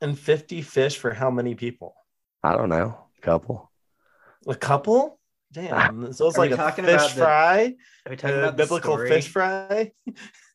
and 0.00 0.16
50 0.18 0.62
fish 0.62 0.96
for 0.96 1.12
how 1.12 1.30
many 1.30 1.54
people? 1.56 1.94
I 2.44 2.56
don't 2.56 2.68
know, 2.68 2.96
a 3.16 3.20
couple. 3.20 3.70
A 4.46 4.54
couple? 4.54 5.18
Damn. 5.52 6.12
So 6.12 6.28
it's 6.28 6.38
like 6.38 6.50
we 6.50 6.54
a 6.54 6.56
talking 6.56 6.84
fish 6.84 6.94
about 6.94 7.10
the- 7.10 7.16
fry, 7.20 7.74
Are 8.06 8.10
we 8.10 8.16
talking 8.16 8.36
about 8.38 8.56
biblical 8.56 8.94
story? 8.94 9.08
fish 9.08 9.28
fry. 9.28 9.92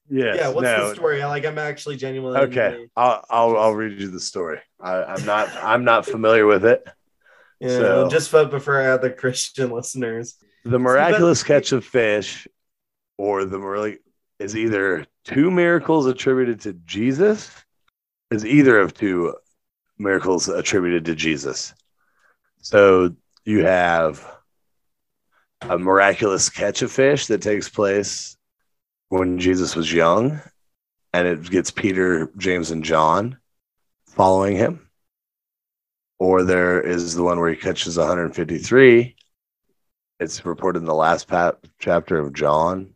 Yes, 0.10 0.36
yeah, 0.38 0.50
what's 0.50 0.64
no, 0.66 0.90
the 0.90 0.96
story? 0.96 1.24
Like, 1.24 1.46
I'm 1.46 1.58
actually 1.58 1.96
genuinely 1.96 2.38
Okay, 2.42 2.88
I'll, 2.96 3.24
I'll 3.30 3.58
I'll 3.58 3.74
read 3.74 4.00
you 4.02 4.12
the 4.12 4.20
story. 4.20 4.60
I, 4.80 5.02
I'm 5.02 5.26
not 5.26 5.50
I'm 5.64 5.86
not 5.86 6.06
familiar 6.06 6.46
with 6.46 6.66
it. 6.66 6.86
Yeah, 7.62 7.70
So- 7.70 8.10
just 8.10 8.28
for 8.30 8.60
for 8.60 8.82
our 8.82 8.92
other 8.92 9.10
Christian 9.12 9.72
listeners. 9.78 10.36
The 10.66 10.80
miraculous 10.80 11.44
catch 11.44 11.72
of 11.74 11.84
fish, 11.84 12.48
or 13.18 13.46
the 13.46 13.60
mirac- 13.60 14.02
is 14.40 14.56
either 14.56 15.06
two 15.26 15.52
miracles 15.52 16.06
attributed 16.06 16.62
to 16.62 16.74
Jesus, 16.74 17.52
is 18.32 18.46
either 18.46 18.80
of 18.80 18.94
two 18.94 19.36
miracles 19.98 20.48
attributed 20.48 21.06
to 21.06 21.16
Jesus. 21.16 21.74
So 22.60 23.16
you 23.46 23.66
have 23.66 24.26
a 25.62 25.78
miraculous 25.78 26.50
catch 26.50 26.82
of 26.82 26.92
fish 26.92 27.28
that 27.28 27.42
takes 27.42 27.70
place 27.70 28.38
when 29.10 29.40
Jesus 29.40 29.76
was 29.76 29.92
young, 29.92 30.42
and 31.14 31.28
it 31.28 31.50
gets 31.50 31.72
Peter, 31.72 32.32
James, 32.38 32.72
and 32.72 32.84
John 32.84 33.38
following 34.08 34.56
him. 34.56 34.90
Or 36.20 36.44
there 36.44 36.82
is 36.82 37.16
the 37.16 37.24
one 37.24 37.40
where 37.40 37.50
he 37.50 37.58
catches 37.58 37.98
153. 37.98 39.16
It's 40.24 40.46
reported 40.46 40.80
in 40.80 40.86
the 40.86 40.94
last 40.96 41.28
pa- 41.28 41.54
chapter 41.80 42.18
of 42.18 42.34
John 42.34 42.90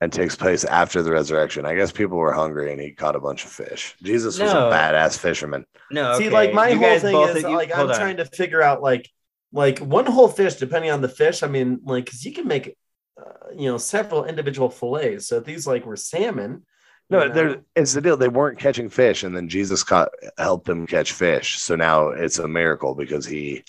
and 0.00 0.12
takes 0.12 0.36
place 0.36 0.64
after 0.64 1.02
the 1.02 1.10
resurrection. 1.12 1.64
I 1.64 1.74
guess 1.74 1.90
people 1.90 2.18
were 2.18 2.32
hungry 2.32 2.70
and 2.72 2.80
he 2.80 2.92
caught 2.92 3.16
a 3.16 3.20
bunch 3.20 3.44
of 3.44 3.50
fish. 3.50 3.94
Jesus 4.02 4.38
was 4.38 4.52
No. 4.52 4.68
a 4.68 4.72
badass 4.72 5.18
fisherman. 5.18 5.64
No, 5.90 6.18
See, 6.18 6.26
okay. 6.26 6.34
like 6.34 6.52
my 6.52 6.68
you 6.68 6.78
whole 6.78 6.86
guys 6.88 7.02
thing 7.02 7.12
both- 7.12 7.36
is 7.36 7.42
you- 7.42 7.48
like 7.56 7.70
I'm 7.70 7.78
hold 7.78 7.90
on. 7.92 7.96
trying 7.98 8.16
to 8.18 8.24
figure 8.26 8.60
out 8.62 8.82
like 8.82 9.08
like 9.52 9.78
one 9.78 10.04
whole 10.06 10.28
fish, 10.28 10.56
depending 10.56 10.90
on 10.90 11.00
the 11.00 11.08
fish. 11.08 11.42
I 11.42 11.46
mean, 11.46 11.80
like 11.84 12.04
because 12.04 12.24
you 12.26 12.32
can 12.32 12.46
make 12.46 12.76
uh, 13.18 13.30
you 13.56 13.70
know 13.70 13.78
several 13.78 14.24
individual 14.24 14.68
fillets. 14.68 15.28
So 15.28 15.36
if 15.38 15.44
these 15.44 15.66
like 15.66 15.86
were 15.86 15.96
salmon. 15.96 16.64
No, 17.08 17.22
you 17.22 17.28
know, 17.28 17.34
there 17.34 17.56
it's 17.76 17.92
the 17.94 18.00
deal. 18.00 18.16
They 18.16 18.28
weren't 18.28 18.58
catching 18.58 18.88
fish, 18.90 19.22
and 19.22 19.34
then 19.34 19.48
Jesus 19.48 19.84
caught 19.84 20.08
helped 20.36 20.66
them 20.66 20.86
catch 20.88 21.12
fish. 21.12 21.58
So 21.60 21.76
now 21.76 22.08
it's 22.08 22.40
a 22.40 22.48
miracle 22.48 22.94
because 22.96 23.24
he 23.24 23.62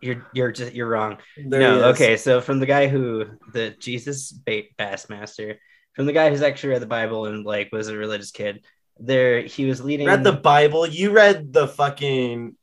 You're 0.00 0.26
you're 0.32 0.52
just 0.52 0.72
you're 0.74 0.88
wrong. 0.88 1.18
there 1.36 1.60
no, 1.60 1.84
okay. 1.90 2.16
So 2.16 2.40
from 2.40 2.60
the 2.60 2.66
guy 2.66 2.88
who 2.88 3.24
the 3.52 3.70
Jesus 3.78 4.32
bait 4.32 4.76
Bassmaster, 4.78 5.56
from 5.94 6.06
the 6.06 6.12
guy 6.12 6.30
who's 6.30 6.42
actually 6.42 6.70
read 6.70 6.82
the 6.82 6.86
Bible 6.86 7.26
and 7.26 7.44
like 7.44 7.70
was 7.72 7.88
a 7.88 7.96
religious 7.96 8.30
kid, 8.30 8.64
there 8.98 9.42
he 9.42 9.64
was 9.66 9.82
leading. 9.82 10.06
Read 10.06 10.24
the 10.24 10.32
Bible. 10.32 10.86
You 10.86 11.10
read 11.12 11.52
the 11.52 11.66
fucking 11.68 12.56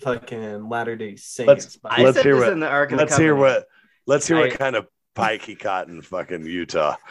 fucking 0.00 0.68
Latter 0.68 0.96
Day 0.96 1.16
Saints. 1.16 1.48
Let's- 1.48 1.78
I 1.84 1.88
Bible. 1.88 2.04
let's 2.04 2.16
said 2.16 2.24
hear 2.24 2.34
this 2.34 2.44
what- 2.44 2.52
in 2.52 2.60
the 2.60 2.68
Ark 2.68 2.92
of 2.92 2.98
the 2.98 3.04
let's 3.04 3.16
hear 3.16 3.34
Covenant. 3.34 3.56
what 3.58 3.66
let's 4.06 4.26
hear 4.26 4.36
I- 4.38 4.40
what 4.40 4.58
kind 4.58 4.76
of 4.76 4.86
pike 5.14 5.42
he 5.42 5.54
caught 5.54 5.88
in 5.88 6.00
fucking 6.02 6.44
Utah. 6.46 6.96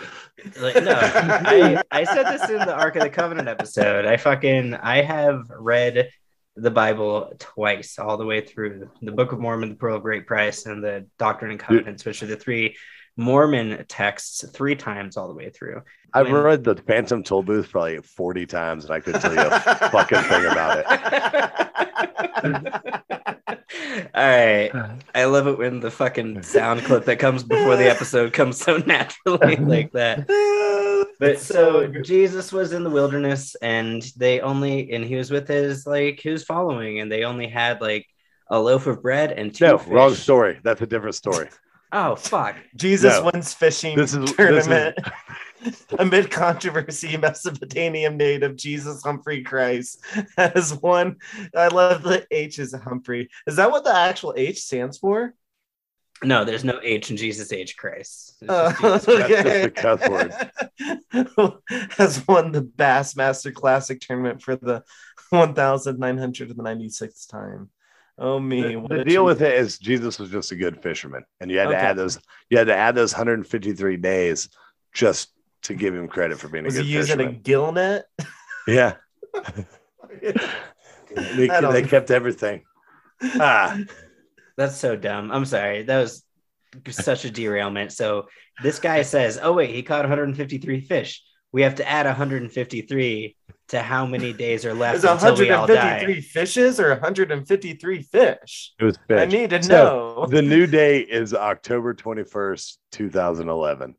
Like, 0.60 0.84
no, 0.84 0.96
I, 1.00 1.84
I 1.92 2.04
said 2.04 2.24
this 2.24 2.50
in 2.50 2.58
the 2.58 2.74
Ark 2.74 2.96
of 2.96 3.04
the 3.04 3.12
Covenant 3.12 3.48
episode. 3.48 4.06
I 4.08 4.18
fucking 4.18 4.74
I 4.74 5.04
have 5.04 5.44
read 5.56 6.10
the 6.56 6.72
Bible 6.72 7.34
twice, 7.39 7.97
all 7.99 8.18
the 8.18 8.26
way 8.26 8.41
through 8.41 8.89
the 9.02 9.12
Book 9.12 9.32
of 9.32 9.39
Mormon, 9.39 9.70
the 9.70 9.76
Pearl 9.76 9.95
of 9.97 10.04
Great 10.04 10.28
Price, 10.28 10.66
and 10.66 10.84
the 10.84 11.08
Doctrine 11.18 11.52
and 11.52 11.60
Covenants, 11.60 12.04
which 12.06 12.22
are 12.24 12.28
the 12.28 12.36
three 12.36 12.76
Mormon 13.18 13.86
texts, 13.88 14.43
three 14.52 14.76
times 14.76 15.18
all 15.18 15.28
the 15.28 15.34
way 15.34 15.49
through. 15.49 15.82
I've 16.14 16.30
When- 16.30 16.41
read 16.43 16.64
the 16.64 16.76
Phantom 16.76 17.24
Toll 17.24 17.43
Booth 17.43 17.70
probably 17.72 17.97
40 18.02 18.45
times, 18.45 18.86
and 18.86 18.93
I 18.93 18.99
could 18.99 19.16
tell 19.16 19.34
you 19.34 19.39
a 19.41 19.60
fucking 19.91 20.22
thing 20.22 20.45
about 20.45 20.80
it. 20.80 20.86
All 24.14 24.24
right. 24.24 24.72
I 25.16 25.26
love 25.26 25.47
it 25.47 25.58
when 25.58 25.80
the 25.80 25.91
fucking 25.91 26.43
sound 26.43 26.84
clip 26.84 27.06
that 27.06 27.20
comes 27.20 27.43
before 27.43 27.76
the 27.78 27.89
episode 27.89 28.34
comes 28.34 28.58
so 28.58 28.78
naturally 28.86 29.56
like 29.58 29.91
that. 29.93 30.26
But 31.20 31.39
so 31.39 31.88
Jesus 31.88 32.52
was 32.52 32.74
in 32.74 32.84
the 32.84 32.89
wilderness 32.89 33.56
and 33.62 34.02
they 34.18 34.39
only 34.41 34.91
and 34.91 35.04
he 35.06 35.16
was 35.16 35.30
with 35.32 35.47
his 35.47 35.86
like 35.86 36.20
his 36.20 36.43
following 36.43 36.99
and 36.99 37.12
they 37.12 37.24
only 37.24 37.47
had 37.47 37.80
like 37.82 38.08
a 38.49 38.60
loaf 38.60 38.88
of 38.88 39.02
bread 39.02 39.32
and 39.32 39.54
two 39.54 39.66
No, 39.66 39.78
fish. 39.78 39.88
wrong 39.88 40.14
story. 40.16 40.60
That's 40.64 40.82
a 40.82 40.88
different 40.88 41.16
story. 41.16 41.49
Oh 41.93 42.16
fuck. 42.16 42.56
Jesus 42.78 43.16
No. 43.20 43.30
wins 43.34 43.54
fishing 43.54 43.97
This 43.97 44.14
is- 44.14 44.20
this 44.20 44.30
is- 44.32 44.36
tournament. 44.38 44.97
Amid 45.99 46.32
controversy, 46.32 47.18
Mesopotamian 47.18 48.16
native 48.16 48.56
Jesus 48.56 49.04
Humphrey 49.04 49.43
Christ 49.43 50.02
has 50.38 50.74
won. 50.82 51.18
I 51.54 51.68
love 51.68 52.02
the 52.02 52.26
H 52.32 52.60
is 52.60 52.74
Humphrey. 52.74 53.30
Is 53.45 53.58
that 53.58 53.72
what 53.72 53.84
the 53.84 53.93
actual 53.93 54.34
H 54.38 54.62
stands 54.62 54.97
for? 54.99 55.34
No, 56.24 56.45
there's 56.45 56.63
no 56.63 56.80
H 56.84 57.09
in 57.09 57.17
Jesus 57.17 57.51
H 57.51 57.76
Christ. 57.78 58.38
It's 58.41 58.51
Uh, 58.51 58.72
Jesus 58.80 59.05
Christ. 59.05 59.30
That's 59.30 59.43
just 59.43 59.65
a 59.65 59.72
has 61.89 62.28
won 62.28 62.51
the 62.51 62.61
Bassmaster 62.78 63.53
Classic 63.53 63.99
tournament 63.99 64.41
for 64.41 64.55
the 64.55 64.84
1996th 65.95 67.28
time. 67.28 67.69
Oh 68.19 68.39
me. 68.39 68.61
The, 68.76 68.97
the 68.97 69.03
deal 69.03 69.24
treat. 69.24 69.34
with 69.34 69.41
it 69.41 69.55
is 69.55 69.80
Jesus 69.80 70.19
was 70.19 70.30
just 70.30 70.51
a 70.51 70.55
good 70.55 70.82
fisherman, 70.84 71.24
and 71.39 71.49
you 71.49 71.57
had 71.57 71.69
Okay. 71.69 71.78
to 71.78 71.84
add 71.84 71.97
those. 71.97 72.19
You 72.49 72.57
had 72.59 72.67
to 72.67 72.76
add 72.76 72.93
those 72.93 73.13
153 73.13 73.97
days 73.97 74.49
just 74.93 75.32
to 75.63 75.74
give 75.74 75.95
him 75.95 76.07
credit 76.07 76.38
for 76.39 76.49
being 76.49 76.65
was 76.65 76.76
a 76.76 76.80
good 76.80 76.86
he 76.86 76.91
good 76.93 76.97
using 76.99 77.22
a 77.22 77.32
gill 77.32 77.72
net? 77.72 78.05
Yeah, 78.67 78.95
they, 80.22 81.47
they 81.47 81.84
kept 81.84 82.11
everything. 82.11 82.61
Ah, 83.24 83.80
That's 84.62 84.78
so 84.78 84.95
dumb. 84.95 85.32
I'm 85.32 85.45
sorry. 85.45 85.82
That 85.82 85.97
was 86.01 86.24
such 86.89 87.26
a 87.26 87.32
derailment. 87.32 87.91
So 87.93 88.28
this 88.62 88.78
guy 88.78 89.01
says, 89.01 89.39
"Oh 89.41 89.53
wait, 89.53 89.74
he 89.74 89.82
caught 89.82 90.03
153 90.05 90.82
fish. 90.82 91.24
We 91.51 91.64
have 91.64 91.74
to 91.76 91.89
add 91.89 92.05
153 92.05 93.36
to 93.70 93.82
how 93.82 94.05
many 94.05 94.34
days 94.34 94.64
are 94.64 94.76
left 94.76 94.97
Is 94.97 95.03
until 95.03 95.36
we 95.36 95.49
all 95.49 95.62
153 95.68 96.14
die." 96.14 96.22
fishes 96.22 96.80
or 96.80 96.89
153 96.91 98.03
fish? 98.03 98.74
it 98.80 98.84
was 98.84 98.99
I 99.09 99.26
need 99.26 99.49
to 99.49 99.64
So, 99.64 99.72
know. 99.74 100.26
The 100.28 100.43
new 100.43 100.68
day 100.68 100.99
is 100.99 101.34
October 101.34 101.95
21st, 101.95 102.78
2011. 102.91 103.95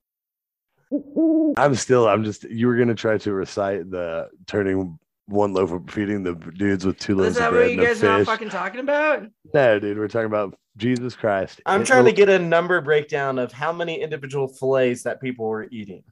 I'm 1.56 1.74
still, 1.74 2.06
I'm 2.06 2.22
just, 2.22 2.44
you 2.44 2.68
were 2.68 2.76
going 2.76 2.88
to 2.88 2.94
try 2.94 3.18
to 3.18 3.32
recite 3.32 3.90
the 3.90 4.28
turning 4.46 4.98
one 5.32 5.52
loaf 5.54 5.72
of 5.72 5.88
feeding 5.90 6.22
the 6.22 6.34
dudes 6.34 6.84
with 6.86 6.98
two 6.98 7.14
Is 7.14 7.18
loaves 7.18 7.36
that 7.36 7.48
of 7.48 7.54
what 7.54 7.58
bread 7.60 7.70
you 7.70 7.78
and 7.78 7.82
a 7.82 7.86
guys 7.86 8.02
are 8.02 8.06
not 8.06 8.18
fish. 8.18 8.26
fucking 8.26 8.48
talking 8.50 8.80
about? 8.80 9.26
No, 9.54 9.78
dude, 9.78 9.98
we're 9.98 10.08
talking 10.08 10.26
about 10.26 10.54
Jesus 10.76 11.16
Christ. 11.16 11.60
I'm 11.66 11.82
It- 11.82 11.86
trying 11.86 12.04
to 12.04 12.12
get 12.12 12.28
a 12.28 12.38
number 12.38 12.80
breakdown 12.80 13.38
of 13.38 13.52
how 13.52 13.72
many 13.72 14.00
individual 14.00 14.46
fillets 14.48 15.02
that 15.04 15.20
people 15.20 15.46
were 15.46 15.66
eating. 15.70 16.02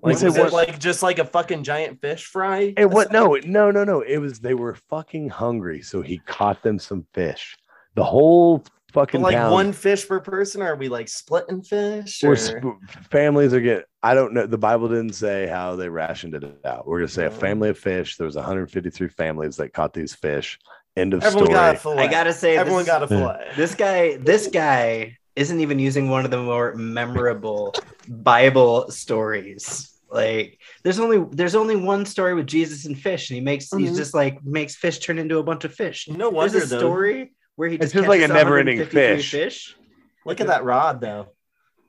Like, 0.00 0.14
Was 0.14 0.22
it 0.22 0.26
was 0.26 0.36
it 0.36 0.42
what- 0.42 0.52
like 0.52 0.78
just 0.78 1.02
like 1.02 1.18
a 1.18 1.24
fucking 1.24 1.64
giant 1.64 2.00
fish 2.00 2.24
fry? 2.26 2.72
And 2.76 2.92
what? 2.92 3.10
No, 3.10 3.36
no, 3.44 3.70
no, 3.72 3.82
no. 3.84 4.02
It 4.02 4.18
was 4.18 4.38
they 4.38 4.54
were 4.54 4.76
fucking 4.88 5.28
hungry, 5.30 5.82
so 5.82 6.02
he 6.02 6.18
caught 6.18 6.62
them 6.62 6.78
some 6.78 7.04
fish. 7.14 7.56
The 7.96 8.04
whole 8.04 8.62
fucking 8.92 9.20
like 9.20 9.34
town. 9.34 9.52
one 9.52 9.72
fish 9.72 10.06
per 10.08 10.20
person? 10.20 10.62
Or 10.62 10.72
are 10.72 10.76
we 10.76 10.88
like 10.88 11.08
splitting 11.08 11.62
fish? 11.62 12.22
or 12.24 12.32
Or... 12.32 12.36
sp- 12.36 12.78
families 13.10 13.52
are 13.54 13.60
getting. 13.60 13.84
I 14.02 14.14
don't 14.14 14.32
know. 14.32 14.46
The 14.46 14.58
Bible 14.58 14.88
didn't 14.88 15.14
say 15.14 15.46
how 15.46 15.76
they 15.76 15.88
rationed 15.88 16.34
it 16.34 16.44
out. 16.64 16.86
We're 16.86 16.98
gonna 17.00 17.08
say 17.08 17.26
a 17.26 17.30
family 17.30 17.68
of 17.70 17.78
fish. 17.78 18.16
There 18.16 18.26
was 18.26 18.36
153 18.36 19.08
families 19.08 19.56
that 19.56 19.72
caught 19.72 19.92
these 19.94 20.14
fish. 20.14 20.58
End 20.96 21.14
of 21.14 21.22
Everyone 21.22 21.46
story. 21.46 21.54
got 21.58 21.74
a 21.74 21.78
fillet. 21.78 22.02
I 22.02 22.06
gotta 22.08 22.32
say, 22.32 22.56
Everyone 22.56 22.80
this, 22.80 22.88
got 22.88 23.02
a 23.02 23.08
fillet. 23.08 23.50
this 23.56 23.74
guy. 23.74 24.16
This 24.16 24.46
guy 24.48 25.16
isn't 25.36 25.60
even 25.60 25.78
using 25.78 26.08
one 26.08 26.24
of 26.24 26.30
the 26.32 26.42
more 26.42 26.74
memorable 26.74 27.72
Bible 28.08 28.90
stories. 28.90 29.94
Like, 30.10 30.58
there's 30.84 30.98
only 30.98 31.24
there's 31.32 31.54
only 31.54 31.76
one 31.76 32.06
story 32.06 32.34
with 32.34 32.46
Jesus 32.46 32.86
and 32.86 32.98
fish, 32.98 33.28
and 33.30 33.34
he 33.36 33.40
makes 33.42 33.70
he's 33.72 33.92
Mhm. 33.92 33.96
just 33.96 34.14
like 34.14 34.42
makes 34.44 34.74
fish 34.74 34.98
turn 35.00 35.18
into 35.18 35.38
a 35.38 35.42
bunch 35.42 35.64
of 35.64 35.74
fish. 35.74 36.08
No 36.08 36.30
There's 36.30 36.32
wonder 36.32 36.58
a 36.58 36.66
though. 36.66 36.78
story 36.78 37.32
where 37.58 37.68
he 37.68 37.74
It's 37.74 37.86
just, 37.86 37.94
just 37.94 38.08
like 38.08 38.22
a 38.22 38.28
never-ending 38.28 38.78
153 38.78 39.40
fish. 39.40 39.76
Look 40.24 40.40
at 40.40 40.46
that 40.46 40.62
rod 40.62 41.00
though. 41.00 41.32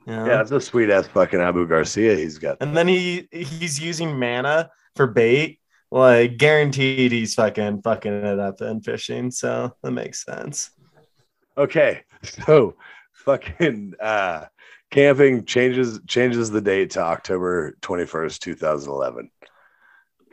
You 0.07 0.15
know? 0.15 0.25
yeah, 0.25 0.37
that's 0.37 0.49
a 0.49 0.59
sweet 0.59 0.89
ass 0.89 1.05
fucking 1.07 1.39
Abu 1.39 1.67
Garcia 1.67 2.15
he's 2.15 2.39
got. 2.39 2.57
And 2.59 2.75
then 2.75 2.87
he 2.87 3.27
he's 3.31 3.79
using 3.79 4.17
manna 4.17 4.71
for 4.95 5.05
bait. 5.05 5.59
Like 5.91 6.37
guaranteed 6.37 7.11
he's 7.11 7.35
fucking 7.35 7.83
fucking 7.83 8.11
it 8.11 8.39
up 8.39 8.61
and 8.61 8.83
fishing. 8.83 9.29
So 9.29 9.75
that 9.83 9.91
makes 9.91 10.25
sense. 10.25 10.71
Okay, 11.55 12.01
so 12.23 12.75
fucking 13.13 13.93
uh 14.01 14.45
camping 14.89 15.45
changes 15.45 15.99
changes 16.07 16.49
the 16.49 16.61
date 16.61 16.91
to 16.91 17.01
October 17.01 17.77
21st, 17.81 18.39
2011. 18.39 19.29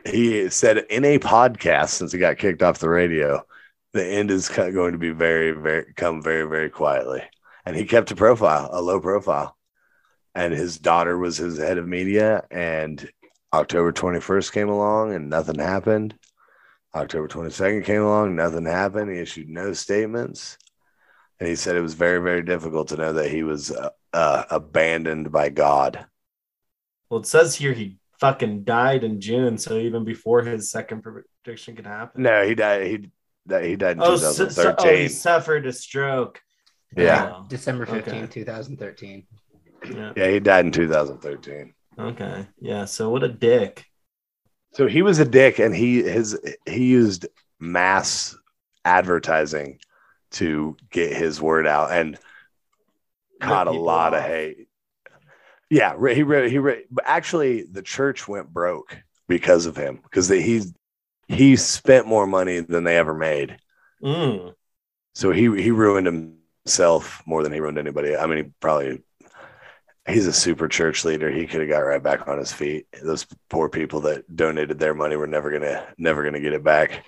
He 0.03 0.49
said 0.49 0.79
in 0.89 1.05
a 1.05 1.19
podcast 1.19 1.89
since 1.89 2.11
he 2.11 2.17
got 2.17 2.39
kicked 2.39 2.63
off 2.63 2.79
the 2.79 2.89
radio, 2.89 3.45
the 3.97 4.05
end 4.05 4.31
is 4.31 4.49
kind 4.49 4.69
of 4.69 4.73
going 4.75 4.93
to 4.93 4.97
be 4.97 5.11
very 5.11 5.51
very 5.51 5.93
come 5.95 6.21
very 6.21 6.47
very 6.47 6.69
quietly. 6.69 7.23
And 7.65 7.75
he 7.75 7.85
kept 7.85 8.11
a 8.11 8.15
profile, 8.15 8.69
a 8.71 8.81
low 8.81 8.99
profile. 9.01 9.57
And 10.33 10.53
his 10.53 10.77
daughter 10.77 11.17
was 11.17 11.37
his 11.37 11.57
head 11.57 11.77
of 11.77 11.87
media 11.87 12.43
and 12.51 13.09
October 13.53 13.91
21st 13.91 14.51
came 14.53 14.69
along 14.69 15.13
and 15.13 15.29
nothing 15.29 15.59
happened. 15.59 16.15
October 16.95 17.27
22nd 17.27 17.83
came 17.83 18.01
along, 18.01 18.35
nothing 18.35 18.65
happened. 18.65 19.11
He 19.11 19.19
issued 19.19 19.49
no 19.49 19.73
statements 19.73 20.57
and 21.39 21.49
he 21.49 21.55
said 21.55 21.75
it 21.75 21.81
was 21.81 21.93
very 21.93 22.19
very 22.19 22.43
difficult 22.43 22.89
to 22.89 22.97
know 22.97 23.13
that 23.13 23.29
he 23.31 23.43
was 23.43 23.71
uh, 23.71 23.89
uh, 24.13 24.43
abandoned 24.49 25.31
by 25.31 25.49
god 25.49 26.05
Well, 27.09 27.21
it 27.21 27.25
says 27.25 27.55
here 27.55 27.73
he 27.73 27.97
fucking 28.19 28.63
died 28.63 29.03
in 29.03 29.21
June, 29.21 29.59
so 29.59 29.77
even 29.77 30.03
before 30.03 30.41
his 30.41 30.71
second 30.71 31.03
prediction 31.03 31.75
could 31.75 31.85
happen. 31.85 32.23
no 32.23 32.45
he 32.45 32.55
died 32.55 32.87
he 32.87 33.11
died, 33.47 33.65
he 33.65 33.75
died 33.75 33.97
in 33.97 34.03
Oh, 34.03 34.15
so, 34.17 34.47
so- 34.49 34.75
oh, 34.77 34.95
he 34.95 35.07
suffered 35.07 35.65
a 35.67 35.73
stroke. 35.73 36.41
yeah 36.95 37.33
Oh, 37.37 37.45
December 37.47 37.85
15, 37.85 38.13
Okay. 38.23 38.27
2013. 38.27 39.27
yeah. 39.91 40.13
yeah 40.15 40.27
he 40.29 40.39
died 40.39 40.65
in 40.65 40.71
2013 40.71 41.73
Okay. 41.99 42.45
Yeah. 42.61 42.85
So 42.85 43.09
what 43.09 43.23
a 43.23 43.27
dick. 43.29 43.83
so 44.73 44.85
he 44.87 45.01
was 45.01 45.17
a 45.19 45.25
dick 45.25 45.57
and 45.59 45.75
he 45.75 46.03
his 46.03 46.39
he 46.67 46.85
used 46.85 47.25
mass 47.59 48.35
advertising 48.85 49.79
to 50.31 50.77
get 50.91 51.15
his 51.15 51.41
word 51.41 51.65
out 51.65 51.91
and 51.91 52.17
caught 53.41 53.67
a 53.67 53.71
people 53.71 53.85
lot 53.85 54.13
of 54.13 54.21
hate. 54.21 54.67
Yeah, 55.69 55.95
re- 55.97 56.15
he 56.15 56.23
re- 56.23 56.49
he 56.49 56.59
re- 56.59 56.85
but 56.91 57.03
actually 57.07 57.63
the 57.63 57.81
church 57.81 58.27
went 58.27 58.53
broke 58.53 58.95
because 59.27 59.65
of 59.65 59.75
him 59.75 59.99
because 60.03 60.29
he's 60.29 60.73
he 61.27 61.55
spent 61.55 62.07
more 62.07 62.27
money 62.27 62.59
than 62.59 62.83
they 62.83 62.97
ever 62.97 63.13
made. 63.13 63.57
Mm. 64.03 64.53
So 65.15 65.31
he 65.31 65.43
he 65.61 65.71
ruined 65.71 66.07
himself 66.65 67.23
more 67.25 67.43
than 67.43 67.51
he 67.51 67.59
ruined 67.59 67.77
anybody. 67.77 68.15
I 68.15 68.25
mean, 68.27 68.37
he 68.37 68.51
probably 68.59 69.01
he's 70.07 70.27
a 70.27 70.33
super 70.33 70.67
church 70.67 71.03
leader. 71.05 71.29
He 71.29 71.45
could 71.47 71.61
have 71.61 71.69
got 71.69 71.79
right 71.79 72.01
back 72.01 72.27
on 72.27 72.37
his 72.37 72.53
feet. 72.53 72.87
Those 73.03 73.25
poor 73.49 73.69
people 73.69 74.01
that 74.01 74.35
donated 74.35 74.79
their 74.79 74.93
money 74.93 75.15
were 75.15 75.27
never 75.27 75.51
gonna 75.51 75.85
never 75.97 76.23
gonna 76.23 76.39
get 76.39 76.53
it 76.53 76.63
back. 76.63 77.03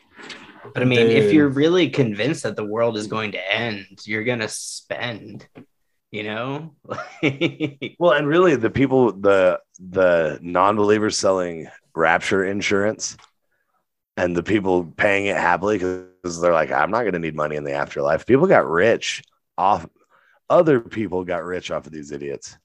But 0.73 0.83
I 0.83 0.85
mean, 0.85 1.07
if 1.07 1.31
you're 1.31 1.47
really 1.47 1.89
convinced 1.89 2.43
that 2.43 2.55
the 2.55 2.65
world 2.65 2.97
is 2.97 3.07
going 3.07 3.31
to 3.31 3.53
end, 3.53 3.85
you're 4.05 4.23
gonna 4.23 4.49
spend. 4.49 5.47
You 6.11 6.23
know, 6.23 6.75
Well, 7.99 8.13
and 8.13 8.27
really, 8.27 8.55
the 8.55 8.71
people 8.71 9.11
the 9.11 9.59
the 9.77 10.39
non-believers 10.41 11.15
selling 11.15 11.67
rapture 11.93 12.43
insurance, 12.43 13.15
and 14.19 14.35
the 14.35 14.43
people 14.43 14.83
paying 14.97 15.27
it 15.27 15.37
happily 15.37 15.77
because 15.77 16.41
they're 16.41 16.53
like, 16.53 16.71
I'm 16.71 16.91
not 16.91 17.01
going 17.01 17.13
to 17.13 17.19
need 17.19 17.35
money 17.35 17.55
in 17.55 17.63
the 17.63 17.71
afterlife. 17.71 18.25
People 18.25 18.47
got 18.47 18.67
rich 18.67 19.23
off. 19.57 19.87
Other 20.49 20.81
people 20.81 21.23
got 21.23 21.45
rich 21.45 21.71
off 21.71 21.85
of 21.85 21.93
these 21.93 22.11
idiots. 22.11 22.57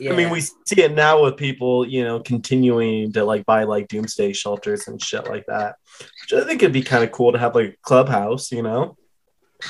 I 0.00 0.16
mean, 0.16 0.30
we 0.30 0.40
see 0.40 0.82
it 0.82 0.92
now 0.92 1.22
with 1.22 1.36
people, 1.36 1.86
you 1.86 2.02
know, 2.02 2.18
continuing 2.18 3.12
to 3.12 3.24
like 3.24 3.44
buy 3.46 3.64
like 3.64 3.88
doomsday 3.88 4.32
shelters 4.32 4.88
and 4.88 5.00
shit 5.00 5.28
like 5.28 5.44
that. 5.46 5.76
Which 6.22 6.40
I 6.40 6.46
think 6.46 6.62
it'd 6.62 6.72
be 6.72 6.82
kind 6.82 7.04
of 7.04 7.12
cool 7.12 7.32
to 7.32 7.38
have 7.38 7.54
like 7.54 7.68
a 7.68 7.76
clubhouse, 7.82 8.50
you 8.50 8.62
know, 8.62 8.96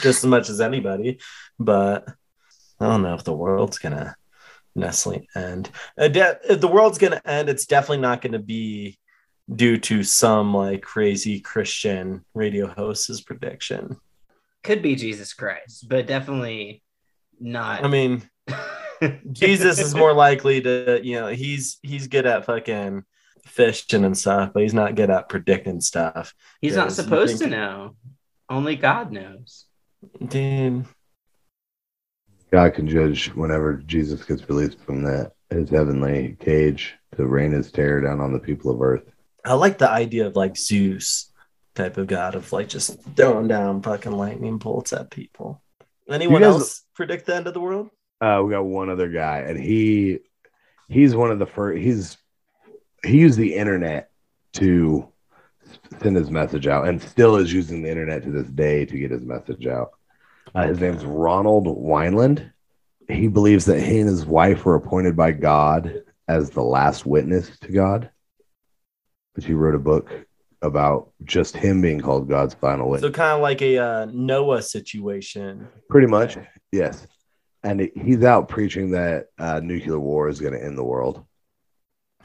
just 0.01 0.25
as 0.25 0.27
much 0.27 0.49
as 0.49 0.61
anybody. 0.61 1.19
But 1.59 2.09
I 2.81 2.87
don't 2.87 3.03
know 3.03 3.15
if 3.15 3.25
the 3.25 3.35
world's 3.35 3.79
gonna 3.79 4.17
necessarily 4.75 5.29
end. 5.37 5.71
Uh, 5.99 6.09
de- 6.09 6.39
If 6.49 6.61
the 6.61 6.69
world's 6.69 6.99
gonna 6.99 7.21
end, 7.25 7.51
it's 7.51 7.67
definitely 7.67 7.99
not 7.99 8.23
gonna 8.23 8.39
be 8.39 8.99
due 9.53 9.79
to 9.79 10.03
some 10.03 10.55
like 10.55 10.83
crazy 10.83 11.41
Christian 11.41 12.25
radio 12.35 12.67
host's 12.67 13.21
prediction. 13.21 13.97
could 14.63 14.83
be 14.83 14.97
Jesus 14.97 15.35
Christ, 15.35 15.89
but 15.89 16.07
definitely 16.07 16.83
not. 17.41 17.85
I 17.85 17.89
mean, 17.89 18.29
Jesus 19.33 19.79
is 19.79 19.95
more 19.95 20.13
likely 20.13 20.61
to, 20.63 21.01
you 21.03 21.21
know, 21.21 21.29
he's 21.29 21.79
he's 21.83 22.07
good 22.07 22.27
at 22.27 22.47
fucking 22.47 23.05
fishing 23.45 24.05
and 24.05 24.17
stuff, 24.17 24.53
but 24.55 24.63
he's 24.63 24.75
not 24.75 24.95
good 24.95 25.11
at 25.11 25.29
predicting 25.29 25.81
stuff. 25.81 26.35
He's 26.61 26.77
not 26.77 26.89
Yes, 26.89 26.99
you 26.99 27.05
supposed 27.05 27.39
to 27.39 27.47
know. 27.47 27.97
Only 28.49 28.77
God 28.77 29.13
knows. 29.13 29.67
Dude, 30.27 30.85
God 32.51 32.75
can 32.75 32.89
judge 32.89 33.29
whenever 33.29 33.75
Jesus 33.75 34.25
gets 34.25 34.49
released 34.49 34.81
from 34.81 35.03
that 35.05 35.33
his 35.51 35.71
heavenly 35.71 36.37
cage 36.41 36.95
to 37.17 37.27
rain 37.27 37.53
his 37.53 37.71
terror 37.73 38.01
down 38.01 38.21
on 38.21 38.33
the 38.33 38.39
people 38.39 38.71
of 38.71 38.83
earth. 38.83 39.14
I 39.45 39.55
like 39.55 39.79
the 39.79 39.91
idea 39.91 40.27
of 40.27 40.37
like 40.37 40.57
Zeus 40.57 41.31
type 41.75 41.97
of 41.97 42.07
god 42.07 42.35
of 42.35 42.53
like 42.53 42.69
just 42.69 43.01
throwing 43.17 43.49
down 43.49 43.83
fucking 43.83 44.13
lightning 44.13 44.59
bolts 44.59 44.93
at 44.93 45.11
people. 45.11 45.61
Anyone 46.09 46.43
guys- 46.43 46.53
else 46.55 46.83
predict 46.95 47.27
the 47.27 47.35
end 47.35 47.47
of 47.47 47.55
the 47.55 47.61
world? 47.61 47.91
Uh, 48.21 48.41
we 48.45 48.53
got 48.53 48.65
one 48.65 48.89
other 48.89 49.09
guy, 49.09 49.39
and 49.41 49.59
he 49.59 50.21
he's 50.89 51.15
one 51.15 51.31
of 51.31 51.39
the 51.39 51.47
first. 51.47 51.83
He's 51.83 52.17
he 53.05 53.19
used 53.19 53.39
the 53.39 53.55
internet 53.55 54.11
to 54.55 55.09
send 56.01 56.17
his 56.17 56.31
message 56.31 56.67
out, 56.67 56.89
and 56.89 57.03
still 57.03 57.37
is 57.37 57.53
using 57.53 57.83
the 57.83 57.91
internet 57.91 58.23
to 58.23 58.31
this 58.31 58.49
day 58.49 58.87
to 58.87 58.99
get 58.99 59.11
his 59.11 59.25
message 59.25 59.67
out. 59.67 59.91
Uh, 60.55 60.69
his 60.69 60.81
name's 60.81 61.05
Ronald 61.05 61.67
Weinland. 61.67 62.51
He 63.09 63.29
believes 63.29 63.67
that 63.67 63.81
he 63.81 63.99
and 63.99 64.09
his 64.09 64.25
wife 64.25 64.65
were 64.65 64.77
appointed 64.77 65.17
by 65.17 65.33
God 65.33 66.03
as 66.29 66.51
the 66.51 66.63
last 66.63 67.05
witness 67.05 67.59
to 67.59 67.73
God. 67.73 68.11
But 69.35 69.45
he 69.45 69.53
wrote 69.53 69.75
a 69.75 69.79
book 69.79 70.11
about 70.63 71.11
just 71.25 71.57
him 71.57 71.81
being 71.83 72.01
called 72.01 72.29
God's 72.29 72.55
final 72.55 72.97
So 72.99 73.11
kind 73.11 73.33
of 73.33 73.41
like 73.43 73.61
a 73.63 73.79
uh, 73.79 74.07
Noah 74.13 74.63
situation. 74.63 75.69
Pretty 75.91 76.07
much, 76.07 76.39
yes. 76.73 77.07
And 77.63 77.81
he- 77.81 77.93
he's 77.95 78.23
out 78.25 78.49
preaching 78.49 78.91
that 78.93 79.27
uh, 79.39 79.61
nuclear 79.61 79.99
war 79.99 80.29
is 80.29 80.41
going 80.41 80.55
to 80.55 80.65
end 80.65 80.79
the 80.79 80.85
world. 80.85 81.25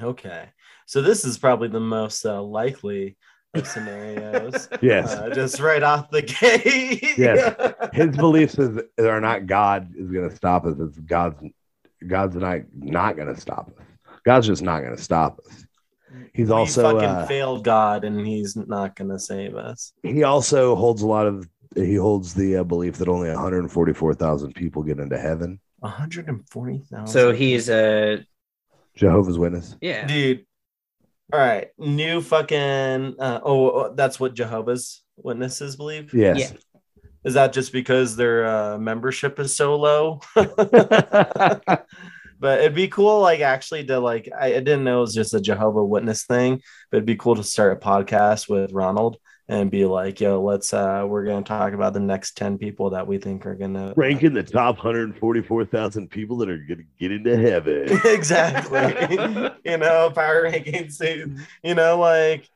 Okay. 0.02 0.50
So 0.86 1.02
this 1.02 1.26
is 1.26 1.38
probably 1.38 1.68
the 1.68 1.80
most 1.80 2.26
uh, 2.26 2.42
likely 2.42 3.18
of 3.54 3.68
scenarios. 3.68 4.70
Yes. 4.82 5.12
Uh, 5.14 5.30
just 5.34 5.60
right 5.60 5.84
off 5.84 6.10
the 6.10 6.22
gate. 6.22 7.18
Yes. 7.18 7.74
His 7.94 8.16
beliefs 8.16 8.58
is 8.58 8.80
are 9.00 9.20
not 9.20 9.48
God 9.48 9.92
is 9.98 10.12
going 10.12 10.30
to 10.30 10.36
stop 10.36 10.66
us. 10.66 10.76
It's 10.80 10.98
God's 11.00 11.42
God's 12.08 12.36
not 12.36 12.62
not 12.74 13.16
going 13.18 13.34
to 13.34 13.40
stop 13.40 13.68
us. 13.78 13.86
God's 14.26 14.48
just 14.48 14.62
not 14.62 14.82
going 14.82 14.96
to 14.96 15.02
stop 15.02 15.40
us. 15.46 15.66
He's 16.34 16.48
We 16.48 16.54
also 16.54 16.82
fucking 16.84 17.08
uh, 17.08 17.26
failed 17.28 17.64
God, 17.64 18.04
and 18.04 18.26
He's 18.26 18.56
not 18.56 18.96
gonna 18.96 19.20
save 19.20 19.56
us. 19.56 19.94
he 20.04 20.24
also 20.24 20.76
holds 20.76 21.02
a 21.02 21.08
lot 21.08 21.28
of 21.28 21.48
he 21.76 21.96
holds 21.96 22.34
the 22.34 22.58
uh, 22.58 22.64
belief 22.64 22.98
that 22.98 23.08
only 23.08 23.30
144,000 23.30 24.54
people 24.56 24.82
get 24.82 25.00
into 25.00 25.18
heaven. 25.20 25.60
One 25.78 25.92
hundred 25.92 26.28
and 26.28 26.48
forty 26.50 26.80
thousand. 26.92 27.08
So 27.08 27.32
he's 27.32 27.70
a 27.70 28.26
Jehovah's 28.96 29.38
Witness. 29.38 29.78
yeah. 29.82 30.06
dude. 30.06 30.46
All 31.32 31.40
right, 31.40 31.68
new 31.78 32.22
fucking. 32.22 33.16
Uh, 33.20 33.40
oh, 33.44 33.70
oh, 33.70 33.94
that's 33.94 34.20
what 34.20 34.34
Jehovah's 34.34 35.04
Witnesses 35.16 35.76
believe. 35.76 36.12
Yes. 36.14 36.40
Yeah. 36.40 36.58
Is 37.24 37.36
that 37.36 37.54
just 37.54 37.72
because 37.72 38.16
their 38.16 38.46
uh, 38.48 38.78
membership 38.80 39.40
is 39.40 39.56
so 39.56 39.76
low? 39.76 40.22
but 42.40 42.60
it'd 42.60 42.76
be 42.76 42.88
cool, 42.88 43.20
like 43.20 43.42
actually 43.42 43.86
to 43.86 44.00
like. 44.00 44.30
I, 44.38 44.48
I 44.48 44.60
didn't 44.60 44.84
know 44.84 45.00
it 45.00 45.02
was 45.02 45.14
just 45.14 45.34
a 45.34 45.42
Jehovah 45.42 45.84
Witness 45.84 46.26
thing, 46.26 46.62
but 46.90 46.98
it'd 46.98 47.06
be 47.06 47.16
cool 47.16 47.36
to 47.36 47.44
start 47.44 47.74
a 47.74 47.86
podcast 47.86 48.50
with 48.50 48.72
Ronald 48.72 49.18
and 49.48 49.72
be 49.72 49.86
like, 49.86 50.22
"Yo, 50.22 50.42
let's. 50.42 50.74
uh 50.74 51.06
We're 51.08 51.26
gonna 51.26 51.44
talk 51.44 51.74
about 51.74 51.94
the 51.94 52.00
next 52.00 52.38
ten 52.38 52.58
people 52.58 52.92
that 52.92 53.08
we 53.08 53.18
think 53.18 53.46
are 53.46 53.56
gonna 53.56 53.94
Ranking 53.98 54.34
the 54.34 54.44
top 54.44 54.78
144,000 54.78 56.10
people 56.10 56.38
that 56.38 56.50
are 56.50 56.58
going 56.58 56.80
to 56.80 56.86
get 57.00 57.12
into 57.12 57.36
heaven. 57.36 58.00
exactly. 58.06 59.08
you 59.72 59.78
know, 59.78 60.12
power 60.12 60.50
rankings. 60.50 61.00
You 61.64 61.76
know, 61.76 61.98
like 61.98 62.50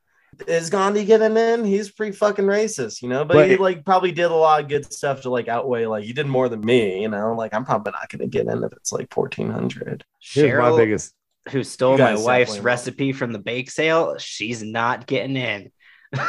is 0.48 0.70
Gandhi 0.70 1.06
getting 1.06 1.38
in? 1.38 1.66
He's 1.66 1.92
pretty 1.92 2.12
fucking 2.12 2.46
racist, 2.46 3.02
you 3.02 3.10
know. 3.10 3.26
But 3.26 3.50
he 3.50 3.58
like 3.58 3.86
probably 3.86 4.12
did 4.12 4.32
a 4.32 4.36
lot 4.36 4.62
of 4.62 4.70
good 4.70 4.92
stuff 4.92 5.22
to 5.22 5.30
like 5.30 5.48
outweigh. 5.48 5.86
Like 5.86 6.04
he 6.04 6.14
did 6.14 6.28
more 6.28 6.50
than 6.50 6.62
me, 6.62 7.02
you 7.02 7.10
know. 7.10 7.34
Like 7.34 7.54
I'm 7.54 7.66
probably 7.66 7.92
not 7.92 8.10
gonna 8.10 8.28
get 8.28 8.48
in 8.48 8.64
if 8.64 8.74
it's 8.74 8.92
like 8.92 9.14
fourteen 9.14 9.50
hundred. 9.50 10.04
Here's 10.20 10.58
my 10.58 10.70
Cheryl, 10.70 10.78
biggest 10.78 11.14
who 11.50 11.64
stole 11.64 11.98
my 11.98 12.16
wife's 12.16 12.60
recipe 12.60 13.12
from 13.12 13.34
the 13.34 13.40
bake 13.40 13.70
sale, 13.70 14.18
she's 14.18 14.64
not 14.64 15.08
getting 15.08 15.38
in. 15.38 15.72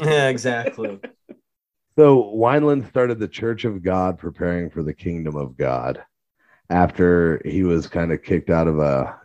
Yeah, 0.00 0.28
exactly. 0.28 0.98
So 1.98 2.32
Weinland 2.34 2.88
started 2.88 3.18
the 3.18 3.28
Church 3.28 3.66
of 3.66 3.82
God, 3.82 4.18
preparing 4.18 4.70
for 4.70 4.82
the 4.82 4.94
kingdom 4.94 5.36
of 5.36 5.54
God. 5.58 6.02
After 6.70 7.42
he 7.44 7.62
was 7.62 7.86
kind 7.86 8.10
of 8.10 8.22
kicked 8.22 8.48
out 8.48 8.68
of 8.68 8.78
a 8.78 9.20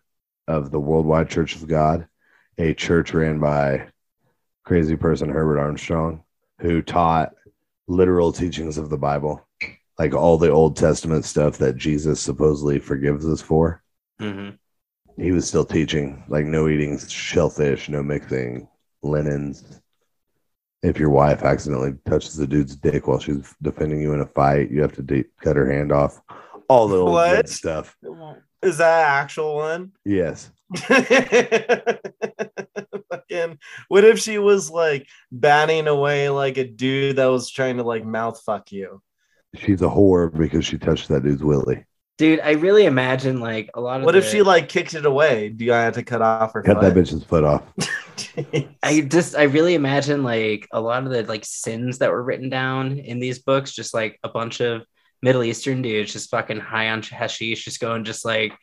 of 0.50 0.70
the 0.70 0.80
Worldwide 0.80 1.30
Church 1.30 1.56
of 1.56 1.66
God, 1.70 2.06
a 2.58 2.74
church 2.74 3.14
ran 3.14 3.40
by 3.40 3.88
crazy 4.64 4.96
person 4.96 5.30
Herbert 5.30 5.60
Armstrong, 5.60 6.24
who 6.60 6.82
taught 6.82 7.34
literal 7.88 8.32
teachings 8.32 8.78
of 8.78 8.90
the 8.90 8.98
Bible, 8.98 9.46
like 10.00 10.14
all 10.14 10.38
the 10.38 10.50
Old 10.50 10.78
Testament 10.78 11.26
stuff 11.26 11.58
that 11.58 11.78
Jesus 11.78 12.20
supposedly 12.22 12.80
forgives 12.80 13.26
us 13.28 13.42
for. 13.42 13.82
Mhm. 14.20 14.58
He 15.18 15.32
was 15.32 15.48
still 15.48 15.66
teaching, 15.66 16.24
like 16.28 16.46
no 16.46 16.68
eating 16.68 16.98
shellfish, 16.98 17.90
no 17.90 18.02
mixing 18.02 18.68
linens, 19.04 19.82
if 20.84 20.98
your 20.98 21.10
wife 21.10 21.44
accidentally 21.44 21.94
touches 22.06 22.36
the 22.36 22.48
dude's 22.48 22.76
dick 22.76 23.08
while 23.08 23.20
she's 23.20 23.54
defending 23.62 24.02
you 24.02 24.14
in 24.14 24.22
a 24.22 24.26
fight, 24.26 24.72
you 24.72 24.82
have 24.82 24.94
to 24.94 25.04
de- 25.04 25.26
cut 25.42 25.56
her 25.56 25.72
hand 25.72 25.92
off. 25.92 26.20
All 26.68 26.88
the 26.88 26.98
old 26.98 27.12
What? 27.12 27.50
stuff. 27.50 27.96
Is 28.64 28.78
that 28.78 29.22
actual 29.22 29.56
one? 29.56 29.92
Yes. 30.06 30.50
Fucking, 33.12 33.60
what 33.90 34.04
if 34.06 34.20
she 34.20 34.38
was 34.38 34.70
like 34.70 35.08
batting 35.32 35.88
away 35.88 36.30
like 36.30 36.58
a 36.58 36.64
dude 36.64 37.18
that 37.18 37.26
was 37.26 37.50
trying 37.50 37.78
to 37.78 37.84
like 37.84 38.06
mouth 38.06 38.42
fuck 38.42 38.72
you? 38.72 39.02
She's 39.56 39.82
a 39.82 39.86
whore 39.86 40.36
because 40.36 40.66
she 40.66 40.78
touched 40.78 41.10
that 41.10 41.24
dude's 41.24 41.44
willy. 41.44 41.86
Dude, 42.18 42.40
I 42.40 42.52
really 42.52 42.86
imagine 42.86 43.40
like 43.40 43.70
a 43.74 43.82
lot 43.82 44.00
of 44.00 44.06
What 44.06 44.16
if 44.16 44.30
she 44.30 44.44
like 44.44 44.70
kicked 44.70 44.94
it 44.94 45.06
away? 45.06 45.50
Do 45.50 45.74
I 45.74 45.82
have 45.82 45.96
to 45.96 46.04
cut 46.04 46.22
off 46.22 46.54
her 46.54 46.62
Cut 46.62 46.80
that 46.80 46.94
foot? 46.94 47.04
bitch's 47.04 47.24
foot 47.24 47.44
off. 47.44 47.64
I 48.84 49.02
just 49.02 49.36
I 49.36 49.44
really 49.44 49.74
imagine 49.74 50.24
like 50.24 50.68
a 50.72 50.80
lot 50.80 51.04
of 51.04 51.10
the 51.10 51.24
like 51.24 51.44
sins 51.44 51.98
that 51.98 52.12
were 52.12 52.22
written 52.24 52.50
down 52.50 53.00
in 53.00 53.20
these 53.20 53.40
books, 53.40 53.74
just 53.74 53.94
like 53.94 54.20
a 54.24 54.30
bunch 54.30 54.62
of 54.62 54.84
Middle 55.24 55.44
Eastern 55.44 55.82
dudes 55.82 56.14
just 56.14 56.30
fucking 56.30 56.60
high 56.60 56.90
on 56.90 57.02
hashish, 57.02 57.66
just 57.66 57.80
going 57.80 58.04
just 58.04 58.24
like, 58.24 58.54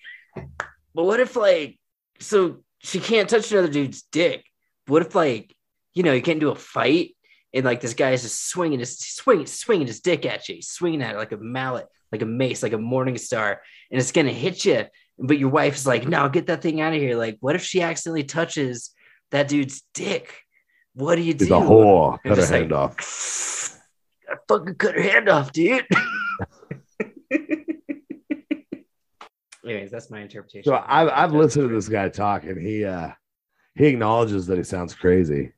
but 0.94 1.05
what 1.05 1.20
if 1.20 1.36
like 1.36 1.78
so 2.20 2.62
she 2.79 3.01
can't 3.01 3.29
touch 3.29 3.51
another 3.53 3.68
dude's 3.68 4.03
dick? 4.03 4.45
What 4.87 5.03
if 5.03 5.14
like 5.14 5.55
you 5.95 6.03
know 6.03 6.12
you 6.12 6.22
can't 6.22 6.41
do 6.41 6.51
a 6.51 6.55
fight 6.55 7.16
and 7.53 7.64
like 7.64 7.81
this 7.81 7.95
guy 7.95 8.12
is 8.12 8.22
just 8.22 8.49
swinging 8.49 8.79
his 8.79 8.99
swinging 8.99 9.47
swinging 9.47 9.87
his 9.87 10.01
dick 10.01 10.26
at 10.26 10.49
you, 10.49 10.57
he's 10.57 10.68
swinging 10.68 11.03
at 11.03 11.14
it 11.14 11.18
like 11.18 11.33
a 11.33 11.37
mallet. 11.37 11.87
like 12.12 12.22
a 12.22 12.26
mace, 12.26 12.62
like 12.62 12.72
a 12.72 12.79
morning 12.79 13.18
star, 13.18 13.61
and 13.91 14.01
it's 14.01 14.12
gonna 14.12 14.33
hit 14.33 14.64
you. 14.64 14.85
But 15.18 15.39
your 15.39 15.51
wife's 15.51 15.87
like, 15.87 16.07
no, 16.07 16.29
get 16.29 16.47
that 16.47 16.62
thing 16.62 16.81
out 16.81 16.95
of 16.95 17.01
here. 17.01 17.16
Like, 17.16 17.39
what 17.41 17.57
if 17.57 17.62
she 17.62 17.83
accidentally 17.83 18.24
touches 18.24 18.95
that 19.31 19.49
dude's 19.49 19.83
dick? 19.93 20.39
What 20.95 21.16
do 21.16 21.22
you 21.22 21.35
do? 21.35 21.45
He's 21.45 21.53
a 21.53 21.57
whore. 21.57 22.18
Cut 22.22 22.37
her 22.37 22.43
like, 22.43 22.51
hand 22.51 22.72
off. 22.72 23.81
I 24.31 24.37
fucking 24.47 24.76
cut 24.76 24.95
her 24.95 25.03
hand 25.03 25.29
off, 25.29 25.53
dude. 25.53 25.87
Anyways, 29.69 29.91
that's 29.91 30.11
my 30.11 30.21
interpretation. 30.21 30.71
So. 30.71 30.83
I've 30.87 31.09
I've 31.09 31.33
listened 31.33 31.69
to 31.69 31.75
this 31.75 31.89
guy 31.89 32.09
talk, 32.09 32.45
and 32.45 32.61
he 32.61 32.85
uh 32.85 33.11
he 33.75 33.87
acknowledges 33.87 34.47
that 34.47 34.57
he 34.57 34.64
sounds 34.64 34.95
crazy, 34.95 35.53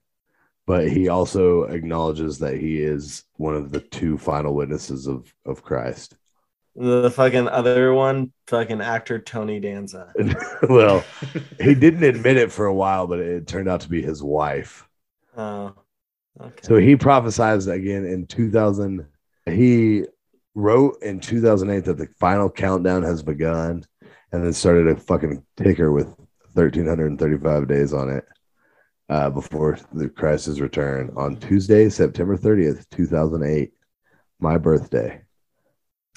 but 0.66 0.88
he 0.88 1.08
also 1.08 1.62
acknowledges 1.64 2.38
that 2.40 2.56
he 2.56 2.82
is 2.82 3.24
one 3.36 3.54
of 3.54 3.70
the 3.70 3.80
two 3.80 4.18
final 4.18 4.54
witnesses 4.54 5.06
of 5.06 5.32
of 5.46 5.62
Christ. 5.62 6.16
The 6.74 7.10
fucking 7.10 7.48
other 7.48 7.94
one, 7.94 8.32
fucking 8.48 8.80
actor 8.80 9.18
Tony 9.20 9.60
Danza. 9.60 10.12
well, 10.68 11.04
he 11.60 11.74
didn't 11.74 12.04
admit 12.04 12.36
it 12.36 12.50
for 12.50 12.66
a 12.66 12.74
while, 12.74 13.06
but 13.06 13.20
it 13.20 13.46
turned 13.46 13.68
out 13.68 13.80
to 13.82 13.88
be 13.88 14.02
his 14.02 14.22
wife. 14.22 14.88
Oh, 15.36 15.74
okay. 16.40 16.60
So 16.62 16.76
he 16.76 16.96
prophesied 16.96 17.68
again 17.68 18.04
in 18.04 18.26
2000. 18.26 19.06
He 19.46 20.04
wrote 20.54 21.02
in 21.02 21.20
2008 21.20 21.84
that 21.84 21.98
the 21.98 22.08
final 22.18 22.50
countdown 22.50 23.02
has 23.02 23.22
begun, 23.22 23.84
and 24.32 24.44
then 24.44 24.52
started 24.52 24.86
a 24.88 24.96
fucking 24.96 25.42
ticker 25.56 25.90
with 25.92 26.06
1335 26.54 27.66
days 27.68 27.92
on 27.94 28.10
it 28.10 28.24
uh, 29.08 29.30
before 29.30 29.78
the 29.92 30.08
Christ's 30.08 30.60
return 30.60 31.12
on 31.16 31.36
Tuesday, 31.36 31.88
September 31.88 32.36
30th, 32.36 32.88
2008, 32.90 33.72
my 34.40 34.56
birthday. 34.58 35.20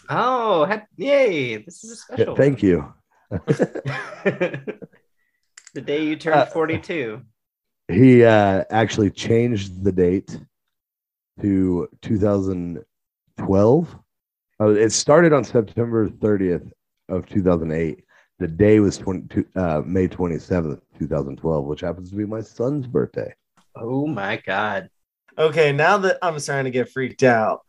Oh, 0.09 0.69
yay! 0.97 1.57
This 1.57 1.83
is 1.83 1.91
a 1.91 1.95
Yeah, 2.11 2.15
special. 2.17 2.35
thank 2.35 2.61
you. 2.61 2.93
the 3.31 4.77
day 5.83 6.05
you 6.05 6.15
turned 6.15 6.35
Uh, 6.35 6.45
42. 6.47 7.21
He 7.89 8.23
uh, 8.23 8.63
actually 8.69 9.11
changed 9.11 9.83
the 9.83 9.91
date 9.91 10.39
to 11.41 11.87
2012. 12.01 13.97
Uh, 14.61 14.67
it 14.69 14.91
started 14.91 15.33
on 15.33 15.43
September 15.43 16.07
30th 16.07 16.71
of 17.09 17.25
2008. 17.27 18.02
The 18.39 18.47
day 18.47 18.79
was 18.79 18.97
22, 18.97 19.45
uh, 19.55 19.81
May 19.85 20.07
27th, 20.07 20.81
2012, 20.99 21.65
which 21.65 21.81
happens 21.81 22.09
to 22.09 22.15
be 22.15 22.25
my 22.25 22.41
son's 22.41 22.87
birthday. 22.87 23.33
Oh 23.75 24.07
my 24.07 24.41
god. 24.45 24.89
Okay, 25.37 25.71
now 25.71 25.97
that 25.99 26.17
I'm 26.21 26.39
starting 26.39 26.65
to 26.65 26.71
get 26.71 26.89
freaked 26.89 27.23
out, 27.23 27.61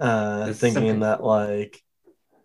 uh, 0.00 0.44
There's 0.46 0.58
thinking 0.58 0.82
something- 0.82 1.00
that 1.00 1.22
like, 1.22 1.80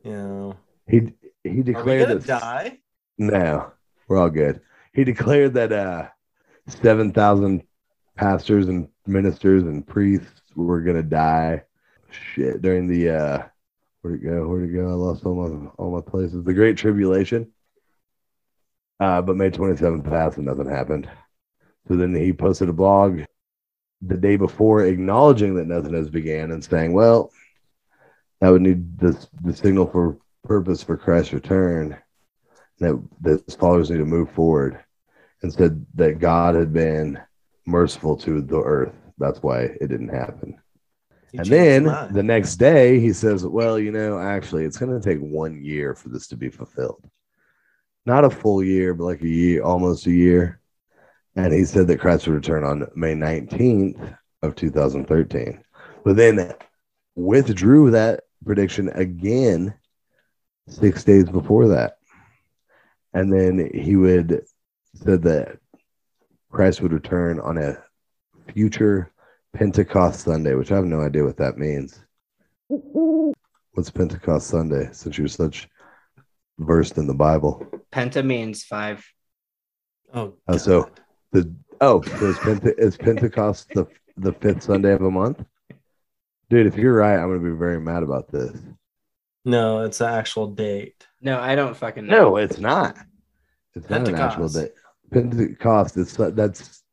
you 0.04 0.12
know, 0.14 0.56
He 0.88 1.14
he 1.44 1.62
declared 1.62 2.10
that 2.10 2.26
die? 2.26 2.80
no, 3.18 3.72
we're 4.08 4.18
all 4.18 4.30
good. 4.30 4.62
He 4.94 5.04
declared 5.04 5.54
that 5.56 5.72
uh, 5.74 6.08
7,000 6.68 7.64
pastors 8.16 8.68
and 8.68 8.88
ministers 9.06 9.64
and 9.64 9.86
priests 9.86 10.42
were 10.56 10.82
gonna 10.82 11.04
die. 11.04 11.64
Shit, 12.12 12.62
during 12.62 12.88
the 12.88 13.10
uh, 13.10 13.44
where'd 14.02 14.22
it 14.22 14.26
go? 14.26 14.48
Where'd 14.48 14.70
it 14.70 14.74
go? 14.74 14.88
I 14.90 14.94
lost 14.94 15.26
all 15.26 15.36
my 15.36 15.68
all 15.78 15.92
my 15.92 16.02
places. 16.02 16.44
The 16.44 16.54
Great 16.54 16.78
Tribulation. 16.78 17.52
Uh, 19.00 19.22
but 19.22 19.36
May 19.36 19.50
27th 19.50 20.04
passed 20.10 20.38
and 20.38 20.46
nothing 20.46 20.70
happened. 20.70 21.10
So 21.88 21.96
then 21.96 22.16
he 22.16 22.32
posted 22.32 22.70
a 22.70 22.74
blog 22.74 23.22
the 24.02 24.18
day 24.18 24.36
before 24.36 24.86
acknowledging 24.86 25.56
that 25.56 25.68
nothing 25.68 25.94
has 25.94 26.10
began 26.10 26.52
and 26.52 26.64
saying, 26.64 26.94
well, 26.94 27.32
I 28.42 28.52
would 28.52 28.62
need 28.62 28.98
this 29.00 29.28
the 29.42 29.54
signal 29.54 29.88
for 29.88 30.18
purpose 30.44 30.84
for 30.84 30.98
Christ's 30.98 31.34
return 31.34 31.98
that 32.80 33.02
that 33.22 33.44
his 33.46 33.56
followers 33.56 33.90
need 33.90 34.00
to 34.00 34.06
move 34.06 34.30
forward 34.32 34.84
and 35.42 35.54
said 35.54 35.86
that 35.96 36.20
God 36.20 36.56
had 36.56 36.74
been 36.74 37.20
merciful 37.66 38.18
to 38.18 38.42
the 38.42 38.60
earth. 38.60 38.94
That's 39.18 39.42
why 39.42 39.62
it 39.62 39.88
didn't 39.88 40.10
happen. 40.10 40.60
He 41.32 41.38
and 41.38 41.48
then 41.48 41.84
the 42.12 42.24
next 42.24 42.58
day 42.58 43.00
he 43.00 43.14
says, 43.14 43.46
Well, 43.46 43.80
you 43.80 43.92
know, 43.92 44.20
actually, 44.20 44.66
it's 44.66 44.78
going 44.78 45.00
to 45.00 45.04
take 45.04 45.20
one 45.20 45.64
year 45.64 45.96
for 45.96 46.10
this 46.10 46.28
to 46.28 46.36
be 46.36 46.50
fulfilled. 46.50 47.10
Not 48.06 48.26
a 48.26 48.30
full 48.30 48.64
year, 48.64 48.94
but 48.94 49.06
like 49.06 49.22
a 49.22 49.28
year, 49.28 49.64
almost 49.64 50.06
a 50.08 50.12
year. 50.12 50.60
And 51.36 51.54
he 51.54 51.66
said 51.66 51.88
that 51.88 52.00
Christ 52.00 52.28
would 52.28 52.36
return 52.36 52.64
on 52.64 52.88
May 52.96 53.14
19th 53.14 54.18
of 54.42 54.56
2013. 54.56 55.64
But 56.04 56.16
then 56.16 56.54
withdrew 57.16 57.92
that 57.92 58.22
prediction 58.46 58.90
again 58.90 59.74
six 60.68 61.04
days 61.04 61.26
before 61.26 61.68
that. 61.70 61.98
And 63.14 63.32
then 63.32 63.70
he 63.74 63.96
would 63.96 64.46
said 64.96 65.24
that 65.24 65.58
Christ 66.52 66.82
would 66.82 66.94
return 66.94 67.40
on 67.40 67.58
a 67.58 67.78
future 68.52 69.12
Pentecost 69.54 70.22
Sunday, 70.22 70.56
which 70.56 70.72
I 70.72 70.76
have 70.76 70.86
no 70.86 71.02
idea 71.02 71.24
what 71.24 71.38
that 71.38 71.58
means. 71.58 72.04
What's 72.68 73.90
Pentecost 73.90 74.48
Sunday? 74.48 74.90
Since 74.92 75.18
you're 75.18 75.28
such 75.28 75.68
versed 76.60 76.98
in 76.98 77.08
the 77.08 77.14
Bible, 77.14 77.66
Penta 77.92 78.26
means 78.26 78.64
five. 78.64 79.06
oh, 80.14 80.34
Uh, 80.48 80.58
so 80.58 80.90
the 81.32 81.54
oh, 81.82 82.02
so 82.02 82.26
is, 82.30 82.38
Pente- 82.38 82.78
is 82.78 82.98
Pentecost 82.98 83.70
the 83.74 83.86
the 84.18 84.34
fifth 84.34 84.64
Sunday 84.64 84.92
of 84.94 85.02
a 85.02 85.12
month? 85.12 85.44
Dude, 86.50 86.68
if 86.68 86.76
you're 86.76 86.94
right, 86.96 87.18
I'm 87.18 87.28
gonna 87.30 87.40
be 87.40 87.58
very 87.58 87.80
mad 87.80 88.04
about 88.04 88.32
this. 88.32 88.56
no, 89.46 89.82
it's 89.84 89.98
the 90.00 90.08
actual 90.08 90.48
date. 90.48 91.08
No, 91.22 91.40
I 91.40 91.56
don't 91.56 91.76
fucking 91.76 92.06
know. 92.06 92.30
No, 92.30 92.38
it's 92.38 92.60
not. 92.60 92.98
It's 93.76 93.90
not 93.90 94.08
an 94.08 94.16
actual 94.16 94.48
Pentecost. 94.50 94.56
day. 94.56 94.70
Pentecost 95.12 95.98
is 95.98 96.16
that's, 96.16 96.84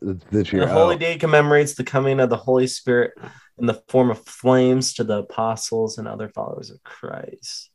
that's 0.00 0.24
this 0.32 0.52
year. 0.52 0.66
The 0.66 0.72
holy 0.72 0.96
Oh. 0.96 0.98
day 0.98 1.18
commemorates 1.18 1.74
the 1.74 1.84
coming 1.84 2.18
of 2.20 2.30
the 2.30 2.36
Holy 2.36 2.66
Spirit 2.66 3.12
in 3.58 3.66
the 3.66 3.80
form 3.88 4.10
of 4.10 4.18
flames 4.26 4.94
to 4.94 5.04
the 5.04 5.18
apostles 5.18 5.98
and 5.98 6.08
other 6.08 6.28
followers 6.28 6.70
of 6.70 6.82
Christ. 6.82 7.70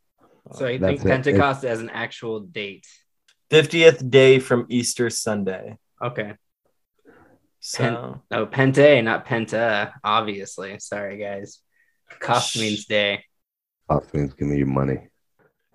So 0.54 0.66
I 0.66 0.76
uh, 0.76 0.78
That's 0.80 1.02
think 1.04 1.06
it. 1.06 1.08
Pentecost 1.10 1.64
as 1.66 1.80
an 1.82 1.90
actual 1.90 2.40
date. 2.42 2.86
50th 3.52 4.10
day 4.10 4.40
from 4.40 4.66
Easter 4.70 5.10
Sunday. 5.10 5.78
Okay. 6.02 6.34
So, 7.60 7.84
No, 7.84 8.22
oh, 8.32 8.46
Pente, 8.48 9.04
not 9.04 9.26
Penta, 9.28 9.92
obviously. 10.04 10.80
Sorry, 10.80 11.18
guys. 11.18 11.60
Cost 12.20 12.58
means 12.58 12.86
day. 12.86 13.24
Cost 13.90 14.14
means 14.14 14.34
give 14.34 14.48
me 14.48 14.58
your 14.58 14.68
money. 14.68 15.08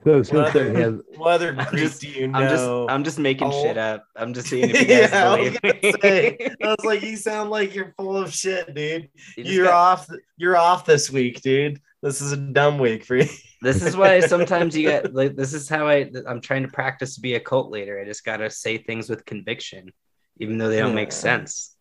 So 0.04 0.22
since 0.22 0.32
what 0.36 0.48
other, 0.48 0.72
has 0.74 0.94
what 1.16 1.32
other 1.32 1.56
I'm 1.58 1.76
just- 1.76 2.00
do 2.00 2.08
you 2.08 2.26
I'm 2.32 2.48
just 2.48 2.64
know? 2.64 2.88
I'm 2.88 3.02
just 3.04 3.18
making 3.18 3.48
Oh. 3.52 3.62
shit 3.62 3.76
up. 3.78 4.04
I'm 4.14 4.34
just 4.34 4.48
seeing 4.48 4.70
if 4.70 4.80
you 4.80 4.86
guys 4.86 5.10
yeah, 5.10 5.28
I 5.32 5.40
was 5.40 5.58
believe 5.58 5.60
gonna 5.62 5.80
me. 5.82 5.92
say. 6.00 6.38
I 6.62 6.66
was 6.68 6.84
like, 6.84 7.02
you 7.02 7.16
sound 7.16 7.50
like 7.50 7.74
you're 7.74 7.92
full 7.96 8.16
of 8.16 8.32
shit, 8.32 8.72
dude. 8.74 9.08
You 9.36 9.44
you're 9.44 9.64
got- 9.66 9.74
off. 10.00 10.08
You're 10.36 10.56
off 10.56 10.84
this 10.84 11.10
week, 11.10 11.40
dude. 11.40 11.80
This 12.06 12.20
is 12.20 12.30
a 12.30 12.36
dumb 12.36 12.78
week 12.78 13.04
for 13.04 13.16
you. 13.16 13.26
This 13.62 13.82
is 13.82 13.96
why 13.96 14.20
sometimes 14.20 14.76
you 14.76 14.88
get 14.88 15.12
like 15.12 15.34
this 15.34 15.52
is 15.52 15.68
how 15.68 15.88
I 15.88 16.08
I'm 16.28 16.40
trying 16.40 16.62
to 16.62 16.68
practice 16.68 17.16
to 17.16 17.20
be 17.20 17.34
a 17.34 17.40
cult 17.40 17.72
leader. 17.72 17.98
I 17.98 18.04
just 18.04 18.24
gotta 18.24 18.48
say 18.48 18.78
things 18.78 19.10
with 19.10 19.24
conviction, 19.24 19.92
even 20.38 20.56
though 20.56 20.68
they 20.68 20.78
don't 20.78 20.94
make 20.94 21.10
sense. 21.10 21.74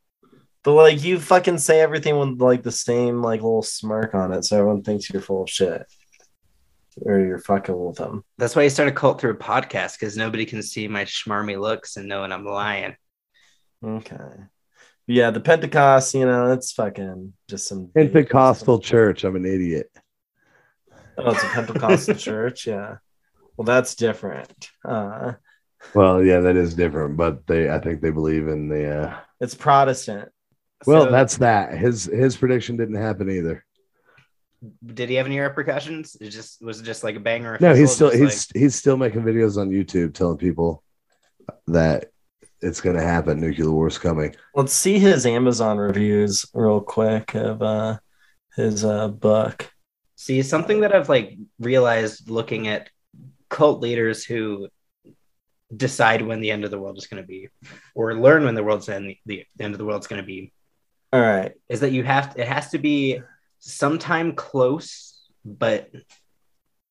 But 0.64 0.74
like, 0.74 1.04
you 1.04 1.20
fucking 1.20 1.60
say 1.60 1.80
everything 1.80 2.18
with 2.18 2.42
like 2.42 2.64
the 2.64 2.72
same 2.72 3.22
like 3.22 3.42
little 3.44 3.62
smirk 3.62 4.16
on 4.16 4.32
it, 4.32 4.44
so 4.46 4.58
everyone 4.58 4.82
thinks 4.82 5.12
you're 5.12 5.22
full 5.22 5.44
of 5.44 5.50
shit, 5.50 5.86
or 7.04 7.20
you're 7.20 7.38
fucking 7.38 7.78
with 7.78 7.98
them. 7.98 8.24
That's 8.40 8.56
why 8.56 8.64
I 8.64 8.70
start 8.70 8.90
a 8.90 8.94
cult 8.94 9.22
through 9.22 9.34
a 9.34 9.38
podcast 9.38 10.00
because 10.00 10.18
nobody 10.18 10.46
can 10.46 10.64
see 10.64 10.88
my 10.88 11.06
schmarmy 11.06 11.60
looks 11.60 11.98
and 11.98 12.08
know 12.08 12.22
when 12.22 12.32
I'm 12.32 12.46
lying. 12.46 12.96
Okay. 13.86 14.48
Yeah, 15.06 15.30
the 15.30 15.40
Pentecost, 15.40 16.16
you 16.16 16.26
know, 16.26 16.52
it's 16.52 16.72
fucking 16.72 17.34
just 17.48 17.68
some 17.68 17.92
Pentecostal 17.94 18.80
church. 18.80 19.24
I'm 19.24 19.36
an 19.36 19.46
idiot. 19.46 19.92
Oh, 21.18 21.32
it's 21.32 21.44
a 21.44 21.48
Pentecostal 21.48 22.16
church. 22.28 22.68
Yeah. 22.68 22.98
Well, 23.58 23.66
that's 23.66 23.96
different. 23.96 24.70
Uh, 24.84 25.34
Well, 25.94 26.24
yeah, 26.24 26.40
that 26.42 26.56
is 26.58 26.74
different, 26.74 27.16
but 27.18 27.46
they 27.48 27.70
I 27.70 27.80
think 27.80 28.02
they 28.02 28.12
believe 28.12 28.48
in 28.48 28.70
the 28.70 28.90
uh 29.04 29.18
it's 29.40 29.56
Protestant. 29.56 30.30
well, 30.88 31.06
So, 31.06 31.12
that's 31.12 31.38
that. 31.38 31.78
His 31.78 32.06
his 32.06 32.36
prediction 32.38 32.76
didn't 32.78 32.96
happen 32.96 33.30
either. 33.30 33.64
did 34.86 35.10
he 35.10 35.16
have 35.16 35.26
any 35.28 35.40
repercussions? 35.40 36.18
It 36.20 36.30
just 36.30 36.62
was 36.62 36.80
it 36.82 36.84
just 36.84 37.04
like 37.04 37.16
a 37.16 37.20
banger. 37.20 37.58
No, 37.62 37.74
he's 37.76 37.94
still 37.94 38.10
just 38.12 38.52
he's 38.54 38.62
he's 38.62 38.76
still 38.76 38.98
making 38.98 39.22
videos 39.24 39.58
on 39.58 39.70
YouTube 39.70 40.14
telling 40.14 40.38
people 40.38 40.84
that 41.68 42.06
it's 42.62 42.82
gonna 42.82 43.02
happen. 43.04 43.40
Nuclear 43.40 43.70
war's 43.72 43.98
coming. 44.00 44.36
Let's 44.56 44.74
see 44.74 44.98
his 44.98 45.26
Amazon 45.26 45.78
reviews 45.78 46.46
real 46.54 46.82
quick 46.82 47.36
of 47.36 47.62
uh 47.62 48.00
his 48.56 48.84
uh 48.84 49.10
book. 49.10 49.72
See, 50.16 50.42
something 50.42 50.82
that 50.82 50.94
I've 50.96 51.10
like 51.10 51.38
realized 51.60 52.30
looking 52.30 52.68
at 52.68 52.90
cult 53.50 53.82
leaders 53.82 54.24
who 54.24 54.70
decide 55.76 56.22
when 56.22 56.40
the 56.40 56.52
end 56.52 56.64
of 56.64 56.72
the 56.72 56.80
world 56.80 56.98
is 56.98 57.08
going 57.08 57.22
to 57.22 57.28
be, 57.28 57.50
or 57.96 58.16
learn 58.16 58.46
when 58.46 58.56
the 58.56 58.64
world's 58.64 58.88
end, 58.88 59.16
the 59.26 59.46
end 59.60 59.74
of 59.74 59.78
the 59.78 59.86
world's 59.86 60.08
going 60.08 60.22
to 60.22 60.26
be, 60.26 60.54
All 61.12 61.22
right. 61.22 61.54
is 61.70 61.82
that 61.82 61.92
you 61.92 62.04
have 62.04 62.34
it 62.38 62.48
has 62.48 62.70
to 62.70 62.78
be 62.78 63.22
sometime 63.60 64.34
close, 64.36 65.28
but 65.44 65.90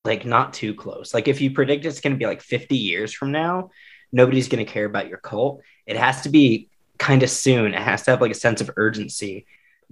like 0.04 0.26
not 0.26 0.52
too 0.52 0.74
close. 0.74 1.14
Like 1.14 1.28
if 1.28 1.40
you 1.40 1.50
predict 1.52 1.86
it's 1.86 2.00
going 2.00 2.12
to 2.12 2.18
be 2.18 2.26
like 2.26 2.42
50 2.42 2.76
years 2.76 3.12
from 3.12 3.32
now, 3.32 3.70
nobody's 4.12 4.48
going 4.48 4.64
to 4.64 4.70
care 4.70 4.84
about 4.84 5.08
your 5.08 5.18
cult. 5.18 5.62
It 5.86 5.96
has 5.96 6.22
to 6.22 6.28
be 6.28 6.68
kind 6.98 7.22
of 7.22 7.30
soon. 7.30 7.74
It 7.74 7.80
has 7.80 8.02
to 8.02 8.10
have 8.10 8.20
like 8.20 8.32
a 8.32 8.34
sense 8.34 8.60
of 8.60 8.70
urgency. 8.76 9.46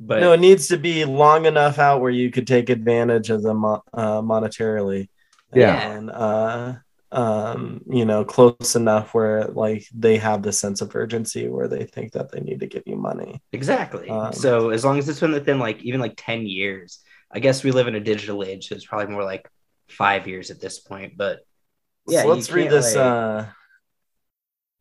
But 0.04 0.20
no, 0.20 0.32
it 0.32 0.40
needs 0.40 0.68
to 0.68 0.76
be 0.76 1.04
long 1.04 1.46
enough 1.46 1.78
out 1.78 2.00
where 2.00 2.10
you 2.10 2.30
could 2.30 2.46
take 2.46 2.70
advantage 2.70 3.30
of 3.30 3.42
them 3.42 3.64
uh, 3.64 3.78
monetarily. 3.94 5.08
Yeah. 5.54 5.92
And, 5.92 6.10
uh, 6.10 6.74
um, 7.12 7.82
you 7.88 8.04
know, 8.04 8.24
close 8.24 8.74
enough 8.74 9.14
where 9.14 9.44
like 9.44 9.86
they 9.94 10.16
have 10.16 10.42
the 10.42 10.52
sense 10.52 10.80
of 10.80 10.96
urgency 10.96 11.46
where 11.46 11.68
they 11.68 11.84
think 11.84 12.12
that 12.12 12.32
they 12.32 12.40
need 12.40 12.60
to 12.60 12.66
give 12.66 12.82
you 12.86 12.96
money. 12.96 13.40
exactly. 13.52 14.08
Um, 14.08 14.32
so 14.32 14.70
as 14.70 14.84
long 14.84 14.98
as 14.98 15.08
it's 15.08 15.20
been 15.20 15.32
within 15.32 15.58
like 15.58 15.82
even 15.82 16.00
like 16.00 16.14
10 16.16 16.46
years, 16.46 17.00
I 17.30 17.38
guess 17.38 17.62
we 17.62 17.70
live 17.70 17.86
in 17.86 17.94
a 17.94 18.00
digital 18.00 18.42
age, 18.42 18.68
so 18.68 18.74
it's 18.74 18.86
probably 18.86 19.12
more 19.12 19.24
like 19.24 19.48
five 19.88 20.26
years 20.26 20.50
at 20.50 20.60
this 20.60 20.80
point. 20.80 21.16
But 21.16 21.40
yeah, 22.08 22.22
so 22.22 22.28
let's 22.28 22.50
read 22.50 22.70
this 22.70 22.96
like- 22.96 23.04
uh 23.04 23.44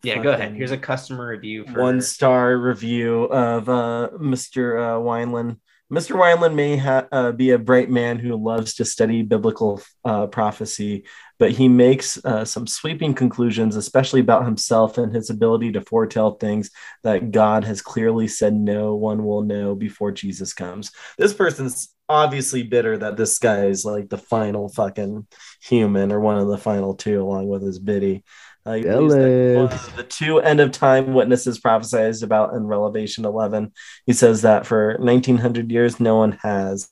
yeah, 0.04 0.22
go 0.22 0.32
ahead. 0.32 0.54
Here's 0.54 0.72
a 0.72 0.78
customer 0.78 1.28
review 1.28 1.66
for 1.66 1.82
one 1.82 2.02
star 2.02 2.58
review 2.58 3.24
of 3.26 3.70
uh, 3.70 4.10
Mr. 4.20 4.80
Uh, 4.80 5.00
Weinland. 5.00 5.58
Mr. 5.92 6.16
Weinland 6.16 6.56
may 6.56 6.78
ha- 6.78 7.08
uh, 7.12 7.34
be 7.34 7.52
a 7.52 7.60
bright 7.60 7.90
man 7.90 8.18
who 8.18 8.42
loves 8.42 8.76
to 8.76 8.86
study 8.86 9.24
biblical 9.24 9.82
uh, 10.06 10.26
prophecy, 10.26 11.04
but 11.38 11.52
he 11.52 11.68
makes 11.68 12.24
uh, 12.24 12.46
some 12.46 12.66
sweeping 12.66 13.14
conclusions, 13.14 13.76
especially 13.76 14.22
about 14.22 14.46
himself 14.46 14.98
and 14.98 15.14
his 15.14 15.30
ability 15.30 15.74
to 15.74 15.82
foretell 15.82 16.32
things 16.32 16.72
that 17.04 17.32
God 17.32 17.66
has 17.66 17.82
clearly 17.82 18.30
said 18.30 18.54
no 18.54 18.96
one 18.96 19.26
will 19.26 19.42
know 19.42 19.76
before 19.76 20.14
Jesus 20.14 20.54
comes. 20.54 20.92
This 21.18 21.34
person's 21.34 21.94
obviously 22.08 22.64
bitter 22.64 22.98
that 22.98 23.18
this 23.18 23.38
guy 23.40 23.66
is 23.66 23.84
like 23.84 24.10
the 24.10 24.18
final 24.18 24.70
fucking 24.70 25.28
human 25.62 26.12
or 26.12 26.22
one 26.22 26.38
of 26.38 26.48
the 26.48 26.58
final 26.58 26.94
two, 26.94 27.22
along 27.22 27.48
with 27.48 27.64
his 27.64 27.80
biddy. 27.80 28.24
Uh, 28.66 28.74
he 28.74 28.82
that 28.84 29.54
one 29.56 29.72
of 29.72 29.96
the 29.96 30.04
two 30.04 30.40
end 30.40 30.60
of 30.60 30.72
time 30.72 31.14
witnesses 31.14 31.60
prophesied 31.60 32.22
about 32.22 32.54
in 32.54 32.68
Revelation 32.68 33.26
11. 33.26 33.72
He 34.06 34.14
says 34.14 34.44
that 34.44 34.66
for 34.66 34.98
1900 35.00 35.72
years, 35.72 36.00
no 36.00 36.18
one 36.18 36.34
has. 36.44 36.90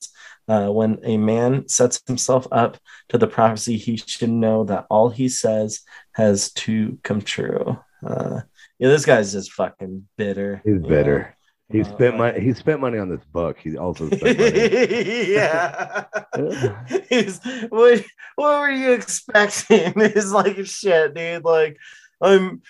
Uh, 0.47 0.67
when 0.67 0.97
a 1.03 1.15
man 1.15 1.67
sets 1.67 2.01
himself 2.07 2.47
up 2.51 2.77
to 3.09 3.19
the 3.19 3.27
prophecy, 3.27 3.77
he 3.77 3.97
should 3.97 4.31
know 4.31 4.63
that 4.63 4.87
all 4.89 5.09
he 5.09 5.29
says 5.29 5.81
has 6.13 6.51
to 6.53 6.97
come 7.03 7.21
true. 7.21 7.77
Uh, 8.05 8.41
yeah, 8.79 8.87
this 8.87 9.05
guy's 9.05 9.33
just 9.33 9.51
fucking 9.51 10.07
bitter. 10.17 10.61
He's 10.65 10.79
bitter. 10.79 11.37
He 11.71 11.81
Uh, 11.81 11.85
spent 11.93 12.17
money. 12.17 12.39
He 12.39 12.53
spent 12.53 12.79
money 12.81 12.97
on 12.97 13.09
this 13.09 13.23
book. 13.31 13.57
He 13.59 13.77
also 13.77 14.07
spent 14.09 14.39
money. 14.39 15.31
yeah. 15.33 16.05
He's- 17.09 17.39
what, 17.69 18.03
what 18.35 18.59
were 18.61 18.71
you 18.71 18.91
expecting? 18.93 19.93
It's 19.97 20.31
like 20.31 20.65
shit, 20.65 21.13
dude. 21.13 21.45
Like, 21.45 21.77
I'm 22.21 22.61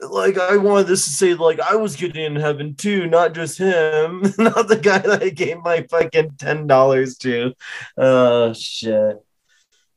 like, 0.00 0.36
I 0.36 0.56
wanted 0.56 0.88
this 0.88 1.04
to 1.04 1.10
say, 1.10 1.34
like, 1.34 1.60
I 1.60 1.76
was 1.76 1.94
getting 1.96 2.24
in 2.24 2.36
heaven 2.36 2.74
too, 2.74 3.06
not 3.06 3.34
just 3.34 3.56
him, 3.58 4.22
not 4.38 4.66
the 4.68 4.80
guy 4.82 4.98
that 4.98 5.22
I 5.22 5.28
gave 5.30 5.58
my 5.62 5.86
fucking 5.88 6.30
$10 6.32 7.18
to. 7.20 7.52
Oh, 7.96 8.52
shit. 8.52 9.16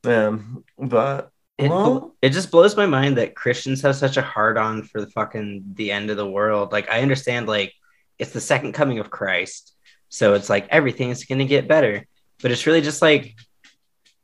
Man, 0.04 0.62
but 0.78 1.30
It, 1.58 1.70
Well- 1.70 2.14
it 2.22 2.30
just 2.30 2.50
blows 2.52 2.76
my 2.76 2.86
mind 2.86 3.16
that 3.18 3.34
Christians 3.34 3.82
have 3.82 3.96
such 3.96 4.16
a 4.16 4.22
hard 4.22 4.58
on 4.58 4.82
for 4.84 5.00
the 5.00 5.10
fucking 5.10 5.64
the 5.74 5.90
end 5.92 6.10
of 6.10 6.16
the 6.16 6.30
world. 6.30 6.70
Like 6.72 6.88
I 6.90 7.00
understand 7.02 7.46
like 7.48 7.72
it's 8.18 8.32
the 8.32 8.40
second 8.40 8.72
coming 8.72 8.98
of 8.98 9.10
Christ. 9.10 9.74
So 10.08 10.34
it's 10.34 10.50
like 10.50 10.68
everything 10.70 11.10
is 11.10 11.24
gonna 11.24 11.44
get 11.44 11.68
better. 11.68 12.06
But 12.42 12.50
it's 12.50 12.66
really 12.66 12.82
just 12.82 13.02
like 13.02 13.34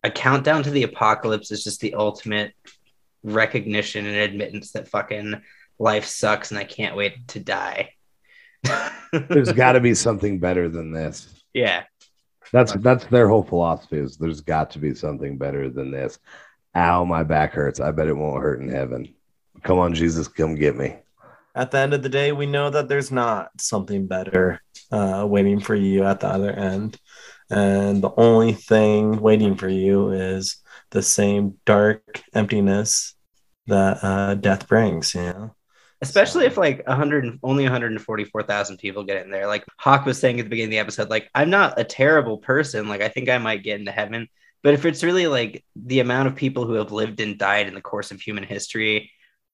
a 0.03 0.11
countdown 0.11 0.63
to 0.65 0.71
the 0.71 0.83
apocalypse 0.85 1.51
is 1.51 1.65
just 1.65 1.81
the 1.81 1.95
ultimate 1.95 2.53
recognition 3.23 4.07
and 4.07 4.17
admittance 4.17 4.73
that 4.73 4.89
fucking 4.89 5.41
life 5.79 6.07
sucks 6.07 6.51
and 6.51 6.59
I 6.59 6.65
can't 6.65 6.97
wait 6.97 7.29
to 7.29 7.41
die. 7.41 7.95
There's 9.13 9.53
got 9.53 9.73
to 9.73 9.81
be 9.81 9.95
something 9.95 10.39
better 10.39 10.69
than 10.69 10.93
this. 10.93 11.43
yeah. 11.55 11.85
That's 12.53 12.73
that's 12.73 13.05
their 13.07 13.29
whole 13.29 13.45
philosophy. 13.45 13.99
Is 13.99 14.17
there's 14.17 14.41
got 14.41 14.73
to 14.73 14.81
be 14.81 14.93
something 14.93 15.39
better 15.39 15.71
than 15.71 15.93
this. 15.93 16.19
Ow, 16.75 17.05
my 17.05 17.23
back 17.23 17.53
hurts. 17.53 17.79
I 17.79 17.93
bet 17.93 18.09
it 18.09 18.17
won't 18.17 18.43
hurt 18.43 18.61
in 18.61 18.69
heaven. 18.69 19.15
Come 19.63 19.79
on, 19.79 19.95
Jesus, 19.95 20.27
come 20.27 20.57
get 20.57 20.77
me. 20.77 20.97
At 21.55 21.71
the 21.71 21.79
end 21.79 21.95
of 21.95 22.03
the 22.03 22.09
day, 22.09 22.33
we 22.33 22.47
know 22.47 22.71
that 22.71 22.89
there's 22.89 23.11
not 23.11 23.51
something 23.59 24.07
better 24.07 24.61
uh, 24.93 25.25
waiting 25.29 25.61
for 25.61 25.75
you 25.75 26.05
at 26.05 26.21
the 26.21 26.29
other 26.29 26.51
end. 26.51 26.99
And 27.51 28.03
the 28.03 28.13
only 28.17 28.53
thing 28.53 29.21
waiting 29.21 29.57
for 29.57 29.69
you 29.69 30.11
is 30.11 30.57
the 30.91 31.03
same 31.03 31.59
dark 31.67 32.23
emptiness 32.35 33.15
that 33.67 34.03
uh, 34.03 34.35
death 34.35 34.69
brings, 34.69 35.15
you 35.15 35.23
know? 35.23 35.55
Especially 36.03 36.47
if 36.47 36.57
like 36.57 36.87
100 36.87 37.25
and- 37.25 37.39
only 37.43 37.65
144,000 37.65 38.79
people 38.79 39.05
get 39.05 39.23
in 39.25 39.31
there. 39.31 39.47
Like 39.47 39.65
Hawk 39.79 40.07
was 40.07 40.19
saying 40.19 40.41
at 40.41 40.45
the 40.45 40.51
beginning 40.51 40.69
of 40.69 40.73
the 40.73 40.79
episode, 40.79 41.11
like 41.11 41.29
I'm 41.35 41.51
not 41.51 41.79
a 41.79 41.85
terrible 41.85 42.39
person. 42.39 42.89
Like 42.89 43.03
I 43.03 43.09
think 43.09 43.29
I 43.29 43.39
might 43.39 43.63
get 43.63 43.79
into 43.79 43.93
heaven. 43.93 44.29
But 44.63 44.75
if 44.75 44.85
it's 44.85 45.03
really 45.03 45.27
like 45.27 45.65
the 45.75 46.01
amount 46.01 46.29
of 46.29 46.37
people 46.37 46.67
who 46.67 46.75
have 46.75 46.93
lived 46.93 47.21
and 47.21 47.39
died 47.39 47.67
in 47.67 47.75
the 47.75 47.81
course 47.81 48.11
of 48.13 48.21
human 48.21 48.45
history, 48.45 49.11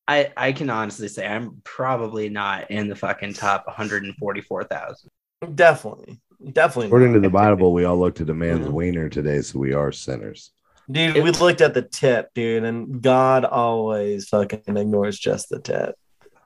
I 0.08 0.32
I 0.36 0.52
can 0.52 0.70
honestly 0.70 1.08
say 1.08 1.26
I'm 1.26 1.60
probably 1.64 2.28
not 2.28 2.70
in 2.70 2.88
the 2.88 2.96
fucking 2.96 3.34
top 3.34 3.66
144,000. 3.66 5.10
Definitely. 5.54 6.18
Definitely. 6.52 6.86
According 6.86 7.14
to 7.14 7.20
the 7.20 7.30
Bible, 7.30 7.72
we 7.72 7.84
all 7.84 7.98
looked 7.98 8.20
at 8.20 8.30
a 8.30 8.34
man's 8.34 8.66
Mhm. 8.66 8.72
wiener 8.72 9.08
today, 9.08 9.40
so 9.40 9.58
we 9.58 9.72
are 9.72 9.90
sinners. 9.92 10.52
Dude, 10.90 11.16
we 11.22 11.30
looked 11.32 11.60
at 11.60 11.74
the 11.74 11.82
tip, 11.82 12.28
dude, 12.34 12.62
and 12.62 13.02
God 13.02 13.44
always 13.44 14.28
fucking 14.28 14.76
ignores 14.76 15.18
just 15.18 15.48
the 15.48 15.58
tip. 15.58 15.96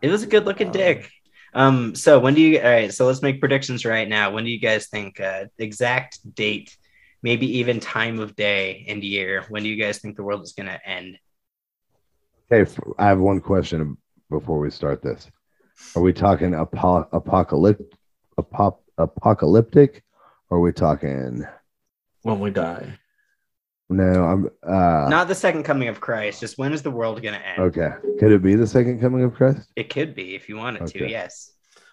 It 0.00 0.08
was 0.08 0.22
a 0.22 0.26
good 0.26 0.46
looking 0.46 0.68
Um, 0.68 0.72
dick. 0.72 1.10
Um, 1.52 1.94
so 1.94 2.18
when 2.20 2.34
do 2.34 2.40
you 2.40 2.58
all 2.58 2.64
right, 2.64 2.92
so 2.94 3.06
let's 3.06 3.20
make 3.22 3.40
predictions 3.40 3.84
right 3.84 4.08
now. 4.08 4.30
When 4.30 4.44
do 4.44 4.50
you 4.50 4.60
guys 4.60 4.86
think 4.88 5.20
uh 5.20 5.46
exact 5.58 6.34
date, 6.34 6.76
maybe 7.22 7.58
even 7.58 7.80
time 7.80 8.20
of 8.20 8.34
day 8.36 8.86
and 8.88 9.02
year? 9.04 9.44
When 9.48 9.62
do 9.64 9.68
you 9.68 9.76
guys 9.82 9.98
think 9.98 10.16
the 10.16 10.22
world 10.22 10.42
is 10.44 10.52
gonna 10.52 10.80
end? 10.86 11.18
Hey, 12.50 12.66
I 12.98 13.06
have 13.06 13.20
one 13.20 13.40
question 13.40 13.96
before 14.28 14.58
we 14.58 14.70
start 14.70 15.02
this. 15.02 15.30
Are 15.94 16.02
we 16.02 16.12
talking 16.12 16.52
apo- 16.54 17.08
apocalyptic, 17.12 17.86
apop- 18.38 18.80
apocalyptic, 18.98 20.02
or 20.50 20.58
are 20.58 20.60
we 20.60 20.72
talking? 20.72 21.46
When 22.22 22.40
we 22.40 22.50
die. 22.50 22.98
No, 23.88 24.24
I'm. 24.24 24.50
Uh, 24.66 25.08
Not 25.08 25.28
the 25.28 25.34
second 25.34 25.62
coming 25.62 25.86
of 25.88 26.00
Christ, 26.00 26.40
just 26.40 26.58
when 26.58 26.72
is 26.72 26.82
the 26.82 26.90
world 26.90 27.22
gonna 27.22 27.38
end? 27.38 27.60
okay. 27.62 27.90
Could 28.18 28.32
it 28.32 28.42
be 28.42 28.56
the 28.56 28.66
second 28.66 29.00
coming 29.00 29.22
of 29.22 29.32
Christ? 29.34 29.68
It 29.76 29.88
could 29.88 30.14
be 30.16 30.34
if 30.34 30.48
you 30.48 30.56
wanted 30.56 30.86
to, 30.88 30.98
Okay. 31.04 31.10
yes. 31.10 31.52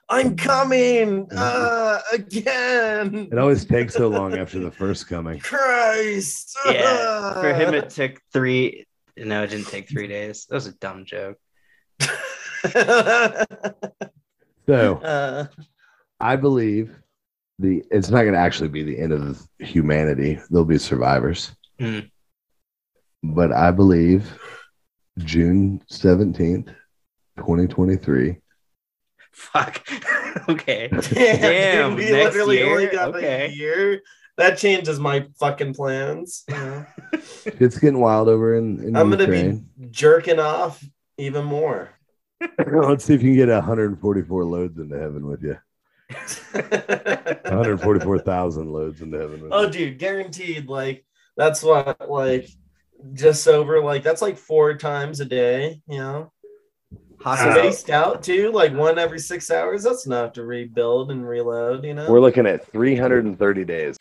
I'm 0.09 0.35
coming 0.37 1.27
uh, 1.37 1.99
again. 2.13 3.29
It 3.31 3.37
always 3.37 3.63
takes 3.63 3.93
so 3.93 4.07
long 4.07 4.35
after 4.37 4.57
the 4.59 4.71
first 4.71 5.07
coming. 5.07 5.39
Christ. 5.41 6.57
Yeah. 6.65 7.33
For 7.41 7.53
him 7.53 7.73
it 7.75 7.91
took 7.91 8.19
three 8.33 8.86
no, 9.17 9.43
it 9.43 9.49
didn't 9.49 9.67
take 9.67 9.89
three 9.89 10.07
days. 10.07 10.45
That 10.45 10.55
was 10.55 10.67
a 10.67 10.73
dumb 10.73 11.05
joke. 11.05 11.37
So 14.67 14.97
uh, 14.97 15.45
I 16.19 16.35
believe 16.35 16.93
the 17.57 17.83
it's 17.89 18.09
not 18.09 18.23
going 18.23 18.33
to 18.33 18.39
actually 18.39 18.67
be 18.67 18.83
the 18.83 18.99
end 18.99 19.13
of 19.13 19.41
humanity. 19.59 20.39
There'll 20.49 20.65
be 20.65 20.77
survivors, 20.77 21.53
Hmm. 21.79 21.99
but 23.23 23.53
I 23.53 23.71
believe 23.71 24.37
June 25.19 25.81
seventeenth, 25.89 26.69
twenty 27.39 27.67
twenty 27.67 27.95
three. 27.95 28.39
Fuck. 29.31 29.87
okay. 30.49 30.89
damn, 30.91 31.01
Damn, 31.11 31.89
dude, 31.95 31.99
we 32.05 32.11
next 32.11 32.35
literally 32.35 32.63
only 32.63 32.87
got 32.87 33.15
Okay. 33.15 33.45
a 33.45 33.49
year. 33.49 34.01
That 34.37 34.57
changes 34.57 34.99
my 34.99 35.27
fucking 35.39 35.73
plans. 35.73 36.43
you 36.47 36.55
know? 36.55 36.85
It's 37.45 37.79
getting 37.79 37.99
wild 37.99 38.29
over 38.29 38.55
in, 38.55 38.83
in 38.83 38.95
I'm 38.95 39.09
gonna 39.09 39.27
be 39.27 39.63
jerking 39.89 40.39
off 40.39 40.83
even 41.17 41.45
more. 41.45 41.89
Let's 42.71 43.05
see 43.05 43.15
if 43.15 43.23
you 43.23 43.29
can 43.29 43.47
get 43.47 43.49
144 43.49 44.45
loads 44.45 44.77
into 44.77 44.95
heaven 44.97 45.25
with 45.25 45.41
you. 45.41 45.57
144,000 46.53 48.71
loads 48.71 49.01
into 49.01 49.17
heaven. 49.17 49.41
With 49.41 49.51
oh, 49.51 49.63
you. 49.63 49.71
dude, 49.71 49.97
guaranteed. 49.97 50.67
Like 50.67 51.03
that's 51.35 51.63
what 51.63 52.07
like 52.09 52.47
just 53.13 53.47
over 53.47 53.81
like 53.81 54.03
that's 54.03 54.21
like 54.21 54.37
four 54.37 54.75
times 54.75 55.19
a 55.19 55.25
day. 55.25 55.81
You 55.87 55.97
know, 55.97 56.31
Hawk, 57.19 57.39
spaced 57.39 57.89
out 57.89 58.21
too, 58.23 58.51
like 58.51 58.73
one 58.73 58.99
every 58.99 59.19
six 59.19 59.49
hours. 59.49 59.81
That's 59.83 60.05
enough 60.05 60.33
to 60.33 60.43
rebuild 60.43 61.09
and 61.11 61.27
reload. 61.27 61.83
You 61.83 61.95
know, 61.95 62.09
We're 62.09 62.21
looking 62.21 62.45
at 62.45 62.71
330 62.71 63.65
days. 63.65 63.97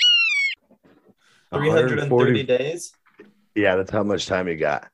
330 1.52 2.42
days. 2.42 2.92
Yeah, 3.54 3.76
that's 3.76 3.90
how 3.90 4.02
much 4.02 4.26
time 4.26 4.48
you 4.48 4.56
got. 4.56 4.88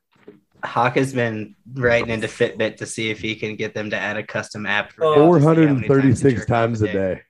Hawk 0.63 0.95
has 0.95 1.13
been 1.13 1.55
writing 1.73 2.09
into 2.09 2.27
Fitbit 2.27 2.77
to 2.77 2.85
see 2.85 3.09
if 3.09 3.19
he 3.19 3.35
can 3.35 3.55
get 3.55 3.73
them 3.73 3.89
to 3.89 3.97
add 3.97 4.15
a 4.15 4.23
custom 4.23 4.65
app 4.65 4.93
for 4.93 5.03
Oh, 5.05 5.33
him 5.35 5.41
to 5.41 5.41
see 5.41 5.45
how 5.45 5.73
many 5.73 5.87
times 5.87 6.21
436 6.21 6.45
times 6.45 6.81
a 6.81 6.87
day. 6.87 7.21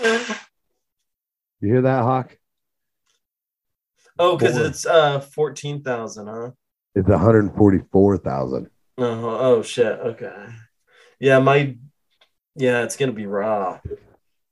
You 1.60 1.72
hear 1.72 1.82
that, 1.82 2.02
Hawk? 2.04 2.38
Oh, 4.16 4.36
because 4.36 4.56
it's 4.58 4.86
uh 4.86 5.18
fourteen 5.18 5.82
thousand, 5.82 6.28
huh? 6.28 6.50
It's 6.94 7.08
144,000. 7.08 8.70
Oh, 8.98 9.04
oh 9.04 9.62
shit. 9.62 9.86
Okay. 9.86 10.46
Yeah, 11.18 11.40
my 11.40 11.76
yeah, 12.54 12.82
it's 12.82 12.96
gonna 12.96 13.12
be 13.12 13.26
raw. 13.26 13.80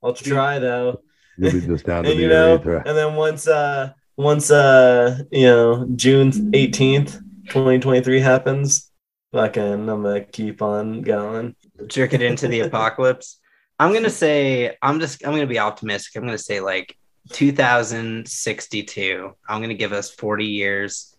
I'll 0.03 0.13
try 0.13 0.59
though. 0.59 1.01
You'll 1.37 1.51
be 1.51 1.61
just 1.61 1.85
down 1.85 2.03
to 2.03 2.09
and 2.09 2.19
the 2.19 2.23
you 2.23 2.29
know, 2.29 2.53
urethra. 2.53 2.83
and 2.85 2.97
then 2.97 3.15
once 3.15 3.47
uh 3.47 3.91
once 4.15 4.49
uh 4.51 5.19
you 5.31 5.45
know 5.45 5.87
June 5.95 6.51
eighteenth, 6.53 7.19
twenty 7.49 7.79
twenty 7.79 8.01
three 8.01 8.19
happens, 8.19 8.91
fucking 9.31 9.89
I'm 9.89 10.03
gonna 10.03 10.21
keep 10.21 10.61
on 10.61 11.01
going. 11.01 11.55
jerk 11.87 12.13
it 12.13 12.21
into 12.21 12.47
the 12.47 12.61
apocalypse. 12.61 13.39
I'm 13.79 13.93
gonna 13.93 14.09
say 14.09 14.75
I'm 14.81 14.99
just 14.99 15.25
I'm 15.25 15.33
gonna 15.33 15.45
be 15.47 15.59
optimistic. 15.59 16.15
I'm 16.15 16.25
gonna 16.25 16.37
say 16.37 16.59
like 16.59 16.97
2062. 17.33 19.31
I'm 19.47 19.61
gonna 19.61 19.73
give 19.75 19.93
us 19.93 20.09
40 20.09 20.45
years, 20.45 21.15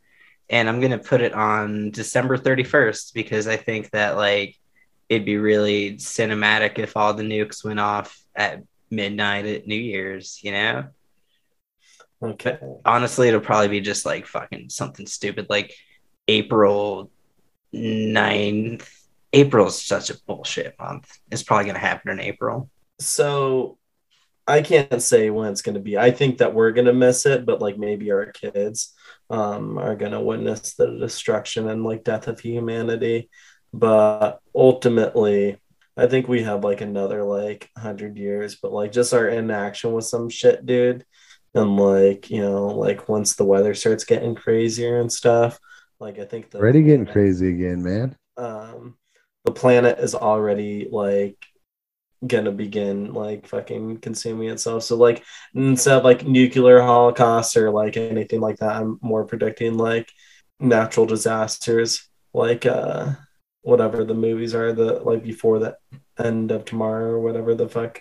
and 0.50 0.68
I'm 0.68 0.80
gonna 0.80 0.98
put 0.98 1.20
it 1.20 1.32
on 1.32 1.90
December 1.90 2.36
31st 2.36 3.14
because 3.14 3.46
I 3.46 3.56
think 3.56 3.90
that 3.90 4.16
like 4.16 4.56
it'd 5.08 5.24
be 5.24 5.36
really 5.36 5.94
cinematic 5.94 6.78
if 6.78 6.96
all 6.96 7.14
the 7.14 7.22
nukes 7.22 7.64
went 7.64 7.80
off 7.80 8.20
at 8.34 8.62
midnight 8.90 9.46
at 9.46 9.66
New 9.66 9.76
Year's. 9.76 10.40
You 10.42 10.52
know, 10.52 10.84
Okay. 12.22 12.58
honestly, 12.84 13.28
it'll 13.28 13.40
probably 13.40 13.68
be 13.68 13.80
just 13.80 14.04
like 14.04 14.26
fucking 14.26 14.70
something 14.70 15.06
stupid 15.06 15.46
like 15.48 15.72
April 16.26 17.10
9th. 17.74 18.88
April's 19.32 19.82
such 19.82 20.10
a 20.10 20.16
bullshit 20.26 20.74
month. 20.78 21.10
It's 21.30 21.42
probably 21.42 21.66
gonna 21.66 21.78
happen 21.78 22.10
in 22.12 22.20
April. 22.20 22.70
So 22.98 23.78
I 24.46 24.62
can't 24.62 25.02
say 25.02 25.28
when 25.30 25.52
it's 25.52 25.62
gonna 25.62 25.78
be. 25.80 25.98
I 25.98 26.10
think 26.10 26.38
that 26.38 26.54
we're 26.54 26.72
gonna 26.72 26.94
miss 26.94 27.26
it, 27.26 27.44
but 27.44 27.60
like 27.60 27.78
maybe 27.78 28.10
our 28.10 28.26
kids 28.32 28.94
um 29.30 29.76
are 29.78 29.94
gonna 29.94 30.22
witness 30.22 30.74
the 30.74 30.86
destruction 30.98 31.68
and 31.68 31.84
like 31.84 32.02
death 32.04 32.26
of 32.28 32.40
humanity. 32.40 33.28
But 33.74 34.40
ultimately, 34.54 35.58
I 35.98 36.06
think 36.06 36.28
we 36.28 36.42
have 36.44 36.64
like 36.64 36.80
another 36.80 37.24
like 37.24 37.70
hundred 37.76 38.16
years, 38.18 38.56
but 38.56 38.72
like 38.72 38.92
just 38.92 39.14
our 39.14 39.28
inaction 39.28 39.92
with 39.92 40.04
some 40.06 40.28
shit, 40.30 40.64
dude. 40.66 41.04
And 41.54 41.76
like, 41.76 42.30
you 42.30 42.42
know, 42.42 42.68
like 42.68 43.08
once 43.08 43.36
the 43.36 43.44
weather 43.44 43.74
starts 43.74 44.04
getting 44.04 44.34
crazier 44.34 45.00
and 45.00 45.12
stuff, 45.12 45.58
like 46.00 46.18
I 46.18 46.24
think 46.24 46.50
the 46.50 46.58
Already 46.58 46.82
getting 46.82 47.06
crazy 47.06 47.50
again, 47.50 47.82
man. 47.82 48.16
um 48.36 48.96
the 49.44 49.52
planet 49.52 49.98
is 49.98 50.14
already 50.14 50.88
like 50.90 51.36
gonna 52.26 52.52
begin 52.52 53.12
like 53.14 53.46
fucking 53.46 53.98
consuming 53.98 54.48
itself 54.50 54.82
so 54.82 54.96
like 54.96 55.24
instead 55.54 55.98
of 55.98 56.04
like 56.04 56.26
nuclear 56.26 56.80
holocaust 56.80 57.56
or 57.56 57.70
like 57.70 57.96
anything 57.96 58.40
like 58.40 58.56
that 58.58 58.76
i'm 58.76 58.98
more 59.02 59.24
predicting 59.24 59.78
like 59.78 60.10
natural 60.60 61.06
disasters 61.06 62.08
like 62.34 62.66
uh 62.66 63.12
whatever 63.68 64.02
the 64.04 64.14
movies 64.14 64.54
are 64.54 64.72
the 64.72 64.94
like 65.08 65.22
before 65.22 65.58
the 65.58 65.76
end 66.18 66.50
of 66.50 66.64
tomorrow 66.64 67.10
or 67.10 67.20
whatever 67.20 67.54
the 67.54 67.68
fuck 67.68 68.00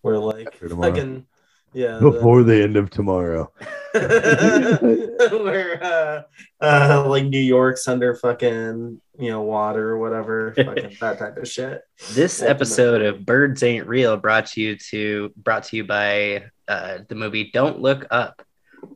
where 0.00 0.18
like 0.18 0.46
After 0.46 0.68
tomorrow. 0.68 0.90
fucking 0.94 1.26
yeah 1.74 1.98
the- 1.98 2.10
Before 2.10 2.42
the 2.42 2.62
end 2.62 2.76
of 2.76 2.88
tomorrow. 2.90 3.52
where 3.92 5.82
uh, 5.82 6.22
uh 6.64 7.04
like 7.08 7.24
New 7.26 7.40
York's 7.40 7.86
under 7.88 8.14
fucking 8.14 9.00
you 9.18 9.30
know 9.30 9.42
water 9.42 9.90
or 9.90 9.98
whatever, 9.98 10.54
fucking 10.56 10.96
that 11.00 11.18
type 11.18 11.36
of 11.36 11.46
shit. 11.48 11.82
This 12.12 12.40
Ultimate. 12.40 12.50
episode 12.50 13.02
of 13.02 13.26
Birds 13.26 13.62
Ain't 13.62 13.86
Real 13.86 14.16
brought 14.16 14.46
to 14.52 14.60
you 14.60 14.76
to 14.90 15.30
brought 15.36 15.64
to 15.64 15.76
you 15.76 15.84
by 15.84 16.44
uh, 16.68 16.98
the 17.08 17.14
movie 17.14 17.50
Don't 17.52 17.80
Look 17.80 18.06
Up, 18.10 18.42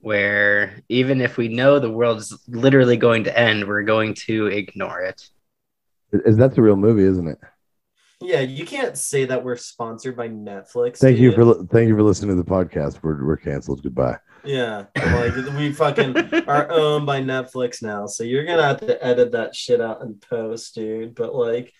where 0.00 0.80
even 0.88 1.20
if 1.20 1.36
we 1.36 1.48
know 1.48 1.78
the 1.78 1.90
world's 1.90 2.36
literally 2.48 2.96
going 2.96 3.24
to 3.24 3.38
end, 3.38 3.66
we're 3.66 3.82
going 3.82 4.14
to 4.26 4.46
ignore 4.46 5.00
it. 5.02 5.28
Is 6.12 6.36
that's 6.36 6.56
a 6.58 6.62
real 6.62 6.76
movie, 6.76 7.02
isn't 7.02 7.28
it? 7.28 7.38
Yeah, 8.20 8.40
you 8.40 8.64
can't 8.64 8.96
say 8.96 9.26
that 9.26 9.44
we're 9.44 9.56
sponsored 9.56 10.16
by 10.16 10.28
Netflix. 10.28 10.98
Thank 10.98 11.18
you 11.18 11.32
for 11.32 11.44
li- 11.44 11.66
thank 11.70 11.88
you 11.88 11.94
for 11.94 12.02
listening 12.02 12.36
to 12.36 12.42
the 12.42 12.48
podcast. 12.48 13.00
We're 13.02 13.24
we're 13.24 13.36
canceled. 13.36 13.82
Goodbye. 13.82 14.16
yeah, 14.44 14.84
like 14.96 15.34
we 15.56 15.72
fucking 15.72 16.16
are 16.48 16.70
owned 16.70 17.04
by 17.04 17.20
Netflix 17.20 17.82
now, 17.82 18.06
so 18.06 18.24
you're 18.24 18.46
gonna 18.46 18.62
have 18.62 18.80
to 18.80 19.04
edit 19.04 19.32
that 19.32 19.54
shit 19.54 19.82
out 19.82 20.02
and 20.02 20.20
post, 20.22 20.74
dude. 20.74 21.14
But 21.14 21.34
like, 21.34 21.74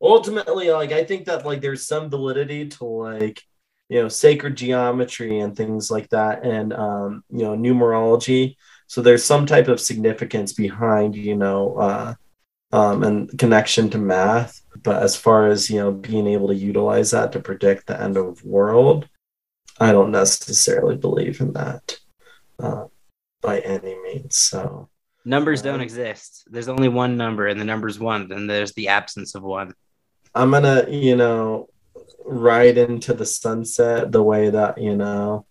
ultimately, 0.00 0.70
like 0.70 0.92
I 0.92 1.02
think 1.04 1.26
that 1.26 1.44
like 1.44 1.60
there's 1.60 1.86
some 1.88 2.08
validity 2.08 2.68
to 2.68 2.84
like 2.84 3.42
you 3.88 4.00
know 4.00 4.08
sacred 4.08 4.56
geometry 4.56 5.40
and 5.40 5.56
things 5.56 5.90
like 5.90 6.08
that, 6.10 6.44
and 6.44 6.72
um, 6.72 7.24
you 7.30 7.42
know 7.42 7.56
numerology. 7.56 8.56
So 8.86 9.02
there's 9.02 9.24
some 9.24 9.44
type 9.44 9.66
of 9.66 9.80
significance 9.80 10.52
behind 10.52 11.16
you 11.16 11.36
know 11.36 11.74
uh, 11.74 12.14
um, 12.72 13.02
and 13.02 13.38
connection 13.38 13.90
to 13.90 13.98
math. 13.98 14.60
But 14.82 15.02
as 15.02 15.16
far 15.16 15.48
as 15.48 15.68
you 15.68 15.78
know, 15.78 15.92
being 15.92 16.26
able 16.26 16.48
to 16.48 16.54
utilize 16.54 17.10
that 17.10 17.32
to 17.32 17.40
predict 17.40 17.86
the 17.86 18.00
end 18.00 18.16
of 18.16 18.44
world, 18.44 19.08
I 19.78 19.92
don't 19.92 20.10
necessarily 20.10 20.96
believe 20.96 21.40
in 21.40 21.52
that 21.54 21.98
uh, 22.58 22.86
by 23.40 23.60
any 23.60 23.96
means. 24.02 24.36
So 24.36 24.88
Numbers 25.24 25.60
don't 25.60 25.82
exist. 25.82 26.44
There's 26.50 26.68
only 26.68 26.88
one 26.88 27.16
number, 27.16 27.46
and 27.46 27.60
the 27.60 27.64
number's 27.64 27.98
one, 27.98 28.32
and 28.32 28.48
there's 28.48 28.72
the 28.72 28.88
absence 28.88 29.34
of 29.34 29.42
one. 29.42 29.74
I'm 30.34 30.50
gonna, 30.50 30.86
you 30.88 31.16
know, 31.16 31.68
ride 32.24 32.78
into 32.78 33.12
the 33.12 33.26
sunset 33.26 34.12
the 34.12 34.22
way 34.22 34.48
that 34.50 34.78
you 34.78 34.96
know 34.96 35.44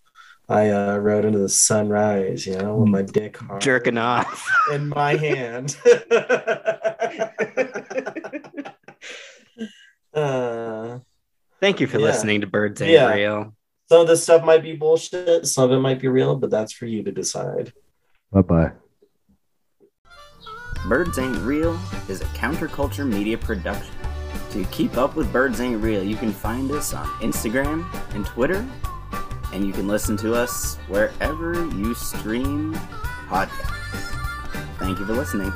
I 0.50 0.70
uh, 0.70 0.96
rode 0.98 1.24
into 1.24 1.38
the 1.38 1.48
sunrise. 1.48 2.46
You 2.46 2.56
know, 2.58 2.76
with 2.76 2.88
my 2.88 3.02
dick 3.02 3.36
hard 3.38 3.60
Jerking 3.60 3.98
off. 3.98 4.48
in 4.72 4.88
my 4.88 5.16
hand. 5.16 5.76
uh, 10.14 10.98
Thank 11.60 11.80
you 11.80 11.86
for 11.86 11.98
Yeah. 11.98 12.04
listening 12.04 12.40
to 12.40 12.46
Birds 12.46 12.80
Ain't 12.80 12.92
Yeah. 12.92 13.12
Real. 13.14 13.54
some 13.88 14.00
of 14.02 14.06
this 14.08 14.22
stuff 14.22 14.44
might 14.44 14.62
be 14.62 14.74
bullshit. 14.76 15.46
Some 15.46 15.64
of 15.64 15.72
it 15.72 15.80
might 15.80 16.00
be 16.00 16.08
real, 16.08 16.36
but 16.36 16.50
that's 16.50 16.72
for 16.72 16.86
you 16.86 17.02
to 17.02 17.12
decide. 17.12 17.72
Bye 18.32 18.42
bye. 18.42 18.72
Birds 20.88 21.18
Ain't 21.18 21.36
Real 21.38 21.78
is 22.08 22.22
a 22.22 22.26
counterculture 22.26 23.06
media 23.06 23.36
production. 23.36 23.94
To 24.52 24.64
keep 24.66 24.96
up 24.96 25.14
with 25.16 25.30
Birds 25.32 25.60
Ain't 25.60 25.82
Real, 25.82 26.02
you 26.02 26.16
can 26.16 26.32
find 26.32 26.70
us 26.72 26.94
on 26.94 27.06
Instagram 27.20 27.84
and 28.14 28.24
Twitter, 28.24 28.66
and 29.52 29.66
you 29.66 29.72
can 29.72 29.88
listen 29.88 30.16
to 30.18 30.34
us 30.34 30.76
wherever 30.88 31.54
you 31.54 31.94
stream 31.94 32.74
podcasts. 33.28 34.78
Thank 34.78 34.98
you 34.98 35.06
for 35.06 35.12
listening. 35.12 35.52